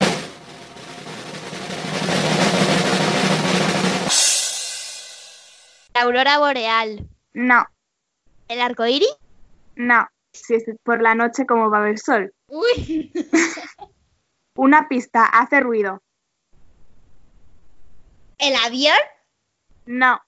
La 5.93 6.01
aurora 6.03 6.37
boreal. 6.39 7.07
No, 7.33 7.65
¿El 8.47 8.61
arco 8.61 8.85
iris? 8.85 9.15
no. 9.75 10.07
Si 10.33 10.53
es 10.53 10.65
por 10.83 11.01
la 11.01 11.15
noche 11.15 11.47
como 11.47 11.71
va 11.71 11.77
a 11.77 11.81
haber 11.81 11.97
sol. 11.97 12.31
Uy. 12.49 13.11
Una 14.55 14.87
pista 14.87 15.25
hace 15.25 15.61
ruido. 15.61 16.03
¿El 18.37 18.53
avión? 18.55 18.97
No. 19.87 20.21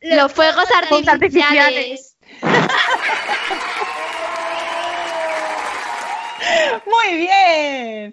Los 0.00 0.32
fuegos 0.32 0.66
artificiales. 1.06 2.16
Muy 6.86 7.16
bien. 7.16 8.12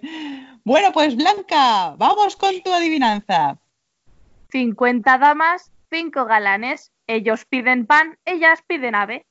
Bueno, 0.64 0.92
pues 0.92 1.16
Blanca, 1.16 1.94
vamos 1.96 2.36
con 2.36 2.62
tu 2.62 2.72
adivinanza. 2.72 3.58
50 4.52 5.18
damas, 5.18 5.72
5 5.90 6.24
galanes. 6.24 6.92
Ellos 7.08 7.44
piden 7.44 7.86
pan, 7.86 8.16
ellas 8.24 8.60
piden 8.68 8.94
ave. 8.94 9.26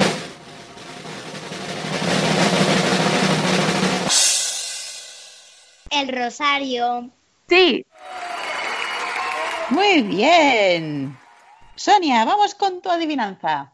El 5.92 6.10
rosario. 6.10 7.10
Sí, 7.48 7.86
Muy 9.70 10.02
bien. 10.02 11.18
Sonia, 11.76 12.26
vamos 12.26 12.56
con 12.56 12.82
tu 12.82 12.90
adivinanza. 12.90 13.74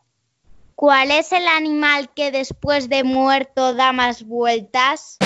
¿Cuál 0.76 1.10
es 1.12 1.32
el 1.32 1.48
animal 1.48 2.10
que 2.14 2.32
después 2.32 2.90
de 2.90 3.06
muerto 3.06 3.74
da 3.74 3.94
más 3.94 4.24
vueltas? 4.24 5.18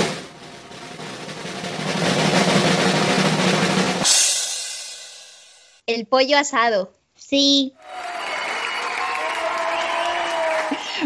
El 5.88 6.06
pollo 6.06 6.38
asado. 6.38 6.94
Sí. 7.16 7.74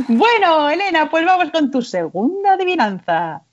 Bueno, 0.09 0.70
Elena, 0.70 1.09
pues 1.09 1.26
vamos 1.26 1.51
con 1.51 1.72
tu 1.72 1.82
segunda 1.82 2.53
adivinanza. 2.53 3.43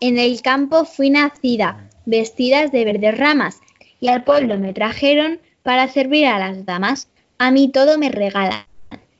En 0.00 0.18
el 0.18 0.42
campo 0.42 0.84
fui 0.84 1.10
nacida, 1.10 1.88
vestidas 2.06 2.72
de 2.72 2.84
verdes 2.84 3.16
ramas, 3.16 3.60
y 4.00 4.08
al 4.08 4.24
pueblo 4.24 4.58
me 4.58 4.72
trajeron 4.72 5.40
para 5.62 5.88
servir 5.88 6.26
a 6.26 6.38
las 6.38 6.64
damas. 6.64 7.08
A 7.38 7.50
mí 7.50 7.70
todo 7.70 7.98
me 7.98 8.10
regalan, 8.10 8.64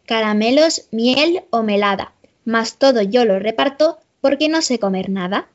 caramelos, 0.07 0.89
miel 0.91 1.45
o 1.51 1.63
melada, 1.63 2.13
mas 2.45 2.77
todo 2.77 3.03
yo 3.03 3.25
lo 3.25 3.39
reparto 3.39 3.99
porque 4.21 4.49
no 4.49 4.61
sé 4.63 4.79
comer 4.79 5.09
nada. 5.11 5.49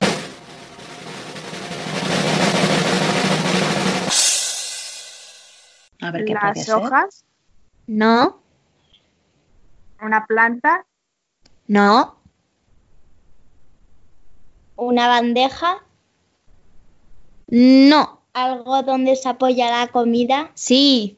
A 6.02 6.12
ver 6.12 6.26
qué 6.26 6.34
puede 6.36 6.54
Las 6.56 6.66
ser. 6.66 6.76
hojas, 6.76 7.26
No, 7.88 8.42
una 10.02 10.26
planta, 10.26 10.86
no, 11.68 12.16
Una 14.76 15.08
bandeja. 15.08 15.84
no, 17.48 18.15
Algo 18.36 18.84
donde 18.84 19.16
se 19.16 19.30
apoya 19.30 19.72
la 19.72 19.88
comida. 19.88 20.52
sí, 20.54 21.18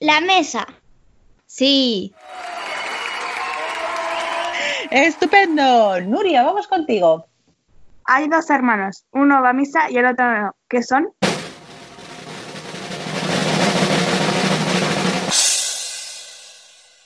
La 0.00 0.20
mesa. 0.20 0.66
sí. 1.46 2.14
Estupendo. 4.90 6.00
Nuria, 6.02 6.44
vamos 6.44 6.68
contigo. 6.68 7.26
hay 8.04 8.28
dos 8.28 8.48
hermanos. 8.50 9.04
Uno 9.10 9.42
va 9.42 9.50
a 9.50 9.52
misa 9.52 9.90
y 9.90 9.96
el 9.98 10.06
otro 10.06 10.24
no. 10.40 10.52
¿Qué 10.68 10.82
son? 10.82 11.08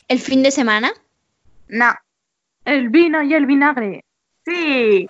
¿El 0.08 0.18
fin 0.18 0.42
de 0.42 0.50
semana? 0.50 0.92
No. 1.68 1.92
el 2.64 2.88
vino 2.90 3.22
y 3.22 3.32
el 3.34 3.46
vinagre. 3.46 4.04
Sí. 4.44 5.08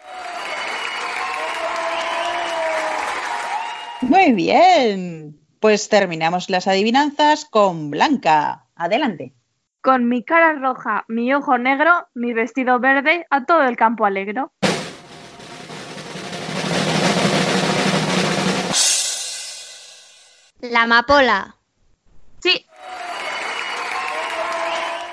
Muy 4.01 4.33
bien. 4.33 5.39
Pues 5.61 5.89
terminamos 5.89 6.49
las 6.49 6.67
adivinanzas 6.67 7.45
con 7.45 7.91
Blanca. 7.91 8.65
Adelante. 8.75 9.35
Con 9.83 10.09
mi 10.09 10.25
cara 10.25 10.55
roja, 10.55 11.05
mi 11.09 11.33
ojo 11.35 11.59
negro, 11.59 12.09
mi 12.15 12.33
vestido 12.33 12.81
verde, 12.81 13.27
a 13.31 13.45
todo 13.45 13.63
el 13.65 13.77
campo 13.77 14.05
alegro. 14.05 14.53
La 20.61 20.83
amapola. 20.83 21.57
Sí, 22.43 22.67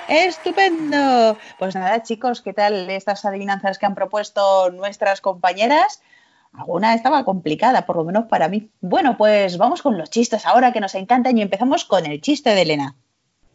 Estupendo. 0.08 1.36
Pues 1.58 1.74
nada, 1.74 2.02
chicos, 2.02 2.40
¿qué 2.40 2.54
tal 2.54 2.88
estas 2.88 3.26
adivinanzas 3.26 3.78
que 3.78 3.84
han 3.84 3.94
propuesto 3.94 4.70
nuestras 4.70 5.20
compañeras? 5.20 6.00
Alguna 6.52 6.94
estaba 6.94 7.24
complicada, 7.24 7.86
por 7.86 7.96
lo 7.96 8.04
menos 8.04 8.26
para 8.26 8.48
mí. 8.48 8.70
Bueno, 8.80 9.16
pues 9.16 9.58
vamos 9.58 9.82
con 9.82 9.98
los 9.98 10.10
chistes 10.10 10.46
ahora 10.46 10.72
que 10.72 10.80
nos 10.80 10.94
encantan 10.94 11.36
y 11.38 11.42
empezamos 11.42 11.84
con 11.84 12.06
el 12.06 12.20
chiste 12.20 12.50
de 12.50 12.62
Elena. 12.62 12.96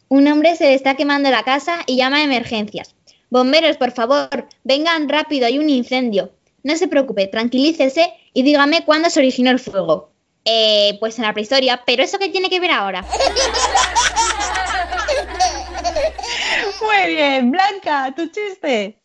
Un 0.10 0.28
hombre 0.28 0.56
se 0.56 0.66
le 0.66 0.76
está 0.76 0.96
quemando 0.96 1.32
la 1.32 1.44
casa 1.44 1.80
y 1.86 1.98
llama 1.98 2.18
a 2.18 2.24
emergencias. 2.24 2.96
Bomberos, 3.30 3.78
por 3.78 3.92
favor, 3.92 4.48
vengan 4.64 5.10
rápido, 5.10 5.48
hay 5.48 5.58
un 5.58 5.70
incendio. 5.70 6.32
No 6.64 6.76
se 6.76 6.88
preocupe, 6.88 7.28
tranquilícese 7.28 8.14
y 8.34 8.44
dígame 8.44 8.86
cuándo 8.86 9.10
se 9.10 9.20
originó 9.20 9.50
el 9.52 9.60
fuego. 9.60 10.12
Eh, 10.46 10.98
pues 11.00 11.18
en 11.18 11.26
la 11.26 11.34
prehistoria, 11.34 11.82
pero 11.86 12.04
¿eso 12.04 12.20
qué 12.20 12.30
tiene 12.30 12.50
que 12.50 12.60
ver 12.60 12.72
ahora? 12.72 13.04
Muy 16.82 17.16
bien, 17.16 17.52
Blanca, 17.52 18.14
tu 18.16 18.28
chiste. 18.28 19.00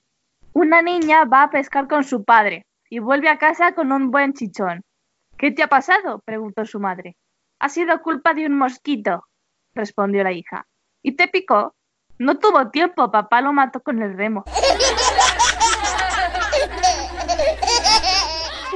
una 0.53 0.83
niña 0.83 1.25
va 1.25 1.45
a 1.45 1.51
pescar 1.51 1.89
con 1.89 2.05
su 2.05 2.25
padre 2.25 2.68
y 2.91 2.99
vuelve 2.99 3.29
a 3.29 3.39
casa 3.39 3.75
con 3.75 3.93
un 3.93 4.11
buen 4.11 4.33
chichón. 4.33 4.83
¿Qué 5.37 5.51
te 5.51 5.63
ha 5.63 5.69
pasado? 5.69 6.21
preguntó 6.25 6.65
su 6.65 6.81
madre. 6.81 7.17
Ha 7.61 7.69
sido 7.69 8.01
culpa 8.03 8.35
de 8.35 8.47
un 8.47 8.57
mosquito, 8.57 9.25
respondió 9.75 10.25
la 10.25 10.33
hija. 10.33 10.67
¿Y 11.03 11.17
te 11.17 11.29
picó? 11.29 11.75
No 12.19 12.39
tuvo 12.39 12.71
tiempo, 12.71 13.11
papá 13.11 13.41
lo 13.41 13.53
mató 13.53 13.81
con 13.81 14.03
el 14.03 14.17
remo. 14.17 14.45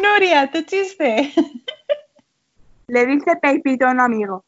Nuria, 0.03 0.51
tu 0.51 0.63
chiste. 0.63 1.33
Le 2.87 3.07
dice 3.07 3.37
Pepito 3.37 3.87
a 3.87 3.91
un 3.91 4.01
amigo. 4.01 4.45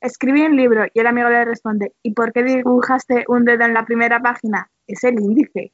Escribí 0.00 0.42
un 0.42 0.56
libro 0.56 0.86
y 0.92 1.00
el 1.00 1.06
amigo 1.06 1.28
le 1.28 1.44
responde, 1.44 1.92
¿y 2.02 2.12
por 2.12 2.32
qué 2.32 2.42
dibujaste 2.42 3.24
un 3.28 3.44
dedo 3.44 3.64
en 3.64 3.74
la 3.74 3.84
primera 3.84 4.20
página? 4.20 4.70
Es 4.86 5.04
el 5.04 5.20
índice. 5.20 5.72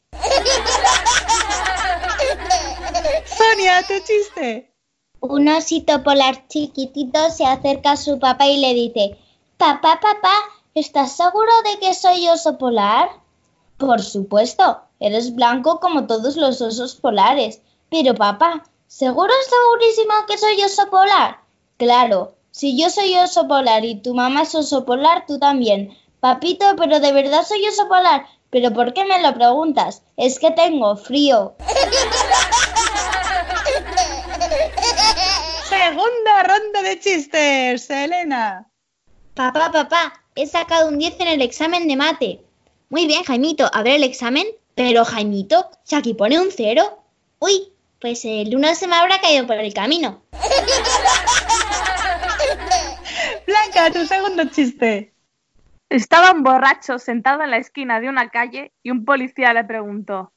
Sonia, 3.53 3.83
tu 3.87 3.95
chiste. 4.01 4.73
Un 5.21 5.47
osito 5.49 6.03
polar 6.03 6.49
chiquitito 6.49 7.29
se 7.31 7.45
acerca 7.45 7.93
a 7.93 7.97
su 7.99 8.19
papá 8.19 8.47
y 8.47 8.57
le 8.57 8.73
dice, 8.73 9.19
Papá, 9.59 10.01
papá, 10.01 10.33
¿estás 10.75 11.17
seguro 11.17 11.53
de 11.65 11.79
que 11.79 11.93
soy 11.93 12.29
oso 12.29 12.57
polar? 12.57 13.11
Por 13.77 14.01
supuesto, 14.01 14.81
eres 15.01 15.35
blanco 15.35 15.81
como 15.81 16.07
todos 16.07 16.37
los 16.37 16.63
osos 16.63 16.95
polares. 16.95 17.61
Pero 17.91 18.15
papá, 18.15 18.65
¿seguro 18.87 19.35
segurísimo 19.51 20.15
que 20.27 20.39
soy 20.39 20.63
oso 20.65 20.89
polar? 20.89 21.41
Claro, 21.77 22.33
si 22.53 22.81
yo 22.81 22.89
soy 22.89 23.15
oso 23.17 23.49
polar 23.49 23.85
y 23.85 23.97
tu 23.97 24.15
mamá 24.15 24.43
es 24.43 24.55
oso 24.55 24.87
polar, 24.87 25.27
tú 25.27 25.39
también. 25.39 25.95
Papito, 26.21 26.65
pero 26.79 27.01
de 27.01 27.13
verdad 27.13 27.45
soy 27.47 27.67
oso 27.67 27.87
polar. 27.87 28.25
¿Pero 28.49 28.73
por 28.73 28.95
qué 28.95 29.05
me 29.05 29.21
lo 29.21 29.35
preguntas? 29.35 30.03
Es 30.17 30.39
que 30.39 30.53
tengo 30.53 30.97
frío. 30.97 31.55
Segunda 35.73 36.43
ronda 36.43 36.83
de 36.83 37.01
chistes, 37.01 37.89
Elena. 37.89 38.69
Papá, 39.33 39.73
papá, 39.73 40.13
he 40.35 40.47
sacado 40.47 40.89
un 40.89 40.99
10 40.99 41.21
en 41.21 41.29
el 41.29 41.41
examen 41.41 41.89
de 41.89 41.97
mate. 41.97 42.45
Muy 42.91 43.07
bien, 43.07 43.25
Jaimito, 43.25 43.71
a 43.73 43.83
ver 43.83 43.95
el 43.95 44.05
examen. 44.05 44.47
Pero, 44.75 45.07
Jaimito, 45.07 45.71
si 45.83 45.97
aquí 45.97 46.13
pone 46.13 46.39
un 46.39 46.51
cero. 46.51 47.03
Uy, 47.39 47.73
pues 48.03 48.23
el 48.27 48.55
uno 48.55 48.75
se 48.75 48.87
me 48.87 48.97
habrá 48.97 49.19
caído 49.19 49.47
por 49.47 49.57
el 49.57 49.73
camino. 49.73 50.23
Blanca, 53.47 53.91
tu 53.93 54.05
segundo 54.05 54.45
chiste. 54.51 55.15
Estaba 55.89 56.33
un 56.33 56.43
borracho 56.43 56.99
sentado 56.99 57.43
en 57.43 57.51
la 57.51 57.57
esquina 57.57 57.99
de 57.99 58.11
una 58.11 58.29
calle 58.29 58.75
y 58.83 58.91
un 58.91 59.07
policía 59.07 59.55
le 59.55 59.65
preguntó, 59.65 60.35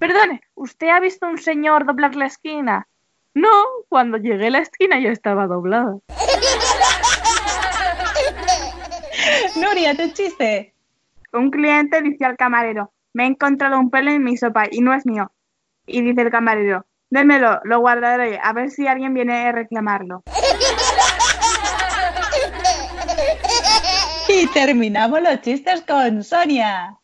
Perdone, 0.00 0.42
¿usted 0.54 0.88
ha 0.88 0.98
visto 0.98 1.28
un 1.28 1.38
señor 1.38 1.86
doblar 1.86 2.16
la 2.16 2.26
esquina? 2.26 2.88
No, 3.34 3.48
cuando 3.88 4.18
llegué 4.18 4.48
a 4.48 4.50
la 4.50 4.58
esquina 4.58 5.00
ya 5.00 5.10
estaba 5.10 5.46
doblada. 5.46 5.96
Nuria, 9.56 9.96
tu 9.96 10.10
chiste. 10.12 10.74
Un 11.32 11.50
cliente 11.50 12.02
dice 12.02 12.24
al 12.24 12.36
camarero, 12.36 12.92
me 13.14 13.24
he 13.24 13.26
encontrado 13.26 13.78
un 13.78 13.90
pelo 13.90 14.10
en 14.10 14.22
mi 14.22 14.36
sopa 14.36 14.66
y 14.70 14.80
no 14.80 14.92
es 14.92 15.06
mío. 15.06 15.32
Y 15.86 16.02
dice 16.02 16.22
el 16.22 16.30
camarero, 16.30 16.84
démelo, 17.10 17.60
lo 17.64 17.80
guardaré, 17.80 18.38
a 18.42 18.52
ver 18.52 18.70
si 18.70 18.86
alguien 18.86 19.14
viene 19.14 19.48
a 19.48 19.52
reclamarlo. 19.52 20.22
Y 24.28 24.46
terminamos 24.48 25.22
los 25.22 25.40
chistes 25.40 25.82
con 25.82 26.22
Sonia. 26.22 26.96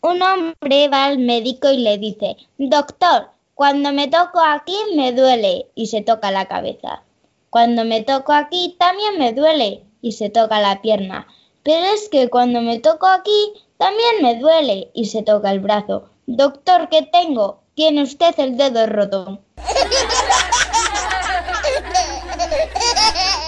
Un 0.00 0.20
hombre 0.20 0.88
va 0.88 1.06
al 1.06 1.18
médico 1.18 1.70
y 1.70 1.78
le 1.78 1.98
dice, 1.98 2.36
Doctor, 2.58 3.30
cuando 3.54 3.92
me 3.92 4.08
toco 4.08 4.40
aquí 4.40 4.76
me 4.96 5.12
duele 5.12 5.68
y 5.74 5.86
se 5.86 6.02
toca 6.02 6.30
la 6.30 6.46
cabeza. 6.46 7.02
Cuando 7.50 7.84
me 7.84 8.02
toco 8.02 8.32
aquí 8.32 8.76
también 8.78 9.18
me 9.18 9.32
duele 9.32 9.84
y 10.02 10.12
se 10.12 10.28
toca 10.28 10.60
la 10.60 10.82
pierna. 10.82 11.28
Pero 11.62 11.86
es 11.86 12.08
que 12.08 12.28
cuando 12.28 12.60
me 12.60 12.80
toco 12.80 13.06
aquí 13.06 13.52
también 13.78 14.22
me 14.22 14.40
duele 14.40 14.90
y 14.92 15.06
se 15.06 15.22
toca 15.22 15.52
el 15.52 15.60
brazo. 15.60 16.10
Doctor, 16.26 16.88
¿qué 16.88 17.02
tengo? 17.02 17.60
Tiene 17.74 18.02
usted 18.02 18.34
el 18.38 18.56
dedo 18.56 18.86
roto. 18.86 19.38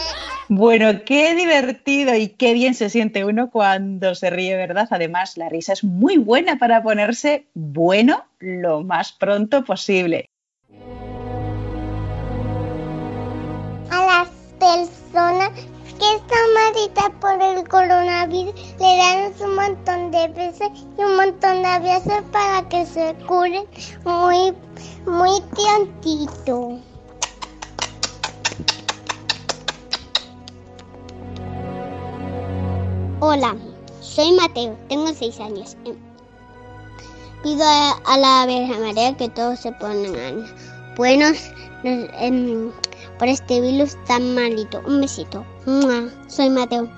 Bueno, 0.49 1.03
qué 1.05 1.35
divertido 1.35 2.15
y 2.15 2.29
qué 2.29 2.55
bien 2.55 2.75
se 2.75 2.89
siente 2.89 3.25
uno 3.25 3.51
cuando 3.51 4.15
se 4.15 4.31
ríe, 4.31 4.57
¿verdad? 4.57 4.87
Además, 4.93 5.37
la 5.37 5.49
risa 5.49 5.73
es 5.73 5.83
muy 5.83 6.19
buena 6.19 6.57
para 6.57 6.85
ponerse 6.85 7.49
bueno 7.55 8.25
lo 8.39 8.85
más 8.85 9.13
pronto 9.13 9.65
posible. 9.65 10.31
A 13.91 14.07
las 14.07 14.29
personas 14.61 15.51
que 15.99 16.15
están 16.15 16.55
malitas 16.55 17.11
por 17.21 17.43
el 17.43 17.67
coronavirus 17.69 18.55
le 18.79 18.97
dan 18.99 19.33
un 19.41 19.55
montón 19.57 20.11
de 20.13 20.29
besos 20.29 20.71
y 20.97 21.03
un 21.03 21.17
montón 21.17 21.63
de 21.63 21.69
abrazos 21.69 22.23
para 22.31 22.69
que 22.69 22.87
se 22.87 23.17
curen 23.27 23.65
muy, 24.05 24.53
muy 25.07 25.41
prontito. 25.51 26.79
Hola, 33.21 33.57
soy 34.01 34.33
Mateo, 34.33 34.77
tengo 34.89 35.13
seis 35.15 35.39
años. 35.41 35.77
Pido 37.43 37.65
a, 37.65 38.19
la 38.19 38.47
Virgen 38.47 38.83
María 38.83 39.17
que 39.17 39.29
todos 39.29 39.61
se 39.61 39.73
pongan 39.73 40.47
buenos 40.97 41.51
nos- 41.83 42.09
em, 42.21 42.71
por 43.19 43.29
este 43.29 43.61
virus 43.61 43.97
tan 44.07 44.35
malito. 44.35 44.81
Un 44.87 45.01
besito. 45.01 45.45
Soy 46.29 46.51
Mateo. 46.51 46.89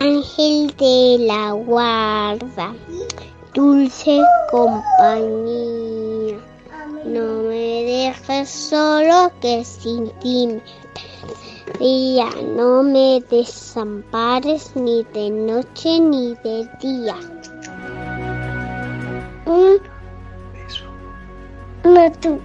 Ángel 0.00 0.74
de 0.76 1.16
la 1.26 1.52
guarda, 1.52 2.74
dulce 3.54 4.20
compañía. 4.50 6.38
No 7.04 7.42
me 7.48 7.84
dejes 7.84 8.48
solo 8.50 9.30
que 9.40 9.64
sin 9.64 10.10
ti 10.20 10.60
perdería. 11.66 12.26
No 12.56 12.82
me 12.82 13.20
desampares 13.30 14.74
ni 14.76 15.04
de 15.12 15.30
noche 15.30 16.00
ni 16.00 16.34
de 16.44 16.68
día. 16.80 17.16
Un 19.46 19.78
no 21.84 22.12
tú. 22.20 22.40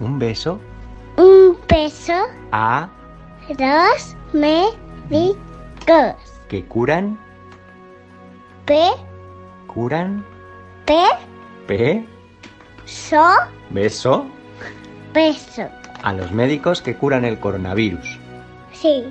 Un 0.00 0.18
beso 0.18 0.58
Un 1.16 1.58
beso. 1.68 2.14
a 2.52 2.88
Dos 3.48 4.16
médicos. 4.32 5.36
que 6.48 6.64
curan, 6.66 7.18
P, 8.66 8.90
curan, 9.66 10.24
P, 10.86 10.94
P, 11.66 12.06
so, 12.86 13.22
beso 13.70 14.26
beso. 15.12 15.68
a 16.02 16.12
los 16.12 16.30
médicos 16.32 16.80
que 16.82 16.94
curan 16.94 17.24
el 17.24 17.38
coronavirus. 17.38 18.18
Sí. 18.80 19.04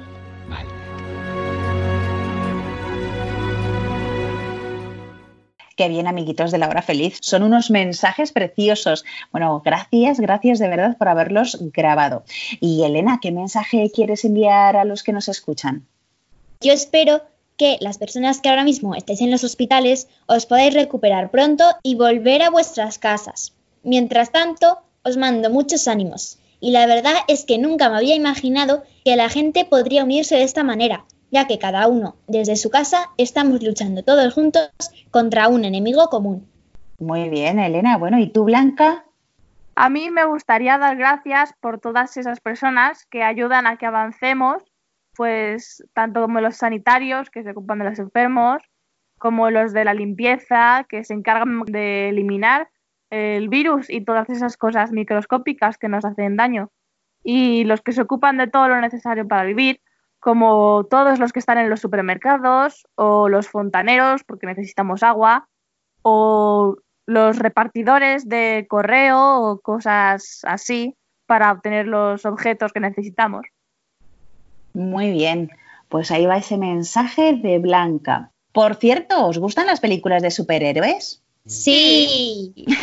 Qué 5.78 5.90
bien, 5.90 6.08
amiguitos 6.08 6.52
de 6.52 6.58
la 6.58 6.70
hora 6.70 6.82
feliz. 6.82 7.20
Son 7.22 7.44
unos 7.44 7.70
mensajes 7.70 8.32
preciosos. 8.32 9.06
Bueno, 9.32 9.62
gracias, 9.64 10.20
gracias 10.20 10.58
de 10.58 10.68
verdad 10.68 10.98
por 10.98 11.08
haberlos 11.08 11.60
grabado. 11.72 12.24
Y 12.60 12.84
Elena, 12.84 13.20
¿qué 13.22 13.32
mensaje 13.32 13.92
quieres 13.94 14.26
enviar 14.26 14.76
a 14.76 14.86
los 14.86 15.04
que 15.04 15.14
nos 15.14 15.28
escuchan? 15.28 15.86
Yo 16.62 16.74
espero 16.74 17.22
que 17.58 17.78
las 17.80 18.00
personas 18.00 18.42
que 18.42 18.50
ahora 18.50 18.64
mismo 18.64 18.96
estáis 18.96 19.22
en 19.22 19.30
los 19.30 19.44
hospitales 19.44 20.08
os 20.26 20.48
podáis 20.48 20.74
recuperar 20.74 21.30
pronto 21.30 21.66
y 21.84 21.94
volver 21.94 22.42
a 22.42 22.50
vuestras 22.50 22.98
casas. 22.98 23.54
Mientras 23.84 24.32
tanto, 24.32 24.80
os 25.04 25.16
mando 25.16 25.52
muchos 25.52 25.88
ánimos. 25.88 26.40
Y 26.60 26.72
la 26.72 26.88
verdad 26.88 27.14
es 27.28 27.46
que 27.46 27.58
nunca 27.58 27.90
me 27.90 27.98
había 27.98 28.16
imaginado 28.16 28.84
que 29.06 29.16
la 29.16 29.30
gente 29.30 29.66
podría 29.66 30.04
unirse 30.04 30.36
de 30.36 30.44
esta 30.44 30.64
manera, 30.64 31.06
ya 31.32 31.46
que 31.46 31.60
cada 31.60 31.88
uno, 31.88 32.16
desde 32.28 32.56
su 32.56 32.70
casa, 32.70 33.10
estamos 33.18 33.62
luchando 33.62 34.04
todos 34.04 34.34
juntos 34.34 34.72
contra 35.12 35.48
un 35.50 35.66
enemigo 35.66 36.08
común. 36.08 36.48
Muy 37.00 37.30
bien, 37.30 37.60
Elena. 37.60 37.98
Bueno, 37.98 38.18
¿y 38.20 38.28
tú, 38.28 38.46
Blanca? 38.46 39.06
A 39.76 39.90
mí 39.90 40.10
me 40.10 40.26
gustaría 40.26 40.80
dar 40.80 40.98
gracias 40.98 41.54
por 41.60 41.80
todas 41.80 42.18
esas 42.18 42.40
personas 42.40 43.06
que 43.06 43.22
ayudan 43.22 43.68
a 43.68 43.78
que 43.78 43.86
avancemos, 43.86 44.64
pues 45.16 45.84
tanto 45.94 46.22
como 46.22 46.42
los 46.42 46.58
sanitarios 46.58 47.30
que 47.30 47.44
se 47.44 47.52
ocupan 47.52 47.80
de 47.80 47.86
los 47.86 48.00
enfermos, 48.00 48.64
como 49.20 49.52
los 49.52 49.74
de 49.74 49.86
la 49.86 49.94
limpieza 49.94 50.86
que 50.90 51.04
se 51.04 51.14
encargan 51.14 51.62
de 51.66 52.10
eliminar 52.10 52.70
el 53.10 53.50
virus 53.50 53.90
y 53.90 54.04
todas 54.04 54.30
esas 54.30 54.58
cosas 54.58 54.92
microscópicas 54.92 55.78
que 55.78 55.90
nos 55.90 56.06
hacen 56.06 56.36
daño, 56.36 56.72
y 57.24 57.64
los 57.64 57.82
que 57.82 57.92
se 57.92 58.02
ocupan 58.02 58.38
de 58.38 58.48
todo 58.48 58.68
lo 58.68 58.80
necesario 58.80 59.28
para 59.28 59.44
vivir, 59.44 59.82
como 60.20 60.86
todos 60.90 61.20
los 61.20 61.32
que 61.32 61.40
están 61.40 61.58
en 61.58 61.70
los 61.70 61.80
supermercados 61.80 62.88
o 62.96 63.30
los 63.30 63.48
fontaneros 63.48 64.24
porque 64.24 64.48
necesitamos 64.48 65.04
agua, 65.04 65.48
o 66.02 66.78
los 67.06 67.40
repartidores 67.40 68.28
de 68.28 68.66
correo 68.70 69.42
o 69.42 69.60
cosas 69.60 70.42
así 70.44 70.96
para 71.26 71.52
obtener 71.52 71.88
los 71.88 72.26
objetos 72.26 72.74
que 72.74 72.80
necesitamos. 72.80 73.46
Muy 74.74 75.12
bien. 75.12 75.52
Pues 75.90 76.12
ahí 76.12 76.26
va 76.26 76.38
ese 76.38 76.58
mensaje 76.58 77.34
de 77.34 77.60
Blanca. 77.60 78.32
Por 78.52 78.76
cierto, 78.76 79.26
¿os 79.26 79.38
gustan 79.38 79.68
las 79.68 79.80
películas 79.80 80.22
de 80.22 80.32
superhéroes? 80.32 81.24
Sí. 81.48 82.54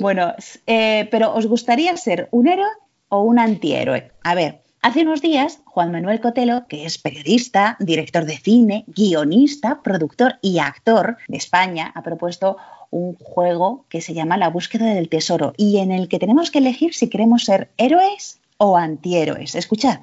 Bueno, 0.00 0.34
eh, 0.66 1.08
pero 1.10 1.34
¿os 1.34 1.46
gustaría 1.46 1.96
ser 1.96 2.28
un 2.30 2.46
héroe 2.46 2.68
o 3.08 3.22
un 3.22 3.38
antihéroe? 3.38 4.12
A 4.22 4.34
ver, 4.34 4.60
Hace 4.80 5.02
unos 5.02 5.20
días, 5.20 5.60
Juan 5.64 5.90
Manuel 5.90 6.20
Cotelo, 6.20 6.66
que 6.68 6.86
es 6.86 6.98
periodista, 6.98 7.76
director 7.80 8.24
de 8.24 8.38
cine, 8.38 8.84
guionista, 8.86 9.82
productor 9.82 10.36
y 10.40 10.60
actor 10.60 11.16
de 11.26 11.36
España, 11.36 11.90
ha 11.96 12.02
propuesto 12.04 12.58
un 12.90 13.16
juego 13.16 13.86
que 13.88 14.00
se 14.00 14.14
llama 14.14 14.36
La 14.36 14.50
búsqueda 14.50 14.94
del 14.94 15.08
tesoro 15.08 15.52
y 15.56 15.78
en 15.78 15.90
el 15.90 16.08
que 16.08 16.20
tenemos 16.20 16.52
que 16.52 16.58
elegir 16.58 16.94
si 16.94 17.10
queremos 17.10 17.44
ser 17.44 17.70
héroes 17.76 18.40
o 18.56 18.76
antihéroes. 18.76 19.56
Escuchad. 19.56 19.98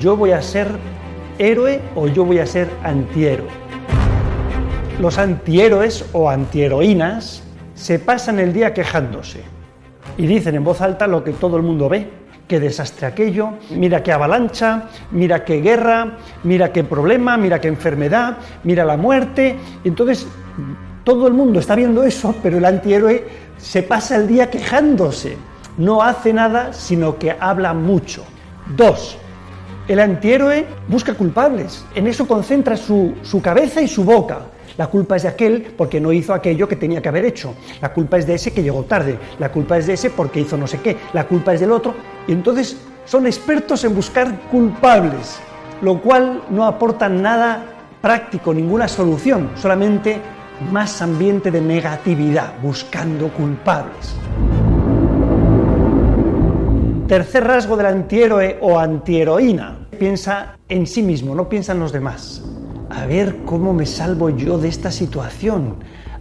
Yo 0.00 0.16
voy 0.16 0.32
a 0.32 0.42
ser 0.42 0.68
héroe 1.38 1.80
o 1.94 2.08
yo 2.08 2.24
voy 2.24 2.40
a 2.40 2.46
ser 2.46 2.68
antihéroe. 2.82 3.61
Los 5.02 5.18
antihéroes 5.18 6.04
o 6.12 6.30
antiheroínas 6.30 7.42
se 7.74 7.98
pasan 7.98 8.38
el 8.38 8.52
día 8.52 8.72
quejándose 8.72 9.42
y 10.16 10.28
dicen 10.28 10.54
en 10.54 10.62
voz 10.62 10.80
alta 10.80 11.08
lo 11.08 11.24
que 11.24 11.32
todo 11.32 11.56
el 11.56 11.64
mundo 11.64 11.88
ve. 11.88 12.08
Qué 12.46 12.60
desastre 12.60 13.08
aquello, 13.08 13.54
mira 13.70 14.04
qué 14.04 14.12
avalancha, 14.12 14.84
mira 15.10 15.44
qué 15.44 15.60
guerra, 15.60 16.18
mira 16.44 16.72
qué 16.72 16.84
problema, 16.84 17.36
mira 17.36 17.60
qué 17.60 17.66
enfermedad, 17.66 18.36
mira 18.62 18.84
la 18.84 18.96
muerte. 18.96 19.56
Entonces 19.82 20.24
todo 21.02 21.26
el 21.26 21.32
mundo 21.32 21.58
está 21.58 21.74
viendo 21.74 22.04
eso, 22.04 22.36
pero 22.40 22.58
el 22.58 22.64
antihéroe 22.64 23.26
se 23.58 23.82
pasa 23.82 24.14
el 24.14 24.28
día 24.28 24.50
quejándose. 24.50 25.36
No 25.78 26.00
hace 26.00 26.32
nada, 26.32 26.72
sino 26.72 27.18
que 27.18 27.34
habla 27.40 27.74
mucho. 27.74 28.22
Dos, 28.76 29.18
el 29.88 29.98
antihéroe 29.98 30.64
busca 30.86 31.14
culpables. 31.14 31.84
En 31.92 32.06
eso 32.06 32.24
concentra 32.28 32.76
su, 32.76 33.14
su 33.22 33.42
cabeza 33.42 33.82
y 33.82 33.88
su 33.88 34.04
boca. 34.04 34.42
La 34.76 34.86
culpa 34.86 35.16
es 35.16 35.22
de 35.22 35.28
aquel 35.28 35.74
porque 35.76 36.00
no 36.00 36.12
hizo 36.12 36.32
aquello 36.32 36.68
que 36.68 36.76
tenía 36.76 37.02
que 37.02 37.08
haber 37.08 37.24
hecho. 37.24 37.54
La 37.80 37.92
culpa 37.92 38.18
es 38.18 38.26
de 38.26 38.34
ese 38.34 38.52
que 38.52 38.62
llegó 38.62 38.84
tarde. 38.84 39.18
La 39.38 39.50
culpa 39.50 39.78
es 39.78 39.86
de 39.86 39.94
ese 39.94 40.10
porque 40.10 40.40
hizo 40.40 40.56
no 40.56 40.66
sé 40.66 40.80
qué. 40.80 40.96
La 41.12 41.26
culpa 41.26 41.52
es 41.52 41.60
del 41.60 41.72
otro. 41.72 41.94
Y 42.26 42.32
entonces 42.32 42.76
son 43.04 43.26
expertos 43.26 43.84
en 43.84 43.94
buscar 43.94 44.42
culpables, 44.50 45.38
lo 45.82 46.00
cual 46.00 46.44
no 46.50 46.64
aporta 46.64 47.08
nada 47.08 47.66
práctico, 48.00 48.54
ninguna 48.54 48.88
solución, 48.88 49.50
solamente 49.56 50.20
más 50.70 51.02
ambiente 51.02 51.50
de 51.50 51.60
negatividad, 51.60 52.54
buscando 52.62 53.28
culpables. 53.28 54.14
Tercer 57.08 57.44
rasgo 57.44 57.76
del 57.76 57.86
antihéroe 57.86 58.58
o 58.60 58.78
antiheroína. 58.78 59.88
Piensa 59.98 60.56
en 60.68 60.86
sí 60.86 61.02
mismo, 61.02 61.34
no 61.34 61.48
piensa 61.48 61.72
en 61.72 61.80
los 61.80 61.92
demás. 61.92 62.42
A 62.94 63.06
ver 63.06 63.38
cómo 63.46 63.72
me 63.72 63.86
salvo 63.86 64.28
yo 64.28 64.58
de 64.58 64.68
esta 64.68 64.90
situación. 64.90 65.76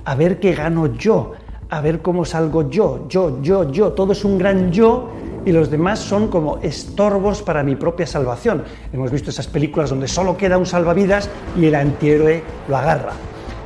A 0.05 0.15
ver 0.15 0.39
qué 0.39 0.53
gano 0.53 0.95
yo. 0.95 1.33
A 1.69 1.81
ver 1.81 2.01
cómo 2.01 2.23
salgo 2.23 2.69
yo. 2.69 3.07
Yo, 3.09 3.41
yo, 3.41 3.69
yo. 3.69 3.91
Todo 3.91 4.13
es 4.13 4.23
un 4.23 4.37
gran 4.37 4.71
yo 4.71 5.09
y 5.45 5.51
los 5.51 5.69
demás 5.69 5.99
son 5.99 6.29
como 6.29 6.59
estorbos 6.59 7.41
para 7.41 7.61
mi 7.61 7.75
propia 7.75 8.07
salvación. 8.07 8.63
Hemos 8.93 9.11
visto 9.11 9.31
esas 9.31 9.47
películas 9.47 9.89
donde 9.89 10.07
solo 10.07 10.37
queda 10.37 10.57
un 10.57 10.65
salvavidas 10.65 11.29
y 11.57 11.65
el 11.65 11.75
antihéroe 11.75 12.41
lo 12.69 12.77
agarra. 12.77 13.13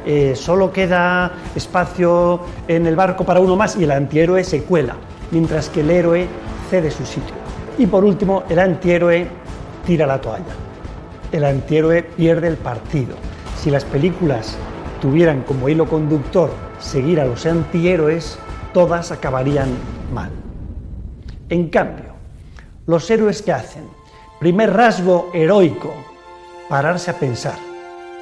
Eh, 0.03 0.33
solo 0.35 0.71
queda 0.71 1.31
espacio 1.55 2.39
en 2.67 2.87
el 2.87 2.95
barco 2.95 3.23
para 3.23 3.39
uno 3.39 3.55
más 3.55 3.75
y 3.75 3.83
el 3.83 3.91
antihéroe 3.91 4.43
se 4.43 4.63
cuela, 4.63 4.95
mientras 5.29 5.69
que 5.69 5.81
el 5.81 5.91
héroe 5.91 6.27
cede 6.71 6.89
su 6.89 7.05
sitio. 7.05 7.35
Y 7.77 7.85
por 7.85 8.03
último, 8.03 8.43
el 8.49 8.57
antihéroe 8.57 9.27
tira 9.85 10.07
la 10.07 10.19
toalla. 10.19 10.74
El 11.31 11.43
antihéroe 11.43 12.03
pierde 12.03 12.47
el 12.47 12.57
partido. 12.57 13.15
Si 13.57 13.71
las 13.71 13.83
películas 13.83 14.55
tuvieran 15.01 15.41
como 15.41 15.69
hilo 15.69 15.87
conductor 15.87 16.51
seguir 16.79 17.19
a 17.19 17.25
los 17.25 17.45
antihéroes, 17.45 18.37
todas 18.73 19.11
acabarían 19.11 19.69
mal. 20.13 20.29
En 21.49 21.69
cambio, 21.69 22.13
los 22.85 23.09
héroes 23.09 23.41
que 23.41 23.51
hacen, 23.51 23.83
primer 24.39 24.73
rasgo 24.73 25.29
heroico, 25.33 25.93
pararse 26.69 27.11
a 27.11 27.19
pensar, 27.19 27.57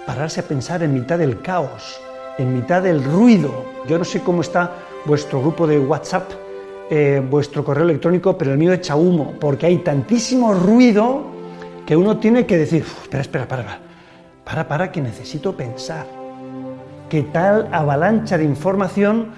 pararse 0.06 0.42
a 0.42 0.48
pensar 0.48 0.84
en 0.84 0.94
mitad 0.94 1.18
del 1.18 1.42
caos, 1.42 2.00
en 2.38 2.54
mitad 2.54 2.82
del 2.84 3.04
ruido. 3.04 3.66
Yo 3.88 3.98
no 3.98 4.04
sé 4.04 4.22
cómo 4.22 4.42
está 4.42 4.72
vuestro 5.06 5.42
grupo 5.42 5.68
de 5.68 5.80
WhatsApp, 5.80 6.32
eh, 6.90 7.22
vuestro 7.30 7.64
correo 7.64 7.86
electrónico, 7.86 8.38
pero 8.38 8.52
el 8.52 8.58
mío 8.58 8.74
echa 8.74 8.96
humo, 8.96 9.34
porque 9.40 9.66
hay 9.66 9.78
tantísimo 9.80 10.54
ruido 10.54 11.24
que 11.86 11.96
uno 11.96 12.18
tiene 12.18 12.46
que 12.46 12.58
decir, 12.58 12.84
espera, 12.84 13.22
espera, 13.22 13.48
para, 13.48 13.64
para, 13.64 13.80
para, 14.44 14.68
para, 14.68 14.92
que 14.92 15.02
necesito 15.02 15.56
pensar. 15.56 16.06
¿Qué 17.10 17.24
tal 17.24 17.70
avalancha 17.72 18.38
de 18.38 18.46
información 18.46 19.32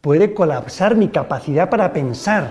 puede 0.00 0.34
colapsar 0.34 0.96
mi 0.96 1.08
capacidad 1.08 1.70
para 1.70 1.92
pensar? 1.92 2.50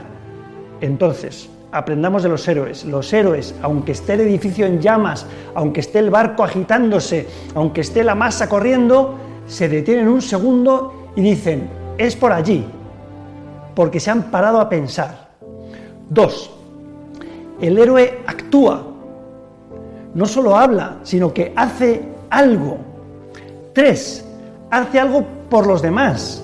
Entonces, 0.81 1.49
aprendamos 1.71 2.23
de 2.23 2.29
los 2.29 2.47
héroes. 2.47 2.85
Los 2.85 3.13
héroes, 3.13 3.55
aunque 3.61 3.91
esté 3.91 4.13
el 4.13 4.21
edificio 4.21 4.65
en 4.65 4.81
llamas, 4.81 5.25
aunque 5.55 5.81
esté 5.81 5.99
el 5.99 6.09
barco 6.09 6.43
agitándose, 6.43 7.27
aunque 7.55 7.81
esté 7.81 8.03
la 8.03 8.15
masa 8.15 8.49
corriendo, 8.49 9.17
se 9.47 9.69
detienen 9.69 10.07
un 10.07 10.21
segundo 10.21 11.11
y 11.15 11.21
dicen, 11.21 11.69
es 11.97 12.15
por 12.15 12.31
allí, 12.31 12.65
porque 13.75 13.99
se 13.99 14.11
han 14.11 14.23
parado 14.23 14.59
a 14.59 14.69
pensar. 14.69 15.29
Dos, 16.09 16.51
el 17.61 17.77
héroe 17.77 18.19
actúa, 18.25 18.96
no 20.17 20.25
solo 20.25 20.57
habla, 20.57 20.97
sino 21.03 21.31
que 21.31 21.53
hace 21.55 22.01
algo. 22.31 22.79
Tres, 23.71 24.25
hace 24.71 24.99
algo 24.99 25.23
por 25.47 25.67
los 25.67 25.83
demás. 25.83 26.43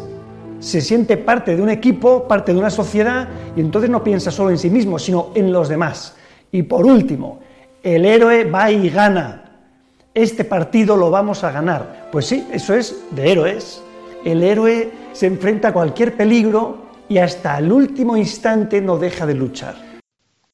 Se 0.59 0.79
siente 0.79 1.17
parte 1.17 1.55
de 1.55 1.61
un 1.63 1.71
equipo, 1.71 2.27
parte 2.27 2.53
de 2.53 2.59
una 2.59 2.69
sociedad, 2.69 3.27
y 3.55 3.61
entonces 3.61 3.89
no 3.89 4.03
piensa 4.03 4.29
solo 4.29 4.51
en 4.51 4.59
sí 4.59 4.69
mismo, 4.69 4.99
sino 4.99 5.29
en 5.33 5.51
los 5.51 5.69
demás. 5.69 6.15
Y 6.51 6.61
por 6.61 6.85
último, 6.85 7.39
el 7.81 8.05
héroe 8.05 8.43
va 8.43 8.69
y 8.69 8.91
gana. 8.91 9.43
Este 10.13 10.45
partido 10.45 10.95
lo 10.95 11.09
vamos 11.09 11.43
a 11.43 11.51
ganar. 11.51 12.09
Pues 12.11 12.27
sí, 12.27 12.45
eso 12.53 12.75
es 12.75 12.95
de 13.09 13.31
héroes. 13.31 13.81
El 14.23 14.43
héroe 14.43 14.91
se 15.13 15.25
enfrenta 15.25 15.69
a 15.69 15.73
cualquier 15.73 16.15
peligro 16.15 16.77
y 17.09 17.17
hasta 17.17 17.57
el 17.57 17.71
último 17.71 18.17
instante 18.17 18.81
no 18.81 18.99
deja 18.99 19.25
de 19.25 19.33
luchar. 19.33 19.73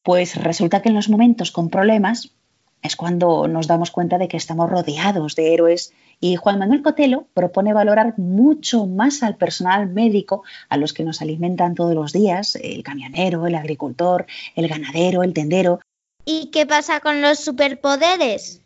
Pues 0.03 0.41
resulta 0.41 0.81
que 0.81 0.87
en 0.87 0.95
los 0.95 1.09
momentos 1.09 1.51
con 1.51 1.69
problemas 1.69 2.38
es 2.81 2.95
cuando 2.95 3.47
nos 3.47 3.67
damos 3.67 3.91
cuenta 3.91 4.17
de 4.17 4.27
que 4.27 4.37
estamos 4.37 4.69
rodeados 4.69 5.35
de 5.35 5.53
héroes 5.53 5.93
y 6.21 6.35
Juan 6.35 6.59
Manuel 6.59 6.81
Cotelo 6.81 7.27
propone 7.33 7.73
valorar 7.73 8.17
mucho 8.17 8.85
más 8.85 9.23
al 9.23 9.35
personal 9.35 9.89
médico, 9.89 10.43
a 10.69 10.77
los 10.77 10.93
que 10.93 11.03
nos 11.03 11.21
alimentan 11.21 11.75
todos 11.75 11.95
los 11.95 12.13
días, 12.13 12.55
el 12.55 12.83
camionero, 12.83 13.47
el 13.47 13.55
agricultor, 13.55 14.25
el 14.55 14.67
ganadero, 14.67 15.23
el 15.23 15.33
tendero. 15.33 15.79
¿Y 16.25 16.47
qué 16.51 16.65
pasa 16.65 16.99
con 16.99 17.21
los 17.21 17.39
superpoderes? 17.39 18.61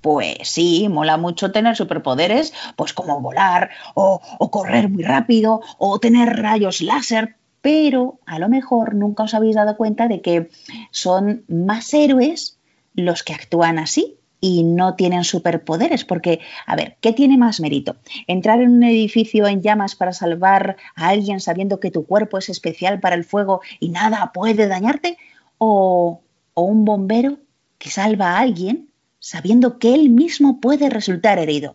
Pues 0.00 0.36
sí, 0.42 0.88
mola 0.88 1.16
mucho 1.16 1.50
tener 1.50 1.76
superpoderes, 1.76 2.52
pues 2.76 2.92
como 2.92 3.20
volar 3.20 3.70
o, 3.94 4.20
o 4.38 4.50
correr 4.50 4.88
muy 4.88 5.02
rápido 5.02 5.60
o 5.78 5.98
tener 5.98 6.40
rayos 6.40 6.80
láser, 6.80 7.36
pero 7.60 8.20
a 8.26 8.38
lo 8.38 8.48
mejor 8.48 8.94
nunca 8.94 9.24
os 9.24 9.34
habéis 9.34 9.56
dado 9.56 9.76
cuenta 9.76 10.08
de 10.08 10.20
que 10.20 10.50
son 10.90 11.44
más 11.48 11.92
héroes 11.92 12.57
los 12.98 13.22
que 13.22 13.32
actúan 13.32 13.78
así 13.78 14.16
y 14.40 14.62
no 14.62 14.94
tienen 14.94 15.24
superpoderes, 15.24 16.04
porque, 16.04 16.40
a 16.66 16.76
ver, 16.76 16.96
¿qué 17.00 17.12
tiene 17.12 17.36
más 17.36 17.60
mérito? 17.60 17.96
¿Entrar 18.26 18.60
en 18.60 18.70
un 18.70 18.84
edificio 18.84 19.46
en 19.46 19.62
llamas 19.62 19.96
para 19.96 20.12
salvar 20.12 20.76
a 20.94 21.08
alguien 21.08 21.40
sabiendo 21.40 21.80
que 21.80 21.90
tu 21.90 22.06
cuerpo 22.06 22.38
es 22.38 22.48
especial 22.48 23.00
para 23.00 23.16
el 23.16 23.24
fuego 23.24 23.60
y 23.80 23.88
nada 23.88 24.32
puede 24.32 24.68
dañarte? 24.68 25.16
¿O, 25.58 26.20
o 26.54 26.62
un 26.62 26.84
bombero 26.84 27.38
que 27.78 27.90
salva 27.90 28.32
a 28.32 28.38
alguien 28.38 28.88
sabiendo 29.18 29.78
que 29.78 29.94
él 29.94 30.10
mismo 30.10 30.60
puede 30.60 30.88
resultar 30.88 31.38
herido? 31.38 31.74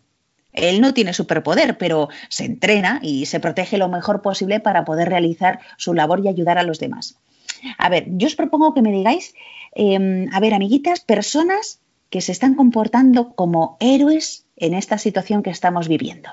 Él 0.53 0.81
no 0.81 0.93
tiene 0.93 1.13
superpoder, 1.13 1.77
pero 1.77 2.09
se 2.29 2.45
entrena 2.45 2.99
y 3.01 3.25
se 3.25 3.39
protege 3.39 3.77
lo 3.77 3.89
mejor 3.89 4.21
posible 4.21 4.59
para 4.59 4.85
poder 4.85 5.09
realizar 5.09 5.59
su 5.77 5.93
labor 5.93 6.21
y 6.23 6.29
ayudar 6.29 6.57
a 6.59 6.63
los 6.63 6.79
demás. 6.79 7.17
A 7.77 7.89
ver, 7.89 8.05
yo 8.07 8.27
os 8.27 8.35
propongo 8.35 8.73
que 8.73 8.81
me 8.81 8.91
digáis, 8.91 9.33
eh, 9.75 10.27
a 10.31 10.39
ver, 10.39 10.53
amiguitas, 10.53 11.01
personas 11.01 11.79
que 12.09 12.21
se 12.21 12.31
están 12.31 12.55
comportando 12.55 13.33
como 13.33 13.77
héroes 13.79 14.45
en 14.55 14.73
esta 14.73 14.97
situación 14.97 15.41
que 15.41 15.49
estamos 15.49 15.87
viviendo. 15.87 16.29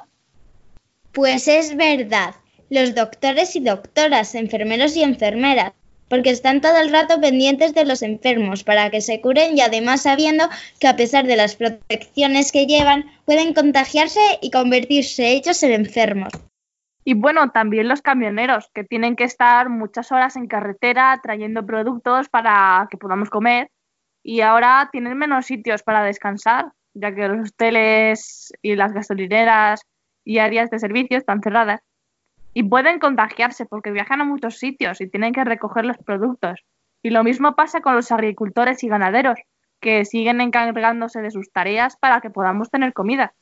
Pues 1.12 1.48
es 1.48 1.76
verdad, 1.76 2.34
los 2.68 2.94
doctores 2.94 3.56
y 3.56 3.60
doctoras, 3.60 4.34
enfermeros 4.34 4.94
y 4.96 5.02
enfermeras, 5.02 5.72
porque 6.08 6.30
están 6.30 6.60
todo 6.60 6.76
el 6.76 6.92
rato 6.92 7.20
pendientes 7.20 7.72
de 7.72 7.84
los 7.84 8.02
enfermos 8.02 8.62
para 8.62 8.90
que 8.90 9.00
se 9.00 9.20
curen 9.20 9.56
y 9.56 9.60
además 9.60 10.02
sabiendo 10.02 10.48
que 10.78 10.88
a 10.88 10.96
pesar 10.96 11.26
de 11.26 11.36
las 11.36 11.56
protecciones 11.56 12.52
que 12.52 12.66
llevan, 12.66 13.06
pueden 13.24 13.54
contagiarse 13.54 14.20
y 14.42 14.50
convertirse 14.50 15.32
ellos 15.32 15.62
en 15.62 15.72
enfermos. 15.72 16.32
Y 17.04 17.14
bueno, 17.14 17.50
también 17.50 17.88
los 17.88 18.02
camioneros, 18.02 18.70
que 18.74 18.84
tienen 18.84 19.16
que 19.16 19.24
estar 19.24 19.70
muchas 19.70 20.12
horas 20.12 20.36
en 20.36 20.46
carretera 20.46 21.18
trayendo 21.22 21.64
productos 21.64 22.28
para 22.28 22.86
que 22.90 22.98
podamos 22.98 23.30
comer 23.30 23.70
y 24.22 24.42
ahora 24.42 24.88
tienen 24.92 25.16
menos 25.16 25.46
sitios 25.46 25.82
para 25.82 26.02
descansar, 26.02 26.72
ya 26.94 27.14
que 27.14 27.28
los 27.28 27.50
hoteles 27.50 28.52
y 28.60 28.76
las 28.76 28.92
gasolineras 28.92 29.82
y 30.24 30.38
áreas 30.38 30.70
de 30.70 30.78
servicio 30.78 31.16
están 31.16 31.40
cerradas. 31.40 31.80
Y 32.52 32.64
pueden 32.64 32.98
contagiarse 32.98 33.64
porque 33.64 33.92
viajan 33.92 34.20
a 34.20 34.24
muchos 34.24 34.58
sitios 34.58 35.00
y 35.00 35.08
tienen 35.08 35.32
que 35.32 35.44
recoger 35.44 35.84
los 35.84 35.96
productos. 35.98 36.60
Y 37.02 37.10
lo 37.10 37.24
mismo 37.24 37.54
pasa 37.54 37.80
con 37.80 37.94
los 37.94 38.12
agricultores 38.12 38.82
y 38.84 38.88
ganaderos, 38.88 39.38
que 39.80 40.04
siguen 40.04 40.40
encargándose 40.40 41.22
de 41.22 41.30
sus 41.30 41.50
tareas 41.50 41.96
para 41.96 42.20
que 42.20 42.28
podamos 42.28 42.70
tener 42.70 42.92
comida. 42.92 43.32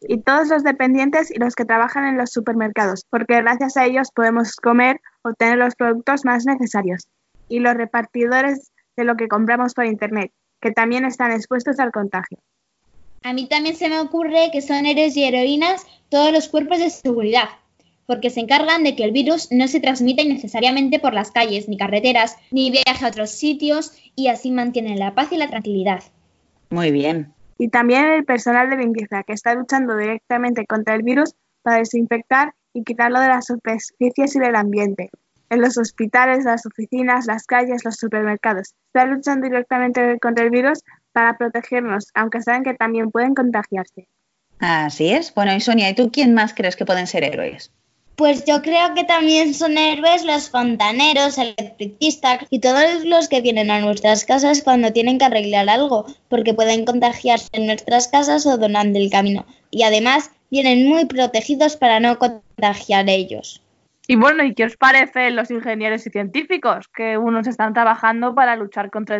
Y 0.00 0.18
todos 0.18 0.48
los 0.48 0.62
dependientes 0.62 1.30
y 1.30 1.38
los 1.38 1.54
que 1.54 1.64
trabajan 1.64 2.04
en 2.04 2.18
los 2.18 2.30
supermercados, 2.30 3.06
porque 3.08 3.40
gracias 3.40 3.76
a 3.76 3.86
ellos 3.86 4.10
podemos 4.14 4.56
comer 4.56 5.00
o 5.22 5.32
tener 5.32 5.58
los 5.58 5.74
productos 5.74 6.24
más 6.24 6.44
necesarios. 6.44 7.08
Y 7.48 7.60
los 7.60 7.74
repartidores 7.74 8.72
de 8.96 9.04
lo 9.04 9.16
que 9.16 9.28
compramos 9.28 9.74
por 9.74 9.86
Internet, 9.86 10.32
que 10.60 10.72
también 10.72 11.04
están 11.04 11.32
expuestos 11.32 11.78
al 11.78 11.92
contagio. 11.92 12.38
A 13.22 13.32
mí 13.32 13.48
también 13.48 13.76
se 13.76 13.88
me 13.88 13.98
ocurre 13.98 14.50
que 14.52 14.62
son 14.62 14.86
héroes 14.86 15.16
y 15.16 15.24
heroínas 15.24 15.84
todos 16.08 16.32
los 16.32 16.48
cuerpos 16.48 16.78
de 16.78 16.90
seguridad, 16.90 17.48
porque 18.06 18.30
se 18.30 18.40
encargan 18.40 18.84
de 18.84 18.94
que 18.94 19.04
el 19.04 19.12
virus 19.12 19.48
no 19.50 19.66
se 19.68 19.80
transmita 19.80 20.22
innecesariamente 20.22 20.98
por 20.98 21.12
las 21.12 21.30
calles 21.30 21.68
ni 21.68 21.76
carreteras, 21.76 22.36
ni 22.50 22.70
viaje 22.70 23.04
a 23.04 23.08
otros 23.08 23.30
sitios 23.30 23.92
y 24.14 24.28
así 24.28 24.50
mantienen 24.50 24.98
la 24.98 25.14
paz 25.14 25.32
y 25.32 25.36
la 25.36 25.48
tranquilidad. 25.48 26.02
Muy 26.70 26.90
bien. 26.90 27.32
Y 27.58 27.68
también 27.68 28.06
el 28.06 28.24
personal 28.24 28.70
de 28.70 28.76
limpieza, 28.76 29.22
que 29.22 29.32
está 29.32 29.54
luchando 29.54 29.96
directamente 29.96 30.66
contra 30.66 30.94
el 30.94 31.02
virus 31.02 31.34
para 31.62 31.78
desinfectar 31.78 32.54
y 32.72 32.84
quitarlo 32.84 33.20
de 33.20 33.28
las 33.28 33.46
superficies 33.46 34.36
y 34.36 34.38
del 34.38 34.56
ambiente. 34.56 35.10
En 35.48 35.60
los 35.60 35.78
hospitales, 35.78 36.44
las 36.44 36.66
oficinas, 36.66 37.26
las 37.26 37.46
calles, 37.46 37.84
los 37.84 37.96
supermercados. 37.96 38.74
Está 38.88 39.06
luchando 39.06 39.46
directamente 39.46 40.18
contra 40.20 40.44
el 40.44 40.50
virus 40.50 40.82
para 41.12 41.38
protegernos, 41.38 42.10
aunque 42.14 42.42
saben 42.42 42.64
que 42.64 42.74
también 42.74 43.10
pueden 43.10 43.34
contagiarse. 43.34 44.08
Así 44.58 45.12
es. 45.12 45.32
Bueno, 45.34 45.54
y 45.54 45.60
Sonia, 45.60 45.88
¿y 45.88 45.94
tú 45.94 46.10
quién 46.10 46.34
más 46.34 46.54
crees 46.54 46.76
que 46.76 46.84
pueden 46.84 47.06
ser 47.06 47.24
héroes? 47.24 47.72
Pues 48.16 48.46
yo 48.46 48.62
creo 48.62 48.94
que 48.94 49.04
también 49.04 49.52
son 49.52 49.76
héroes 49.76 50.24
los 50.24 50.48
fontaneros, 50.48 51.36
electricistas 51.36 52.46
y 52.48 52.60
todos 52.60 53.04
los 53.04 53.28
que 53.28 53.42
vienen 53.42 53.70
a 53.70 53.80
nuestras 53.80 54.24
casas 54.24 54.62
cuando 54.62 54.90
tienen 54.90 55.18
que 55.18 55.26
arreglar 55.26 55.68
algo, 55.68 56.06
porque 56.30 56.54
pueden 56.54 56.86
contagiarse 56.86 57.50
en 57.52 57.66
nuestras 57.66 58.08
casas 58.08 58.46
o 58.46 58.56
donando 58.56 58.98
el 58.98 59.10
camino. 59.10 59.44
Y 59.70 59.82
además 59.82 60.30
vienen 60.50 60.88
muy 60.88 61.04
protegidos 61.04 61.76
para 61.76 62.00
no 62.00 62.18
contagiar 62.18 63.06
ellos. 63.10 63.62
Y 64.06 64.16
bueno, 64.16 64.44
¿y 64.44 64.54
qué 64.54 64.64
os 64.64 64.78
parece 64.78 65.30
los 65.30 65.50
ingenieros 65.50 66.06
y 66.06 66.10
científicos? 66.10 66.88
Que 66.88 67.18
unos 67.18 67.46
están 67.46 67.74
trabajando 67.74 68.34
para 68.34 68.56
luchar 68.56 68.90
contra 68.90 69.18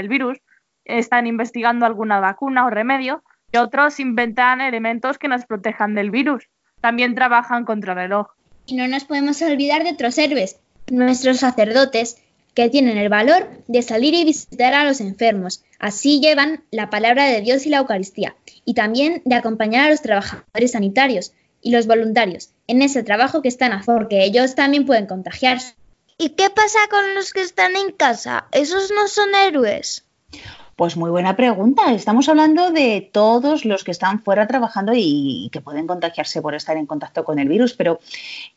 el 0.00 0.08
virus, 0.08 0.38
están 0.84 1.28
investigando 1.28 1.86
alguna 1.86 2.18
vacuna 2.18 2.66
o 2.66 2.70
remedio, 2.70 3.22
y 3.52 3.58
otros 3.58 4.00
inventan 4.00 4.60
elementos 4.60 5.18
que 5.18 5.28
nos 5.28 5.46
protejan 5.46 5.94
del 5.94 6.10
virus 6.10 6.48
también 6.80 7.14
trabajan 7.14 7.64
contra 7.64 7.94
reloj. 7.94 8.28
Y 8.66 8.74
no 8.74 8.86
nos 8.86 9.04
podemos 9.04 9.40
olvidar 9.42 9.84
de 9.84 9.90
otros 9.90 10.18
héroes, 10.18 10.56
nuestros 10.90 11.38
sacerdotes, 11.38 12.18
que 12.54 12.68
tienen 12.68 12.98
el 12.98 13.08
valor 13.08 13.48
de 13.68 13.82
salir 13.82 14.14
y 14.14 14.24
visitar 14.24 14.74
a 14.74 14.84
los 14.84 15.00
enfermos. 15.00 15.62
Así 15.78 16.20
llevan 16.20 16.64
la 16.70 16.90
palabra 16.90 17.24
de 17.26 17.40
Dios 17.40 17.66
y 17.66 17.70
la 17.70 17.78
Eucaristía, 17.78 18.34
y 18.64 18.74
también 18.74 19.22
de 19.24 19.36
acompañar 19.36 19.86
a 19.86 19.90
los 19.90 20.02
trabajadores 20.02 20.72
sanitarios 20.72 21.32
y 21.62 21.70
los 21.70 21.86
voluntarios 21.86 22.50
en 22.66 22.82
ese 22.82 23.02
trabajo 23.02 23.42
que 23.42 23.48
están 23.48 23.72
a 23.72 23.82
porque 23.84 24.24
ellos 24.24 24.54
también 24.54 24.86
pueden 24.86 25.06
contagiarse. 25.06 25.74
¿Y 26.18 26.30
qué 26.30 26.50
pasa 26.50 26.80
con 26.90 27.14
los 27.14 27.32
que 27.32 27.42
están 27.42 27.76
en 27.76 27.92
casa? 27.92 28.48
¿Esos 28.50 28.90
no 28.90 29.06
son 29.06 29.34
héroes? 29.34 30.04
Pues 30.78 30.96
muy 30.96 31.10
buena 31.10 31.34
pregunta. 31.34 31.92
Estamos 31.92 32.28
hablando 32.28 32.70
de 32.70 33.10
todos 33.12 33.64
los 33.64 33.82
que 33.82 33.90
están 33.90 34.22
fuera 34.22 34.46
trabajando 34.46 34.92
y, 34.94 35.50
que 35.50 35.60
pueden 35.60 35.88
contagiarse 35.88 36.40
por 36.40 36.54
estar 36.54 36.76
en 36.76 36.86
contacto 36.86 37.24
con 37.24 37.40
el 37.40 37.48
virus, 37.48 37.74
pero 37.74 37.98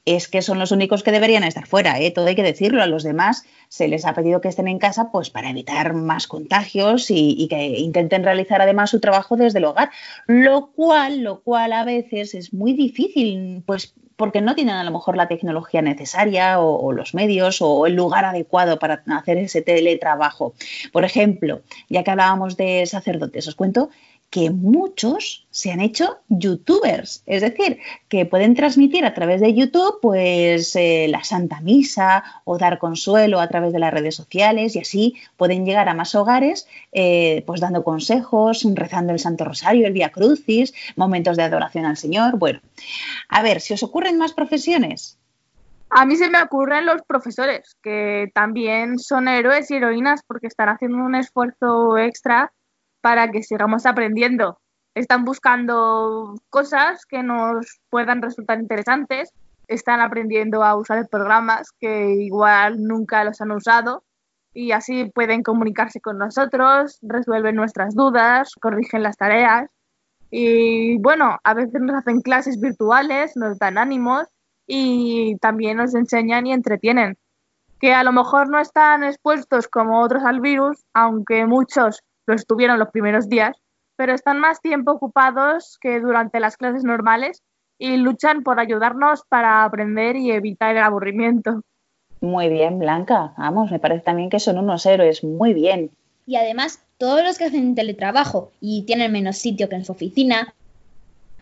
es 0.05 0.27
que 0.27 0.43
son 0.43 0.59
los 0.59 0.71
únicos 0.71 1.01
que 1.01 1.11
deberían 1.11 1.43
estar 1.43 1.65
fuera, 1.65 1.99
¿eh? 1.99 2.11
todo 2.11 2.27
hay 2.27 2.35
que 2.35 2.43
decirlo. 2.43 2.83
A 2.83 2.85
los 2.85 3.01
demás 3.01 3.43
se 3.69 3.87
les 3.87 4.05
ha 4.05 4.13
pedido 4.13 4.39
que 4.39 4.49
estén 4.49 4.67
en 4.67 4.77
casa 4.77 5.11
pues 5.11 5.31
para 5.31 5.49
evitar 5.49 5.95
más 5.95 6.27
contagios 6.27 7.09
y, 7.09 7.35
y 7.39 7.47
que 7.47 7.79
intenten 7.79 8.23
realizar 8.23 8.61
además 8.61 8.91
su 8.91 8.99
trabajo 8.99 9.35
desde 9.35 9.57
el 9.57 9.65
hogar, 9.65 9.89
lo 10.27 10.67
cual, 10.73 11.21
lo 11.21 11.41
cual 11.41 11.73
a 11.73 11.83
veces 11.85 12.35
es 12.35 12.53
muy 12.53 12.73
difícil, 12.73 13.63
pues 13.65 13.95
porque 14.21 14.39
no 14.39 14.53
tienen 14.53 14.75
a 14.75 14.83
lo 14.83 14.91
mejor 14.91 15.17
la 15.17 15.27
tecnología 15.27 15.81
necesaria 15.81 16.59
o, 16.59 16.91
los 16.91 17.15
medios 17.15 17.59
o 17.59 17.87
el 17.87 17.95
lugar 17.95 18.23
adecuado 18.23 18.77
para 18.77 19.03
hacer 19.17 19.39
ese 19.39 19.63
teletrabajo. 19.63 20.53
Por 20.91 21.05
ejemplo, 21.05 21.61
ya 21.89 22.03
que 22.03 22.11
hablábamos 22.11 22.55
de 22.55 22.85
sacerdotes, 22.85 23.47
os 23.47 23.55
cuento 23.55 23.89
que 24.31 24.49
muchos 24.49 25.45
se 25.51 25.71
han 25.73 25.81
hecho 25.81 26.21
youtubers, 26.29 27.21
es 27.25 27.41
decir, 27.41 27.79
que 28.07 28.25
pueden 28.25 28.55
transmitir 28.55 29.03
a 29.03 29.13
través 29.13 29.41
de 29.41 29.53
YouTube 29.53 29.99
pues 30.01 30.73
eh, 30.77 31.07
la 31.09 31.21
Santa 31.25 31.59
Misa 31.59 32.23
o 32.45 32.57
dar 32.57 32.79
consuelo 32.79 33.41
a 33.41 33.49
través 33.49 33.73
de 33.73 33.79
las 33.79 33.93
redes 33.93 34.15
sociales 34.15 34.77
y 34.77 34.79
así 34.79 35.15
pueden 35.35 35.65
llegar 35.65 35.89
a 35.89 35.93
más 35.93 36.15
hogares 36.15 36.65
eh, 36.93 37.43
pues 37.45 37.59
dando 37.59 37.83
consejos, 37.83 38.65
rezando 38.73 39.11
el 39.11 39.19
Santo 39.19 39.43
Rosario, 39.43 39.85
el 39.85 39.93
Via 39.93 40.13
Crucis, 40.13 40.73
momentos 40.95 41.35
de 41.35 41.43
adoración 41.43 41.85
al 41.85 41.97
Señor. 41.97 42.37
Bueno, 42.37 42.61
a 43.27 43.43
ver, 43.43 43.59
si 43.59 43.73
os 43.73 43.83
ocurren 43.83 44.17
más 44.17 44.31
profesiones. 44.31 45.19
A 45.89 46.05
mí 46.05 46.15
se 46.15 46.29
me 46.29 46.41
ocurren 46.41 46.85
los 46.85 47.01
profesores, 47.01 47.75
que 47.83 48.31
también 48.33 48.97
son 48.97 49.27
héroes 49.27 49.69
y 49.71 49.75
heroínas 49.75 50.23
porque 50.25 50.47
están 50.47 50.69
haciendo 50.69 50.99
un 50.99 51.15
esfuerzo 51.15 51.97
extra 51.97 52.53
para 53.01 53.31
que 53.31 53.43
sigamos 53.43 53.85
aprendiendo. 53.85 54.59
Están 54.95 55.25
buscando 55.25 56.35
cosas 56.49 57.05
que 57.05 57.23
nos 57.23 57.79
puedan 57.89 58.21
resultar 58.21 58.59
interesantes, 58.59 59.31
están 59.67 60.01
aprendiendo 60.01 60.63
a 60.63 60.75
usar 60.75 61.07
programas 61.09 61.71
que 61.79 62.13
igual 62.13 62.83
nunca 62.83 63.23
los 63.23 63.39
han 63.41 63.51
usado 63.51 64.03
y 64.53 64.73
así 64.73 65.09
pueden 65.15 65.43
comunicarse 65.43 66.01
con 66.01 66.17
nosotros, 66.17 66.99
resuelven 67.01 67.55
nuestras 67.55 67.95
dudas, 67.95 68.53
corrigen 68.59 69.03
las 69.03 69.15
tareas 69.15 69.69
y 70.29 70.97
bueno, 70.99 71.37
a 71.43 71.53
veces 71.53 71.81
nos 71.81 71.97
hacen 71.97 72.21
clases 72.21 72.59
virtuales, 72.59 73.35
nos 73.35 73.59
dan 73.59 73.77
ánimos 73.77 74.27
y 74.65 75.35
también 75.37 75.77
nos 75.77 75.93
enseñan 75.93 76.47
y 76.47 76.53
entretienen, 76.53 77.17
que 77.79 77.93
a 77.93 78.03
lo 78.03 78.13
mejor 78.13 78.49
no 78.49 78.59
están 78.59 79.03
expuestos 79.03 79.67
como 79.67 80.01
otros 80.01 80.23
al 80.23 80.39
virus, 80.39 80.83
aunque 80.93 81.45
muchos 81.45 82.01
lo 82.31 82.35
estuvieron 82.35 82.79
los 82.79 82.89
primeros 82.89 83.29
días, 83.29 83.55
pero 83.97 84.13
están 84.13 84.39
más 84.39 84.61
tiempo 84.61 84.93
ocupados 84.93 85.77
que 85.79 85.99
durante 85.99 86.39
las 86.39 86.57
clases 86.57 86.83
normales 86.83 87.43
y 87.77 87.97
luchan 87.97 88.41
por 88.41 88.59
ayudarnos 88.59 89.23
para 89.27 89.63
aprender 89.63 90.15
y 90.15 90.31
evitar 90.31 90.75
el 90.75 90.83
aburrimiento. 90.83 91.61
Muy 92.21 92.49
bien, 92.49 92.79
Blanca. 92.79 93.33
Vamos, 93.37 93.69
me 93.71 93.79
parece 93.79 94.03
también 94.03 94.29
que 94.29 94.39
son 94.39 94.57
unos 94.57 94.85
héroes. 94.85 95.23
Muy 95.23 95.53
bien. 95.53 95.91
Y 96.25 96.35
además, 96.37 96.83
todos 96.97 97.23
los 97.23 97.37
que 97.37 97.45
hacen 97.45 97.75
teletrabajo 97.75 98.51
y 98.61 98.83
tienen 98.83 99.11
menos 99.11 99.37
sitio 99.37 99.67
que 99.67 99.75
en 99.75 99.85
su 99.85 99.91
oficina, 99.91 100.53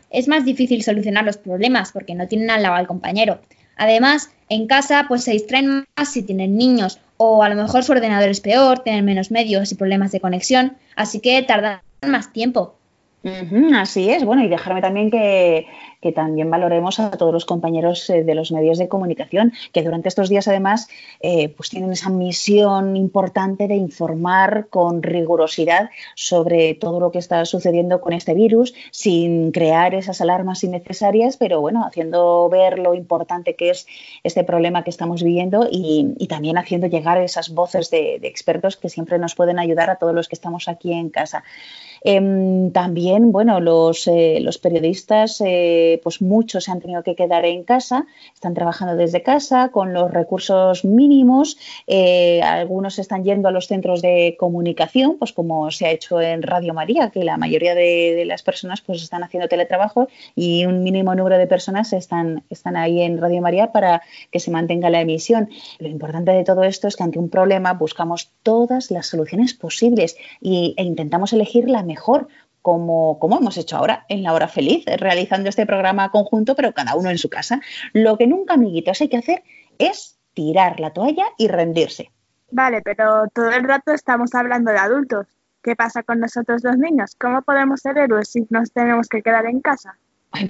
es 0.10 0.28
más 0.28 0.44
difícil 0.44 0.82
solucionar 0.82 1.26
los 1.26 1.38
problemas 1.38 1.92
porque 1.92 2.16
no 2.16 2.28
tienen 2.28 2.50
al 2.50 2.64
lado 2.64 2.76
al 2.76 2.88
compañero. 2.88 3.40
Además, 3.76 4.32
en 4.50 4.68
casa 4.68 5.06
pues 5.08 5.24
se 5.24 5.32
distraen 5.32 5.86
más 5.96 6.12
si 6.12 6.24
tienen 6.24 6.58
niños 6.58 7.00
o 7.22 7.44
a 7.44 7.50
lo 7.50 7.56
mejor 7.56 7.84
su 7.84 7.92
ordenador 7.92 8.30
es 8.30 8.40
peor, 8.40 8.80
tienen 8.80 9.04
menos 9.04 9.30
medios 9.30 9.74
y 9.74 9.76
problemas 9.76 10.14
de 10.14 10.22
conexión, 10.22 10.78
así 10.96 11.20
que 11.20 11.44
tardan 11.44 11.82
más 12.08 12.32
tiempo. 12.32 12.76
así 13.76 14.10
es, 14.10 14.24
bueno, 14.24 14.42
y 14.42 14.48
dejarme 14.48 14.82
también 14.82 15.12
que, 15.12 15.68
que 16.02 16.12
también 16.12 16.50
valoremos 16.50 17.00
a 17.00 17.12
todos 17.12 17.34
los 17.34 17.46
compañeros 17.46 18.10
eh, 18.10 18.24
de 18.24 18.36
los 18.36 18.52
medios 18.52 18.78
de 18.78 18.88
comunicación 18.88 19.54
que 19.74 19.84
durante 19.84 20.10
estos 20.10 20.30
días 20.30 20.48
además 20.48 20.88
eh, 21.22 21.50
pues 21.50 21.70
tienen 21.70 21.92
esa 21.92 22.10
misión 22.10 22.96
importante 22.96 23.68
de 23.68 23.76
informar 23.76 24.68
con 24.70 25.04
rigurosidad 25.04 25.90
sobre 26.16 26.74
todo 26.74 27.00
lo 27.00 27.12
que 27.12 27.20
está 27.20 27.44
sucediendo 27.46 28.02
con 28.02 28.14
este 28.14 28.34
virus 28.34 28.74
sin 28.92 29.52
crear 29.52 29.94
esas 29.94 30.22
alarmas 30.22 30.64
innecesarias 30.64 31.38
pero 31.38 31.62
bueno 31.62 31.86
haciendo 31.86 32.50
ver 32.50 32.80
lo 32.80 32.94
importante 32.94 33.56
que 33.56 33.72
es 33.72 33.86
este 34.24 34.44
problema 34.44 34.84
que 34.84 34.90
estamos 34.90 35.24
viviendo 35.24 35.68
y, 35.70 36.28
también 36.28 36.58
haciendo 36.58 36.88
llegar 36.88 37.18
esas 37.18 37.50
voces 37.50 37.90
de, 37.90 38.16
expertos 38.24 38.78
que 38.78 38.90
siempre 38.90 39.18
nos 39.18 39.36
pueden 39.36 39.60
ayudar 39.60 39.90
a 39.90 39.96
todos 39.96 40.14
los 40.14 40.28
que 40.28 40.36
estamos 40.36 40.68
aquí 40.68 40.94
en 40.94 41.10
casa. 41.10 41.44
Em, 42.02 42.72
también, 42.72 43.32
bueno, 43.32 43.60
los, 43.60 44.08
eh, 44.08 44.46
periodistas, 44.62 45.42
pues 45.98 46.22
muchos 46.22 46.66
se 46.66 46.72
han 46.72 46.80
tenido 46.80 47.04
que 47.04 47.16
quedar 47.16 47.46
en 47.46 47.64
casa, 47.64 48.06
están 48.34 48.54
trabajando 48.54 48.96
desde 48.96 49.24
casa 49.24 49.70
con 49.70 49.94
los 49.94 50.12
recursos 50.12 50.86
mínimos, 50.86 51.58
eh, 51.88 52.42
algunos 52.42 53.00
están 53.00 53.24
yendo 53.24 53.48
a 53.48 53.52
los 53.52 53.68
centros 53.68 54.02
de 54.02 54.36
comunicación, 54.40 55.18
pues 55.18 55.34
como 55.34 55.72
se 55.72 55.86
ha 55.86 55.92
hecho 55.92 56.22
en 56.22 56.42
Radio 56.42 56.74
María, 56.74 57.10
que 57.10 57.24
la 57.24 57.38
mayoría 57.38 57.76
de, 57.76 58.24
las 58.26 58.44
personas 58.44 58.82
pues 58.82 59.02
están 59.02 59.24
haciendo 59.24 59.48
teletrabajo 59.48 60.08
y 60.36 60.66
un 60.66 60.84
mínimo 60.84 61.16
número 61.16 61.38
de 61.38 61.48
personas 61.48 61.94
están, 61.94 62.44
están 62.50 62.76
ahí 62.76 63.02
en 63.02 63.18
Radio 63.18 63.42
María 63.42 63.72
para 63.72 64.02
que 64.32 64.40
se 64.40 64.52
mantenga 64.52 64.90
la 64.90 65.02
emisión. 65.02 65.50
Lo 65.80 65.88
importante 65.88 66.32
de 66.32 66.44
todo 66.44 66.64
esto 66.64 66.88
es 66.88 66.96
que 66.96 67.04
ante 67.04 67.20
un 67.20 67.30
problema 67.30 67.74
buscamos 67.74 68.32
todas 68.44 68.92
las 68.92 69.08
soluciones 69.08 69.54
posibles 69.54 70.18
y, 70.42 70.74
e 70.78 70.84
intentamos 70.84 71.34
elegir 71.34 71.70
la 71.70 71.84
mejor, 71.84 72.28
como, 72.62 73.20
como, 73.20 73.38
hemos 73.38 73.58
hecho 73.58 73.78
ahora 73.78 74.06
en 74.10 74.24
la 74.24 74.34
hora 74.34 74.48
feliz, 74.48 74.86
realizando 74.98 75.50
este 75.50 75.66
programa 75.66 76.12
conjunto, 76.12 76.56
pero 76.56 76.74
cada 76.74 76.96
uno 76.96 77.10
en 77.10 77.18
su 77.18 77.30
casa. 77.30 77.62
Lo 77.94 78.18
que 78.18 78.28
nunca, 78.28 78.56
amiguitos, 78.56 79.02
hay 79.02 79.10
que 79.10 79.18
hacer 79.18 79.44
es 79.78 80.20
tirar 80.34 80.80
la 80.80 80.92
toalla 80.92 81.26
y 81.38 81.48
rendirse. 81.48 82.12
Vale, 82.52 82.82
pero 82.82 83.28
todo 83.34 83.52
el 83.52 83.64
rato 83.64 83.92
estamos 83.94 84.34
hablando 84.34 84.72
de 84.72 84.78
adultos. 84.78 85.28
¿Qué 85.62 85.76
pasa 85.76 86.04
con 86.04 86.20
nosotros 86.20 86.64
los 86.64 86.78
niños? 86.78 87.16
¿Cómo 87.20 87.42
podemos 87.42 87.82
ser 87.82 87.98
héroes 87.98 88.30
si 88.30 88.48
nos 88.50 88.72
tenemos 88.72 89.08
que 89.08 89.22
quedar 89.22 89.46
en 89.46 89.60
casa? 89.60 89.98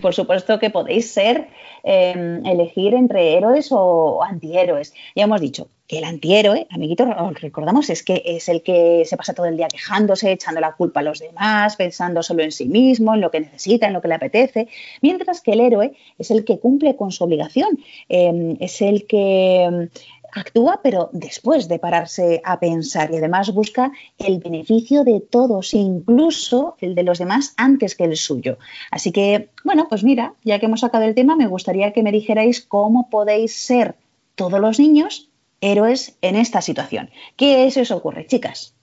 Por 0.01 0.13
supuesto 0.13 0.59
que 0.59 0.69
podéis 0.69 1.11
ser, 1.11 1.47
eh, 1.83 2.41
elegir 2.45 2.93
entre 2.93 3.37
héroes 3.37 3.69
o 3.71 4.21
antihéroes. 4.21 4.93
Ya 5.15 5.23
hemos 5.23 5.39
dicho 5.39 5.69
que 5.87 5.99
el 5.99 6.03
antihéroe, 6.03 6.67
amiguitos, 6.69 7.07
os 7.17 7.41
recordamos, 7.41 7.89
es 7.89 8.03
que 8.03 8.21
es 8.23 8.47
el 8.49 8.61
que 8.61 9.03
se 9.05 9.17
pasa 9.17 9.33
todo 9.33 9.47
el 9.47 9.57
día 9.57 9.69
quejándose, 9.69 10.31
echando 10.31 10.61
la 10.61 10.75
culpa 10.75 10.99
a 10.99 11.03
los 11.03 11.19
demás, 11.19 11.77
pensando 11.77 12.21
solo 12.21 12.43
en 12.43 12.51
sí 12.51 12.65
mismo, 12.65 13.15
en 13.15 13.21
lo 13.21 13.31
que 13.31 13.39
necesita, 13.39 13.87
en 13.87 13.93
lo 13.93 14.01
que 14.01 14.09
le 14.09 14.15
apetece, 14.15 14.67
mientras 15.01 15.41
que 15.41 15.53
el 15.53 15.61
héroe 15.61 15.93
es 16.19 16.29
el 16.29 16.45
que 16.45 16.59
cumple 16.59 16.95
con 16.95 17.11
su 17.11 17.23
obligación, 17.23 17.79
eh, 18.07 18.57
es 18.59 18.81
el 18.81 19.07
que 19.07 19.89
actúa, 20.33 20.81
pero 20.83 21.09
después 21.11 21.67
de 21.67 21.79
pararse 21.79 22.41
a 22.43 22.59
pensar 22.59 23.11
y 23.11 23.17
además 23.17 23.53
busca 23.53 23.91
el 24.17 24.39
beneficio 24.39 25.03
de 25.03 25.19
todos, 25.21 25.73
incluso 25.73 26.75
el 26.79 26.95
de 26.95 27.03
los 27.03 27.19
demás 27.19 27.53
antes 27.57 27.95
que 27.95 28.05
el 28.05 28.17
suyo. 28.17 28.57
Así 28.91 29.11
que, 29.11 29.49
bueno, 29.63 29.87
pues 29.89 30.03
mira, 30.03 30.33
ya 30.43 30.59
que 30.59 30.65
hemos 30.65 30.81
sacado 30.81 31.03
el 31.05 31.15
tema, 31.15 31.35
me 31.35 31.47
gustaría 31.47 31.93
que 31.93 32.03
me 32.03 32.11
dijerais 32.11 32.61
cómo 32.61 33.09
podéis 33.09 33.55
ser 33.55 33.95
todos 34.35 34.59
los 34.59 34.79
niños 34.79 35.29
héroes 35.61 36.15
en 36.21 36.35
esta 36.35 36.61
situación. 36.61 37.09
¿Qué 37.35 37.69
se 37.71 37.81
os 37.81 37.91
ocurre, 37.91 38.25
chicas? 38.27 38.73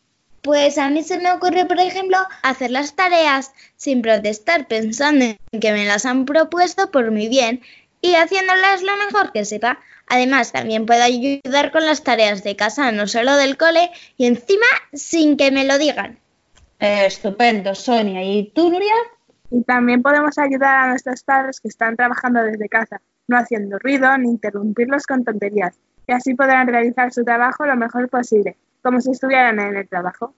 Pues 0.43 0.79
a 0.79 0.91
mí 0.91 1.03
se 1.03 1.19
me 1.19 1.33
ocurre, 1.33 1.65
por 1.65 1.81
ejemplo, 1.81 2.19
hacer 2.43 2.71
las 2.71 2.95
tareas 2.95 3.53
sin 3.77 4.01
protestar, 4.03 4.69
pensando 4.69 5.25
en 5.25 5.61
que 5.61 5.73
me 5.73 5.85
las 5.85 6.07
han 6.07 6.25
propuesto 6.25 6.91
por 6.91 7.11
mi 7.11 7.29
bien 7.29 7.63
y 8.01 8.15
haciéndolas 8.15 8.83
lo 8.83 8.97
mejor 8.97 9.33
que 9.33 9.45
sepa. 9.45 9.81
Además, 10.09 10.53
también 10.53 10.87
puedo 10.87 11.03
ayudar 11.03 11.73
con 11.73 11.85
las 11.85 12.05
tareas 12.05 12.45
de 12.45 12.57
casa, 12.57 12.93
no 12.93 13.07
solo 13.07 13.37
del 13.37 13.57
cole, 13.57 13.91
y 14.17 14.27
encima 14.27 14.67
sin 14.93 15.37
que 15.37 15.51
me 15.51 15.65
lo 15.65 15.79
digan. 15.79 16.19
estupendo, 16.79 17.75
Sonia. 17.75 18.23
¿Y 18.23 18.51
tú, 18.55 18.71
Nuria? 18.71 18.95
Y 19.51 19.63
también 19.63 20.03
podemos 20.03 20.39
ayudar 20.39 20.77
a 20.77 20.89
nuestros 20.89 21.23
padres 21.23 21.61
que 21.61 21.69
están 21.69 21.97
trabajando 21.97 22.43
desde 22.43 22.69
casa, 22.69 23.01
no 23.29 23.37
haciendo 23.37 23.79
ruido 23.79 24.17
ni 24.19 24.29
interrumpirlos 24.29 25.07
con 25.07 25.25
tonterías. 25.25 25.77
Y 26.07 26.13
así 26.13 26.35
podrán 26.35 26.69
realizar 26.69 27.13
su 27.13 27.25
trabajo 27.25 27.67
lo 27.67 27.77
mejor 27.77 28.09
posible, 28.09 28.57
como 28.83 29.01
si 29.01 29.11
estuvieran 29.11 29.59
en 29.59 29.77
el 29.77 29.89
trabajo. 29.89 30.35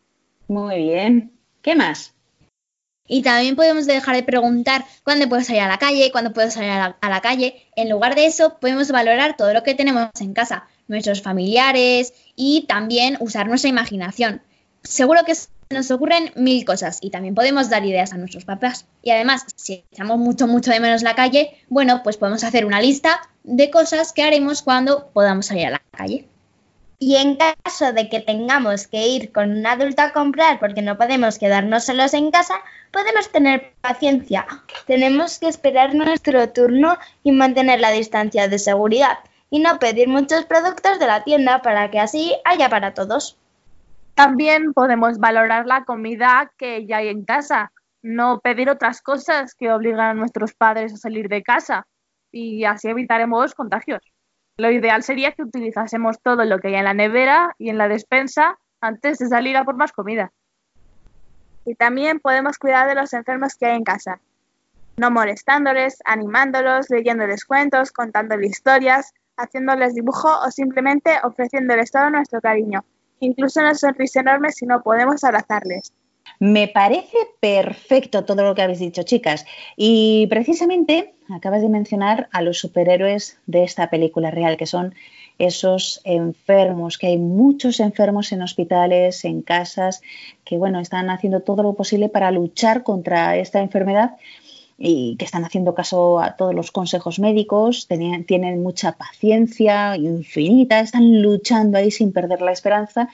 Muy 0.46 0.78
bien. 0.78 1.32
¿Qué 1.60 1.74
más? 1.74 2.14
Y 3.08 3.22
también 3.22 3.56
podemos 3.56 3.86
dejar 3.86 4.14
de 4.14 4.22
preguntar 4.22 4.84
cuándo 5.02 5.28
puedo 5.28 5.42
salir 5.42 5.62
a 5.62 5.68
la 5.68 5.78
calle, 5.78 6.12
cuándo 6.12 6.32
puedo 6.32 6.50
salir 6.50 6.70
a 6.70 6.96
la, 7.00 7.20
calle. 7.20 7.66
En 7.74 7.88
lugar 7.88 8.14
de 8.14 8.26
eso, 8.26 8.58
podemos 8.60 8.90
valorar 8.92 9.36
todo 9.36 9.52
lo 9.54 9.62
que 9.62 9.74
tenemos 9.74 10.10
en 10.20 10.34
casa, 10.34 10.68
nuestros 10.86 11.22
familiares 11.22 12.12
y 12.36 12.66
también 12.68 13.16
usar 13.20 13.48
nuestra 13.48 13.70
imaginación. 13.70 14.42
Seguro 14.82 15.22
que 15.24 15.34
nos 15.70 15.90
ocurren 15.90 16.32
mil 16.36 16.64
cosas 16.64 16.98
y 17.00 17.10
también 17.10 17.34
podemos 17.34 17.68
dar 17.70 17.84
ideas 17.84 18.12
a 18.12 18.18
nuestros 18.18 18.44
papás. 18.44 18.86
Y 19.02 19.10
además, 19.10 19.44
si 19.56 19.84
echamos 19.90 20.18
mucho, 20.18 20.46
mucho 20.46 20.70
de 20.70 20.80
menos 20.80 21.02
la 21.02 21.14
calle, 21.14 21.56
bueno, 21.68 22.02
pues 22.02 22.18
podemos 22.18 22.44
hacer 22.44 22.66
una 22.66 22.80
lista 22.80 23.20
de 23.42 23.70
cosas 23.70 24.12
que 24.12 24.22
haremos 24.22 24.62
cuando 24.62 25.08
podamos 25.12 25.46
salir 25.46 25.66
a 25.66 25.70
la 25.70 25.82
calle. 25.90 26.28
Y 27.00 27.16
en 27.16 27.36
caso 27.36 27.92
de 27.92 28.08
que 28.08 28.20
tengamos 28.20 28.88
que 28.88 29.06
ir 29.06 29.30
con 29.30 29.52
un 29.52 29.66
adulto 29.66 30.02
a 30.02 30.12
comprar 30.12 30.58
porque 30.58 30.82
no 30.82 30.98
podemos 30.98 31.38
quedarnos 31.38 31.84
solos 31.84 32.12
en 32.12 32.32
casa, 32.32 32.54
podemos 32.90 33.30
tener 33.30 33.72
paciencia. 33.80 34.46
Tenemos 34.86 35.38
que 35.38 35.46
esperar 35.46 35.94
nuestro 35.94 36.48
turno 36.48 36.98
y 37.22 37.30
mantener 37.30 37.78
la 37.78 37.92
distancia 37.92 38.48
de 38.48 38.58
seguridad 38.58 39.18
y 39.48 39.60
no 39.60 39.78
pedir 39.78 40.08
muchos 40.08 40.44
productos 40.44 40.98
de 40.98 41.06
la 41.06 41.22
tienda 41.22 41.62
para 41.62 41.90
que 41.90 42.00
así 42.00 42.34
haya 42.44 42.68
para 42.68 42.94
todos. 42.94 43.38
También 44.14 44.72
podemos 44.72 45.18
valorar 45.18 45.66
la 45.66 45.84
comida 45.84 46.50
que 46.56 46.84
ya 46.84 46.96
hay 46.96 47.08
en 47.08 47.24
casa, 47.24 47.70
no 48.02 48.40
pedir 48.40 48.70
otras 48.70 49.00
cosas 49.02 49.54
que 49.54 49.70
obligan 49.70 50.00
a 50.00 50.14
nuestros 50.14 50.52
padres 50.54 50.92
a 50.92 50.96
salir 50.96 51.28
de 51.28 51.44
casa 51.44 51.86
y 52.32 52.64
así 52.64 52.88
evitaremos 52.88 53.54
contagios. 53.54 54.02
Lo 54.58 54.72
ideal 54.72 55.04
sería 55.04 55.30
que 55.32 55.44
utilizásemos 55.44 56.20
todo 56.20 56.44
lo 56.44 56.58
que 56.58 56.68
hay 56.68 56.74
en 56.74 56.84
la 56.84 56.92
nevera 56.92 57.54
y 57.58 57.70
en 57.70 57.78
la 57.78 57.86
despensa 57.86 58.58
antes 58.80 59.18
de 59.18 59.28
salir 59.28 59.56
a 59.56 59.64
por 59.64 59.76
más 59.76 59.92
comida. 59.92 60.32
Y 61.64 61.76
también 61.76 62.18
podemos 62.18 62.58
cuidar 62.58 62.88
de 62.88 62.96
los 62.96 63.12
enfermos 63.12 63.54
que 63.54 63.66
hay 63.66 63.76
en 63.76 63.84
casa, 63.84 64.20
no 64.96 65.12
molestándoles, 65.12 65.98
animándolos, 66.04 66.90
leyéndoles 66.90 67.44
cuentos, 67.44 67.92
contándoles 67.92 68.50
historias, 68.50 69.14
haciéndoles 69.36 69.94
dibujo 69.94 70.28
o 70.28 70.50
simplemente 70.50 71.16
ofreciéndoles 71.22 71.92
todo 71.92 72.10
nuestro 72.10 72.40
cariño. 72.40 72.84
Incluso 73.20 73.60
una 73.60 73.76
sonrisa 73.76 74.20
enorme 74.20 74.50
si 74.50 74.66
no 74.66 74.82
podemos 74.82 75.22
abrazarles. 75.22 75.92
Me 76.40 76.68
parece 76.68 77.16
perfecto 77.40 78.24
todo 78.24 78.44
lo 78.44 78.54
que 78.54 78.62
habéis 78.62 78.78
dicho, 78.78 79.02
chicas. 79.02 79.44
Y 79.76 80.26
precisamente 80.28 81.14
acabas 81.28 81.62
de 81.62 81.68
mencionar 81.68 82.28
a 82.32 82.42
los 82.42 82.58
superhéroes 82.58 83.38
de 83.46 83.64
esta 83.64 83.90
película 83.90 84.30
real, 84.30 84.56
que 84.56 84.66
son 84.66 84.94
esos 85.38 86.00
enfermos, 86.04 86.98
que 86.98 87.08
hay 87.08 87.18
muchos 87.18 87.80
enfermos 87.80 88.32
en 88.32 88.42
hospitales, 88.42 89.24
en 89.24 89.42
casas, 89.42 90.02
que 90.44 90.58
bueno, 90.58 90.80
están 90.80 91.10
haciendo 91.10 91.40
todo 91.40 91.62
lo 91.62 91.74
posible 91.74 92.08
para 92.08 92.30
luchar 92.30 92.82
contra 92.82 93.36
esta 93.36 93.60
enfermedad 93.60 94.16
y 94.76 95.16
que 95.16 95.24
están 95.24 95.44
haciendo 95.44 95.74
caso 95.74 96.20
a 96.20 96.36
todos 96.36 96.54
los 96.54 96.70
consejos 96.70 97.18
médicos, 97.18 97.88
tienen, 97.88 98.62
mucha 98.62 98.92
paciencia 98.92 99.96
infinita, 99.96 100.78
están 100.80 101.20
luchando 101.20 101.78
ahí 101.78 101.90
sin 101.90 102.12
perder 102.12 102.42
la 102.42 102.52
esperanza 102.52 103.08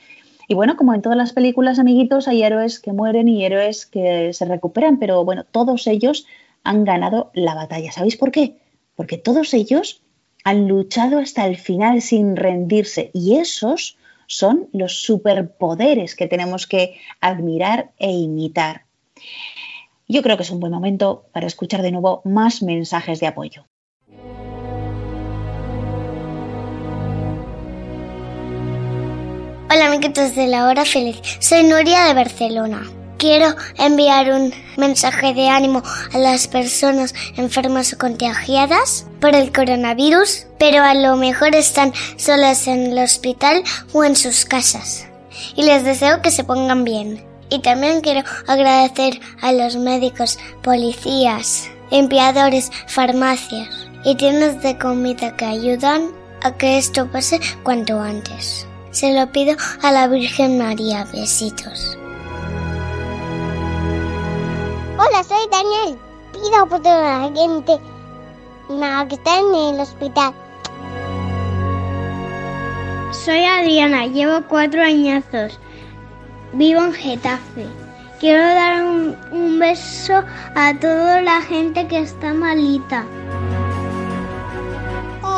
y 0.49 0.55
bueno, 0.55 0.77
como 0.77 0.95
en 0.95 1.03
todas 1.03 1.19
las 1.19 1.33
películas, 1.33 1.79
amiguitos, 1.79 2.29
hay 2.29 2.43
héroes 2.43 2.81
que 2.81 2.93
mueren 2.93 3.29
y 3.29 3.45
héroes 3.45 3.87
que 3.87 4.33
se 4.33 4.45
recuperan, 4.45 4.99
pero 4.99 5.25
bueno, 5.25 5.45
todos 5.45 5.87
ellos 5.87 6.27
han 6.63 6.85
ganado 6.85 7.31
la 7.35 7.55
batalla. 7.55 7.93
¿Sabéis 7.93 8.17
por 8.17 8.31
qué? 8.31 8.59
Porque 8.97 9.19
todos 9.19 9.55
ellos 9.55 10.03
han 10.45 10.69
luchado 10.69 11.19
hasta 11.19 11.47
el 11.47 11.57
final 11.57 12.03
sin 12.03 12.37
rendirse 12.37 13.11
y 13.15 13.37
esos 13.37 13.97
son 14.27 14.69
los 14.73 15.03
superpoderes 15.03 16.15
que 16.15 16.27
tenemos 16.27 16.67
que 16.67 16.99
admirar 17.21 17.93
e 17.99 18.11
imitar. 18.11 18.85
Yo 20.07 20.23
creo 20.23 20.37
que 20.37 20.43
es 20.43 20.51
un 20.51 20.61
buen 20.61 20.73
momento 20.73 21.27
para 21.33 21.47
escuchar 21.47 21.83
de 21.83 21.93
nuevo 21.93 22.21
más 22.25 22.63
mensajes 22.63 23.21
de 23.21 23.27
apoyo. 23.27 23.65
Hola 29.75 29.87
amiguitos 29.87 30.37
de 30.37 30.47
la 30.47 30.69
hora 30.69 30.85
feliz, 30.85 31.17
soy 31.41 31.65
Nuria 31.65 32.05
de 32.05 32.15
Barcelona. 32.15 32.85
Quiero 33.19 33.57
enviar 33.77 34.31
un 34.31 34.55
mensaje 34.77 35.35
de 35.35 35.49
ánimo 35.49 35.83
a 36.13 36.19
las 36.19 36.47
personas 36.47 37.13
enfermas 37.37 37.93
o 37.93 37.99
contagiadas 37.99 39.09
por 39.21 39.35
el 39.35 39.53
coronavirus, 39.53 40.47
pero 40.61 40.85
a 40.85 40.95
lo 40.95 41.17
mejor 41.17 41.57
están 41.57 41.93
solas 42.17 42.69
en 42.69 42.93
el 42.93 42.99
hospital 43.03 43.65
o 43.93 44.05
en 44.05 44.15
sus 44.15 44.45
casas. 44.45 45.09
Y 45.57 45.65
les 45.65 45.83
deseo 45.83 46.23
que 46.23 46.31
se 46.31 46.45
pongan 46.45 46.85
bien. 46.85 47.25
Y 47.51 47.59
también 47.59 48.01
quiero 48.01 48.23
agradecer 48.47 49.21
a 49.41 49.51
los 49.51 49.75
médicos, 49.75 50.39
policías, 50.63 51.69
empleadores, 51.91 52.71
farmacias 52.87 53.89
y 54.05 54.15
tiendas 54.15 54.63
de 54.63 54.79
comida 54.79 55.37
que 55.37 55.47
ayudan 55.47 56.13
a 56.45 56.53
que 56.53 56.79
esto 56.79 57.11
pase 57.11 57.41
cuanto 57.65 57.99
antes. 57.99 58.69
Se 58.95 59.13
lo 59.13 59.27
pido 59.33 59.57
a 59.83 59.91
la 59.91 60.07
Virgen 60.07 60.57
María. 60.57 61.05
Besitos. 61.13 61.99
Hola, 64.97 65.25
soy 65.25 65.49
Daniel. 65.51 65.99
Pido 66.33 66.69
por 66.69 66.81
toda 66.81 67.19
la 67.19 67.33
gente 67.35 67.81
que 68.69 69.15
está 69.17 69.39
en 69.41 69.75
el 69.75 69.81
hospital. 69.81 70.33
Soy 73.25 73.45
Adriana, 73.45 74.07
llevo 74.07 74.47
cuatro 74.47 74.81
añazos. 74.81 75.59
Vivo 76.53 76.85
en 76.85 76.93
Getafe. 76.93 77.67
Quiero 78.21 78.45
dar 78.45 78.85
un, 78.85 79.17
un 79.33 79.59
beso 79.59 80.23
a 80.55 80.73
toda 80.81 81.21
la 81.21 81.43
gente 81.43 81.85
que 81.89 81.99
está 81.99 82.33
malita. 82.33 83.05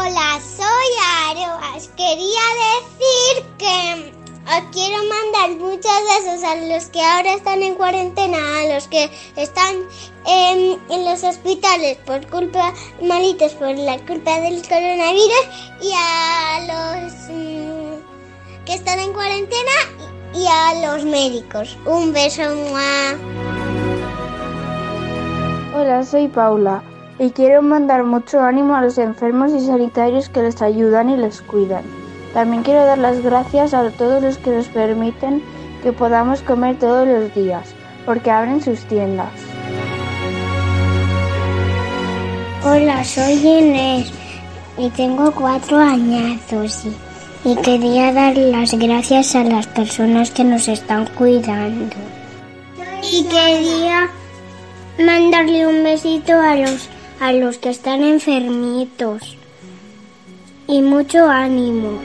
Hola, 0.07 0.41
soy 0.41 0.91
Aroas. 1.31 1.91
Quería 1.97 2.45
decir 2.71 3.45
que 3.59 4.13
quiero 4.71 4.99
mandar 5.03 5.59
muchos 5.59 5.83
besos 5.83 6.45
a 6.45 6.55
los 6.55 6.87
que 6.91 7.03
ahora 7.03 7.35
están 7.35 7.61
en 7.61 7.75
cuarentena, 7.75 8.39
a 8.61 8.73
los 8.73 8.87
que 8.87 9.11
están 9.35 9.75
en, 10.25 10.81
en 10.91 11.05
los 11.05 11.25
hospitales 11.25 11.99
por 12.07 12.25
culpa, 12.29 12.73
malitos 13.03 13.55
por 13.55 13.77
la 13.77 13.99
culpa 14.07 14.41
del 14.43 14.63
coronavirus, 14.63 15.45
y 15.83 15.91
a 15.97 17.03
los 17.03 17.13
mm, 17.29 18.65
que 18.65 18.75
están 18.75 19.01
en 19.01 19.13
cuarentena 19.13 19.73
y 20.33 20.47
a 20.47 20.87
los 20.87 21.05
médicos. 21.05 21.77
Un 21.85 22.13
beso. 22.13 22.43
¡mua! 22.55 23.17
Hola, 25.75 26.05
soy 26.05 26.29
Paula 26.29 26.81
y 27.19 27.31
quiero 27.31 27.63
mandar 27.63 28.05
mucho 28.05 28.41
ánimo 28.41 28.75
a 28.75 28.83
los 28.83 28.99
enfermos 28.99 29.53
y 29.53 29.61
sanitarios 29.61 30.29
que 30.29 30.43
les 30.43 30.61
ayudan 30.61 31.11
y 31.11 31.17
les 31.17 31.41
cuidan. 31.41 31.85
También 32.35 32.63
quiero 32.63 32.85
dar 32.85 32.99
las 32.99 33.23
gracias 33.23 33.73
a 33.73 33.91
todos 33.91 34.23
los 34.23 34.37
que 34.39 34.51
nos 34.51 34.69
permiten 34.69 35.43
que 35.83 35.93
podamos 35.93 36.43
comer 36.43 36.79
todos 36.79 37.07
los 37.07 37.35
días, 37.35 37.75
porque 38.05 38.31
abren 38.31 38.61
sus 38.61 38.81
tiendas. 38.85 39.31
Hola, 42.65 43.05
soy 43.05 43.35
Inés 43.35 44.13
y 44.77 44.91
tengo 44.91 45.31
cuatro 45.31 45.79
añazos 45.79 46.85
y, 47.45 47.57
quería 47.63 48.13
dar 48.13 48.37
las 48.37 48.73
gracias 48.75 49.37
a 49.37 49.45
las 49.45 49.69
personas 49.69 50.31
que 50.33 50.43
nos 50.43 50.67
están 50.67 51.07
cuidando. 51.15 51.95
Y 53.09 53.23
quería 53.25 54.11
mandarle 54.99 55.67
un 55.67 55.85
besito 55.85 56.33
a 56.33 56.57
los, 56.57 56.89
a 57.21 57.33
los 57.33 57.59
que 57.59 57.71
están 57.71 58.03
enfermitos. 58.03 59.37
Y 60.69 60.83
mucho 60.83 61.29
ánimo. 61.29 62.01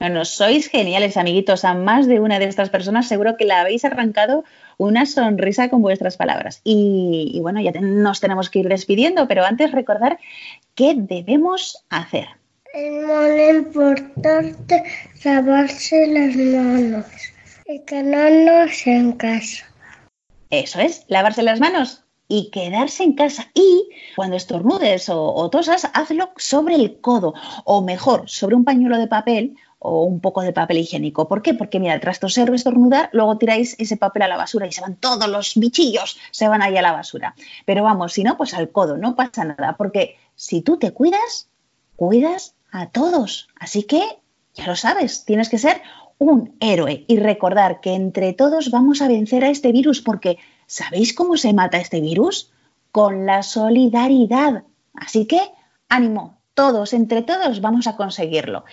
Bueno, 0.00 0.24
sois 0.24 0.68
geniales, 0.68 1.16
amiguitos. 1.16 1.64
A 1.64 1.74
más 1.74 2.06
de 2.06 2.18
una 2.18 2.38
de 2.38 2.46
estas 2.46 2.70
personas 2.70 3.06
seguro 3.06 3.36
que 3.36 3.44
la 3.44 3.60
habéis 3.60 3.84
arrancado 3.84 4.44
una 4.78 5.06
sonrisa 5.06 5.68
con 5.68 5.80
vuestras 5.80 6.16
palabras. 6.16 6.60
Y, 6.64 7.30
y 7.34 7.40
bueno, 7.40 7.60
ya 7.60 7.70
te- 7.72 7.80
nos 7.80 8.20
tenemos 8.20 8.50
que 8.50 8.60
ir 8.60 8.68
despidiendo, 8.68 9.28
pero 9.28 9.44
antes 9.44 9.70
recordar 9.70 10.18
qué 10.74 10.94
debemos 10.96 11.84
hacer. 11.88 12.26
Es 12.74 12.90
muy 12.90 13.58
importante 13.58 14.82
lavarse 15.24 16.06
las 16.08 16.34
manos 16.36 17.06
y 17.66 17.78
quedarnos 17.80 18.86
en 18.86 19.12
casa. 19.12 19.71
Eso 20.52 20.80
es, 20.80 21.06
lavarse 21.08 21.42
las 21.42 21.60
manos 21.60 22.04
y 22.28 22.50
quedarse 22.50 23.04
en 23.04 23.14
casa. 23.14 23.50
Y 23.54 23.88
cuando 24.14 24.36
estornudes 24.36 25.08
o, 25.08 25.48
tosas, 25.48 25.88
hazlo 25.94 26.28
sobre 26.36 26.74
el 26.74 27.00
codo, 27.00 27.32
o 27.64 27.80
mejor, 27.80 28.28
sobre 28.28 28.54
un 28.54 28.62
pañuelo 28.62 28.98
de 28.98 29.06
papel 29.06 29.56
o 29.78 30.04
un 30.04 30.20
poco 30.20 30.42
de 30.42 30.52
papel 30.52 30.76
higiénico. 30.76 31.26
¿Por 31.26 31.40
qué? 31.40 31.54
Porque 31.54 31.80
mira, 31.80 31.98
tras 32.00 32.20
toser 32.20 32.50
o 32.50 32.54
estornudar, 32.54 33.08
luego 33.12 33.38
tiráis 33.38 33.76
ese 33.78 33.96
papel 33.96 34.22
a 34.22 34.28
la 34.28 34.36
basura 34.36 34.66
y 34.66 34.72
se 34.72 34.82
van 34.82 34.96
todos 34.96 35.26
los 35.26 35.54
bichillos, 35.56 36.18
se 36.32 36.48
van 36.48 36.60
ahí 36.60 36.76
a 36.76 36.82
la 36.82 36.92
basura. 36.92 37.34
Pero 37.64 37.82
vamos, 37.82 38.12
si 38.12 38.22
no, 38.22 38.36
pues 38.36 38.52
al 38.52 38.70
codo, 38.70 38.98
no 38.98 39.16
pasa 39.16 39.44
nada, 39.44 39.76
porque 39.78 40.18
si 40.36 40.60
tú 40.60 40.76
te 40.76 40.92
cuidas, 40.92 41.48
cuidas 41.96 42.56
a 42.70 42.90
todos. 42.90 43.48
Así 43.58 43.84
que, 43.84 44.02
ya 44.52 44.66
lo 44.66 44.76
sabes, 44.76 45.24
tienes 45.24 45.48
que 45.48 45.56
ser 45.56 45.80
un 46.22 46.56
héroe 46.60 47.04
y 47.08 47.18
recordar 47.18 47.80
que 47.80 47.94
entre 47.94 48.32
todos 48.32 48.70
vamos 48.70 49.02
a 49.02 49.08
vencer 49.08 49.44
a 49.44 49.50
este 49.50 49.72
virus 49.72 50.00
porque 50.00 50.38
¿sabéis 50.66 51.14
cómo 51.14 51.36
se 51.36 51.52
mata 51.52 51.78
este 51.78 52.00
virus? 52.00 52.52
Con 52.92 53.26
la 53.26 53.42
solidaridad. 53.42 54.64
Así 54.94 55.26
que 55.26 55.40
ánimo, 55.88 56.38
todos, 56.54 56.92
entre 56.92 57.22
todos 57.22 57.60
vamos 57.60 57.86
a 57.86 57.96
conseguirlo. 57.96 58.64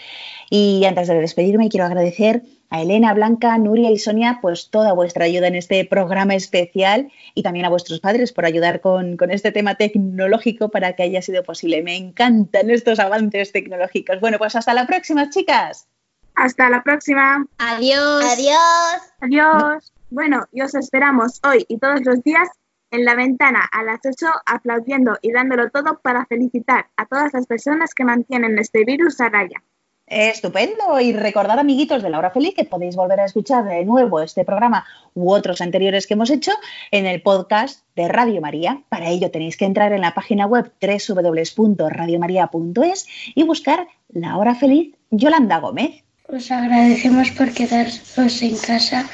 Y 0.49 0.85
antes 0.85 1.07
de 1.07 1.19
despedirme 1.19 1.69
quiero 1.69 1.85
agradecer 1.85 2.43
a 2.69 2.81
Elena, 2.81 3.13
Blanca, 3.13 3.57
Nuria 3.57 3.89
y 3.89 3.97
Sonia 3.97 4.39
pues 4.41 4.69
toda 4.69 4.93
vuestra 4.93 5.25
ayuda 5.25 5.47
en 5.47 5.55
este 5.55 5.83
programa 5.85 6.35
especial 6.35 7.11
y 7.33 7.41
también 7.41 7.65
a 7.65 7.69
vuestros 7.69 7.99
padres 7.99 8.31
por 8.31 8.45
ayudar 8.45 8.79
con, 8.81 9.17
con 9.17 9.31
este 9.31 9.51
tema 9.51 9.75
tecnológico 9.75 10.69
para 10.69 10.93
que 10.93 11.03
haya 11.03 11.21
sido 11.21 11.43
posible. 11.43 11.81
Me 11.81 11.95
encantan 11.95 12.69
estos 12.69 12.99
avances 12.99 13.51
tecnológicos. 13.51 14.19
Bueno, 14.19 14.37
pues 14.37 14.55
hasta 14.55 14.73
la 14.73 14.85
próxima, 14.85 15.29
chicas. 15.29 15.87
Hasta 16.39 16.69
la 16.69 16.83
próxima. 16.83 17.45
Adiós. 17.57 18.23
Adiós. 18.23 19.01
Adiós. 19.19 19.91
Bueno, 20.09 20.47
y 20.53 20.61
os 20.61 20.73
esperamos 20.73 21.41
hoy 21.45 21.65
y 21.67 21.79
todos 21.79 21.99
los 22.05 22.23
días 22.23 22.47
en 22.91 23.03
la 23.03 23.13
ventana 23.13 23.67
a 23.69 23.83
las 23.83 23.99
8 24.05 24.25
aplaudiendo 24.45 25.17
y 25.21 25.33
dándolo 25.33 25.69
todo 25.69 25.99
para 26.01 26.25
felicitar 26.27 26.87
a 26.95 27.05
todas 27.07 27.33
las 27.33 27.45
personas 27.45 27.93
que 27.93 28.05
mantienen 28.05 28.57
este 28.57 28.85
virus 28.85 29.19
a 29.19 29.27
raya. 29.27 29.61
Estupendo. 30.07 30.97
Y 31.01 31.11
recordad, 31.11 31.59
amiguitos 31.59 32.01
de 32.01 32.09
la 32.09 32.19
hora 32.19 32.31
feliz, 32.31 32.53
que 32.55 32.63
podéis 32.63 32.95
volver 32.95 33.19
a 33.19 33.25
escuchar 33.25 33.65
de 33.65 33.83
nuevo 33.83 34.21
este 34.21 34.45
programa 34.45 34.85
u 35.13 35.33
otros 35.33 35.59
anteriores 35.59 36.07
que 36.07 36.13
hemos 36.13 36.29
hecho 36.29 36.53
en 36.91 37.05
el 37.05 37.21
podcast 37.21 37.83
de 37.97 38.07
Radio 38.07 38.39
María. 38.39 38.81
Para 38.87 39.09
ello 39.09 39.29
tenéis 39.29 39.57
que 39.57 39.65
entrar 39.65 39.91
en 39.91 39.99
la 39.99 40.13
página 40.13 40.45
web 40.45 40.71
www.radiomaria.es 40.81 43.07
y 43.35 43.43
buscar 43.43 43.89
La 44.07 44.37
hora 44.37 44.55
feliz 44.55 44.95
Yolanda 45.11 45.59
Gómez. 45.59 46.05
Os 46.31 46.51
agradecemos 46.51 47.31
por 47.31 47.51
quedaros 47.51 48.41
en 48.41 48.55
casa 48.57 49.09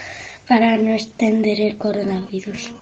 para 0.47 0.75
no 0.77 0.91
extender 0.93 1.61
el 1.61 1.77
coronavirus. 1.77 2.73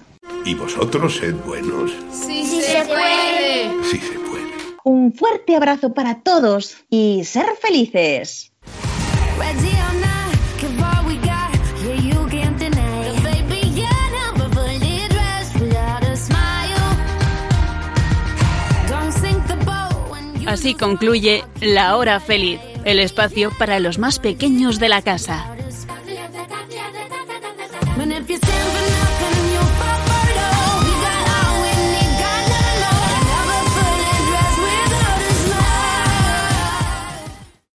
Y 0.44 0.54
vosotros 0.54 1.16
sed 1.16 1.34
buenos. 1.46 1.92
Sí, 2.10 2.44
se 2.44 2.82
puede. 2.84 3.70
Sí 3.90 3.98
se 3.98 4.18
puede. 4.18 4.44
Un 4.84 5.14
fuerte 5.14 5.54
abrazo 5.54 5.94
para 5.94 6.20
todos 6.22 6.76
y 6.90 7.22
ser 7.24 7.46
felices. 7.62 8.50
Así 20.46 20.74
concluye 20.74 21.42
La 21.60 21.96
Hora 21.96 22.20
Feliz, 22.20 22.60
el 22.84 22.98
espacio 22.98 23.50
para 23.58 23.80
los 23.80 23.98
más 23.98 24.18
pequeños 24.18 24.78
de 24.78 24.88
la 24.88 25.02
casa. 25.02 25.46